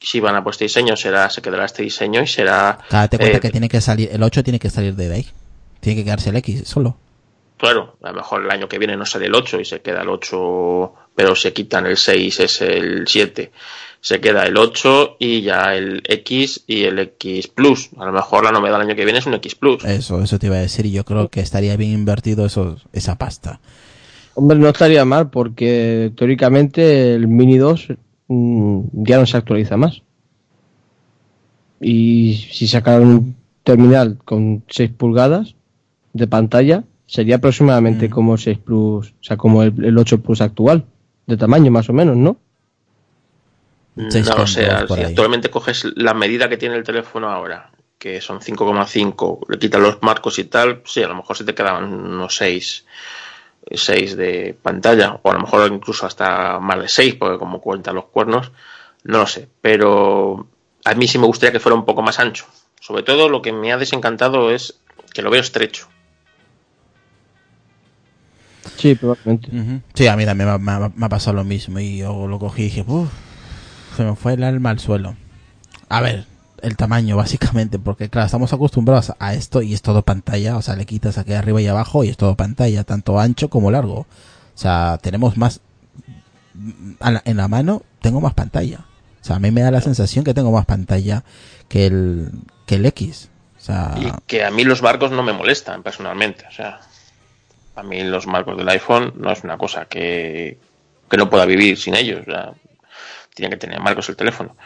[0.00, 2.78] Si van a por este diseño, será, se quedará este diseño y será.
[2.90, 5.26] Date cuenta eh, que tiene que salir, el 8 tiene que salir de ahí.
[5.80, 6.96] Tiene que quedarse el X solo.
[7.58, 10.00] Claro, a lo mejor el año que viene no sale el 8 y se queda
[10.00, 13.52] el 8, pero se quitan el 6, es el 7.
[14.00, 17.90] Se queda el 8 y ya el X y el X Plus.
[17.98, 19.84] A lo mejor la novedad del año que viene es un X Plus.
[19.84, 20.86] Eso, eso te iba a decir.
[20.86, 23.60] Y yo creo que estaría bien invertido eso, esa pasta.
[24.34, 27.88] Hombre, no estaría mal porque teóricamente el Mini 2
[28.28, 30.02] mm, ya no se actualiza más.
[31.80, 35.56] Y si sacaran un terminal con 6 pulgadas
[36.12, 40.86] de pantalla, sería aproximadamente como 6 Plus, o sea, como el, el 8 Plus actual,
[41.26, 42.38] de tamaño más o menos, ¿no?
[43.96, 48.20] No Seis lo sé, si actualmente coges la medida que tiene el teléfono ahora, que
[48.20, 51.92] son 5,5, le quitas los marcos y tal, sí, a lo mejor se te quedaban
[51.92, 52.84] unos 6.
[53.72, 57.94] 6 de pantalla, o a lo mejor incluso hasta más de 6, porque como cuentan
[57.94, 58.50] los cuernos,
[59.04, 59.48] no lo sé.
[59.60, 60.48] Pero
[60.84, 62.46] a mí sí me gustaría que fuera un poco más ancho.
[62.80, 64.80] Sobre todo lo que me ha desencantado es
[65.12, 65.88] que lo veo estrecho.
[68.76, 69.50] Sí, probablemente.
[69.94, 72.26] Sí, a mí también me, ha- me ha- me ha pasado lo mismo y yo
[72.26, 73.10] lo cogí y dije, uff,
[74.00, 75.14] se me fue el alma al suelo.
[75.90, 76.24] A ver,
[76.62, 80.74] el tamaño básicamente, porque claro, estamos acostumbrados a esto y es todo pantalla, o sea,
[80.74, 84.00] le quitas aquí arriba y abajo y es todo pantalla, tanto ancho como largo.
[84.00, 84.06] O
[84.54, 85.60] sea, tenemos más,
[87.00, 88.86] en la mano tengo más pantalla.
[89.20, 91.22] O sea, a mí me da la sensación que tengo más pantalla
[91.68, 92.30] que el,
[92.64, 93.28] que el X.
[93.58, 96.46] O sea, Y que a mí los marcos no me molestan personalmente.
[96.48, 96.80] O sea,
[97.76, 100.58] a mí los marcos del iPhone no es una cosa que,
[101.10, 102.22] que no pueda vivir sin ellos.
[102.22, 102.54] O sea,
[103.40, 104.56] tiene que tener marcos el teléfono.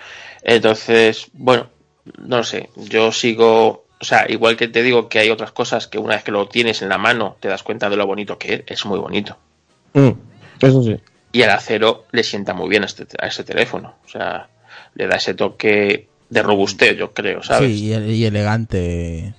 [0.42, 1.68] Entonces, bueno,
[2.18, 2.68] no lo sé.
[2.76, 3.84] Yo sigo.
[4.00, 6.46] O sea, igual que te digo que hay otras cosas que una vez que lo
[6.48, 8.62] tienes en la mano te das cuenta de lo bonito que es.
[8.66, 9.38] Es muy bonito.
[9.94, 10.10] Mm,
[10.60, 10.96] eso sí.
[11.32, 13.94] Y el acero le sienta muy bien a este, a este teléfono.
[14.04, 14.48] O sea,
[14.94, 17.70] le da ese toque de robustez, yo creo, ¿sabes?
[17.78, 19.34] Sí, y, el- y elegante.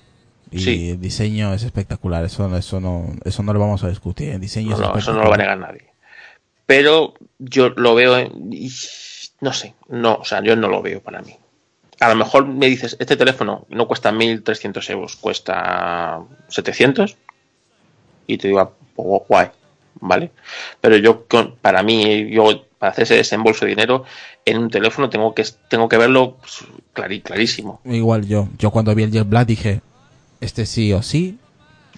[0.50, 0.90] Y Sí.
[0.90, 2.24] el diseño es espectacular.
[2.24, 4.30] Eso, eso, no, eso no lo vamos a discutir.
[4.30, 5.86] El diseño No, es no, eso no lo va a negar nadie.
[6.66, 8.68] Pero yo lo veo en- y
[9.40, 11.36] no sé, no, o sea, yo no lo veo para mí.
[12.00, 17.16] A lo mejor me dices, este teléfono no cuesta 1.300 euros, cuesta 700
[18.26, 19.48] y te digo, ah, pues, guay,
[20.00, 20.30] ¿vale?
[20.80, 21.24] Pero yo,
[21.60, 24.04] para mí, yo para hacer ese desembolso de dinero
[24.44, 26.64] en un teléfono tengo que, tengo que verlo pues,
[27.22, 27.80] clarísimo.
[27.84, 28.48] Igual yo.
[28.58, 29.80] Yo cuando vi el Jet Black dije,
[30.40, 31.38] este sí o sí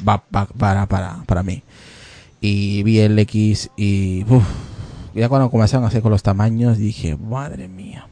[0.07, 1.63] va, va- para, para, para mí.
[2.41, 4.25] Y vi el X y
[5.19, 8.07] ya cuando comenzaron a hacer con los tamaños dije, madre mía.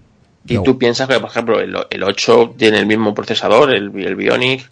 [0.47, 3.91] Y Yo- tú piensas que, por ejemplo, el, el 8 tiene el mismo procesador, el,
[3.99, 4.71] el Bionic,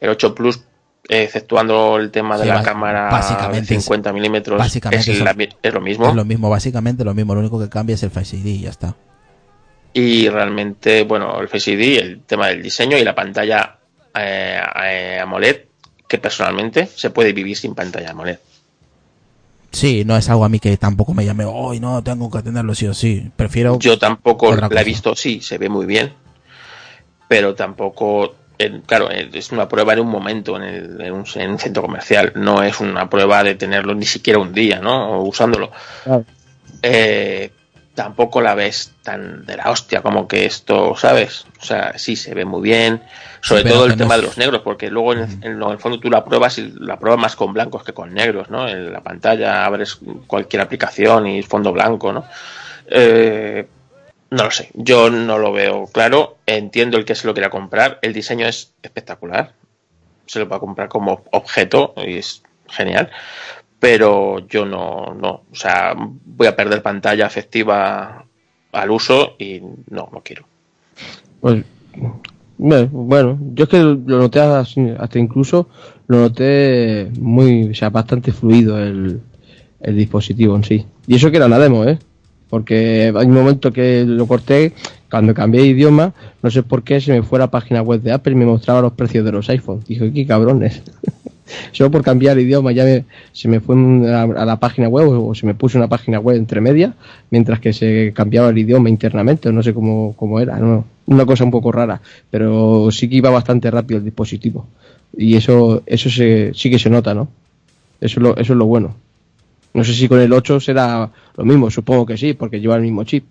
[0.00, 0.60] el 8 Plus,
[1.08, 5.80] exceptuando el tema de Sí, la cámara básicamente es- 50 milímetros, básicamente la es lo
[5.80, 6.08] mismo.
[6.08, 7.34] Es lo mismo, básicamente lo mismo.
[7.34, 8.94] Lo único que cambia es el Face ID y ya está.
[9.92, 13.78] Y realmente, bueno, el Face ID, el tema del diseño y la pantalla
[14.14, 15.62] eh, eh, AMOLED,
[16.06, 18.38] que personalmente se puede vivir sin pantalla AMOLED.
[19.70, 22.74] Sí, no es algo a mí que tampoco me llame, hoy no, tengo que tenerlo
[22.74, 23.30] sí o sí.
[23.36, 23.78] Prefiero...
[23.78, 24.80] Yo tampoco la cosa.
[24.80, 26.12] he visto, sí, se ve muy bien,
[27.28, 28.34] pero tampoco,
[28.86, 32.32] claro, es una prueba en un momento, en, el- en un, en un centro comercial,
[32.36, 35.20] no es una prueba de tenerlo ni siquiera un día, ¿no?
[35.22, 35.70] Usándolo.
[36.04, 36.24] Claro.
[36.82, 37.50] Eh,
[37.98, 41.46] tampoco la ves tan de la hostia como que esto, ¿sabes?
[41.60, 43.02] O sea, sí se ve muy bien,
[43.40, 46.24] sobre todo el tema de los negros, porque luego el- en el fondo tú la
[46.24, 48.68] pruebas y la pruebas más con blancos que con negros, ¿no?
[48.68, 49.98] En la pantalla abres
[50.28, 52.24] cualquier aplicación y fondo blanco, ¿no?
[52.86, 53.66] Eh,
[54.30, 57.98] no lo sé, yo no lo veo claro, entiendo el que se lo quiera comprar,
[58.02, 59.54] el diseño es espectacular,
[60.26, 63.10] se lo va a comprar como objeto y es genial,
[63.80, 68.24] pero yo no, no, o sea, voy a perder pantalla efectiva
[68.72, 69.60] al uso y
[69.90, 70.44] no, no quiero.
[71.40, 71.64] Pues,
[72.58, 75.68] bueno, yo es que lo noté hasta incluso
[76.08, 79.20] lo noté muy, o sea, bastante fluido el,
[79.80, 80.86] el dispositivo en sí.
[81.06, 81.98] Y eso que era la demo, ¿eh?
[82.48, 84.72] Porque hay un momento que lo corté,
[85.10, 88.00] cuando cambié de idioma, no sé por qué se me fue a la página web
[88.00, 89.86] de Apple y me mostraba los precios de los iPhones.
[89.86, 90.82] Dije, qué cabrones.
[91.72, 93.74] Solo por cambiar el idioma ya me- se me fue
[94.12, 96.94] a, la página web o se me puso una página web entre media
[97.30, 100.84] mientras que se cambiaba el idioma internamente, no sé cómo, cómo era, ¿no?
[101.06, 102.00] una cosa un poco rara,
[102.30, 104.66] pero sí que iba bastante rápido el dispositivo
[105.16, 107.28] y eso eso se, sí que se nota, ¿no?
[108.00, 108.94] Eso es, lo, eso es lo bueno.
[109.74, 112.82] No sé si con el 8 será lo mismo, supongo que sí, porque lleva el
[112.82, 113.24] mismo chip.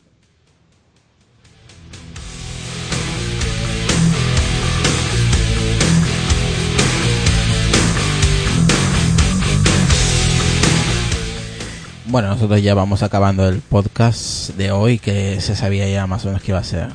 [12.10, 16.28] Bueno, nosotros ya vamos acabando el podcast de hoy, que se sabía ya más o
[16.28, 16.88] menos que iba a ser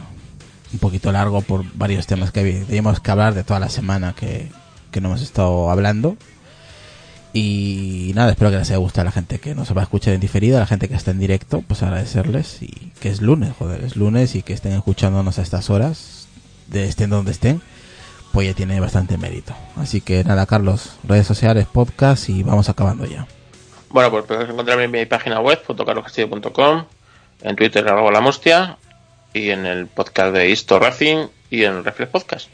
[0.72, 4.50] un poquito largo por varios temas que teníamos que hablar de toda la semana que,
[4.90, 6.16] que no hemos estado hablando.
[7.34, 10.14] Y nada, espero que les haya gustado a la gente que nos va a escuchar
[10.14, 13.52] en diferido, a la gente que está en directo, pues agradecerles y que es lunes,
[13.58, 16.26] joder, es lunes y que estén escuchándonos a estas horas,
[16.68, 17.60] de estén donde estén,
[18.32, 19.54] pues ya tiene bastante mérito.
[19.76, 23.26] Así que nada, Carlos, redes sociales, podcast y vamos acabando ya.
[23.92, 26.84] Bueno, pues puedes encontrarme en mi página web, fotocarloscastillo.com,
[27.42, 28.78] en Twitter, arroba la mostia,
[29.34, 32.48] y en el podcast de Isto Racing y en Reflex Podcast.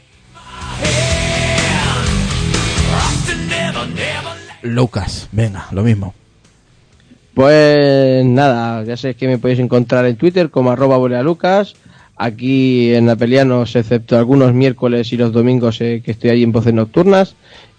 [4.63, 6.13] Lucas, venga, lo mismo.
[7.33, 11.75] Pues nada, ya sé que me podéis encontrar en Twitter como arroba bolealucas,
[12.17, 16.73] aquí en Apelianos, excepto algunos miércoles y los domingos eh, que estoy ahí en voces
[16.73, 17.35] nocturnas,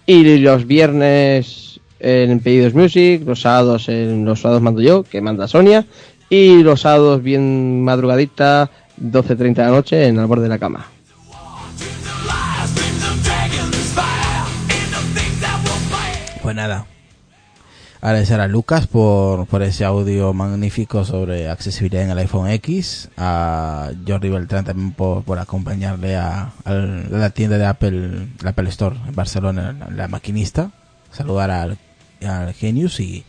[0.07, 1.70] y los viernes
[2.01, 5.86] en Pedidos Music, los sábados en los sábados mando yo, que manda Sonia,
[6.28, 8.70] y los sábados bien madrugadita,
[9.01, 10.86] 12.30 de la noche en el borde de la cama.
[16.43, 16.86] Pues nada.
[18.01, 23.10] Agradecer a Lucas por, por ese audio magnífico sobre accesibilidad en el iPhone X.
[23.18, 28.70] A Jordi Beltrán también por, por acompañarle a, a la tienda de Apple, la Apple
[28.70, 30.70] Store en Barcelona, la maquinista.
[31.12, 31.78] Saludar al,
[32.27, 33.25] al Genius y,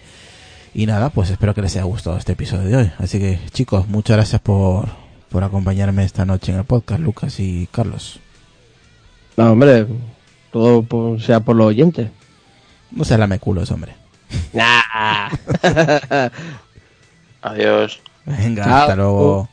[0.74, 2.92] y nada, pues espero que les haya gustado este episodio de hoy.
[2.98, 4.88] Así que chicos, muchas gracias por,
[5.30, 8.20] por acompañarme esta noche en el podcast, Lucas y Carlos.
[9.38, 9.88] No, hombre,
[10.52, 12.10] todo por- sea por los oyentes.
[12.92, 13.94] No se lame culos, hombre.
[14.54, 15.30] Nah.
[17.42, 18.00] Adiós.
[18.26, 18.74] Venga, Chao.
[18.76, 19.50] hasta luego.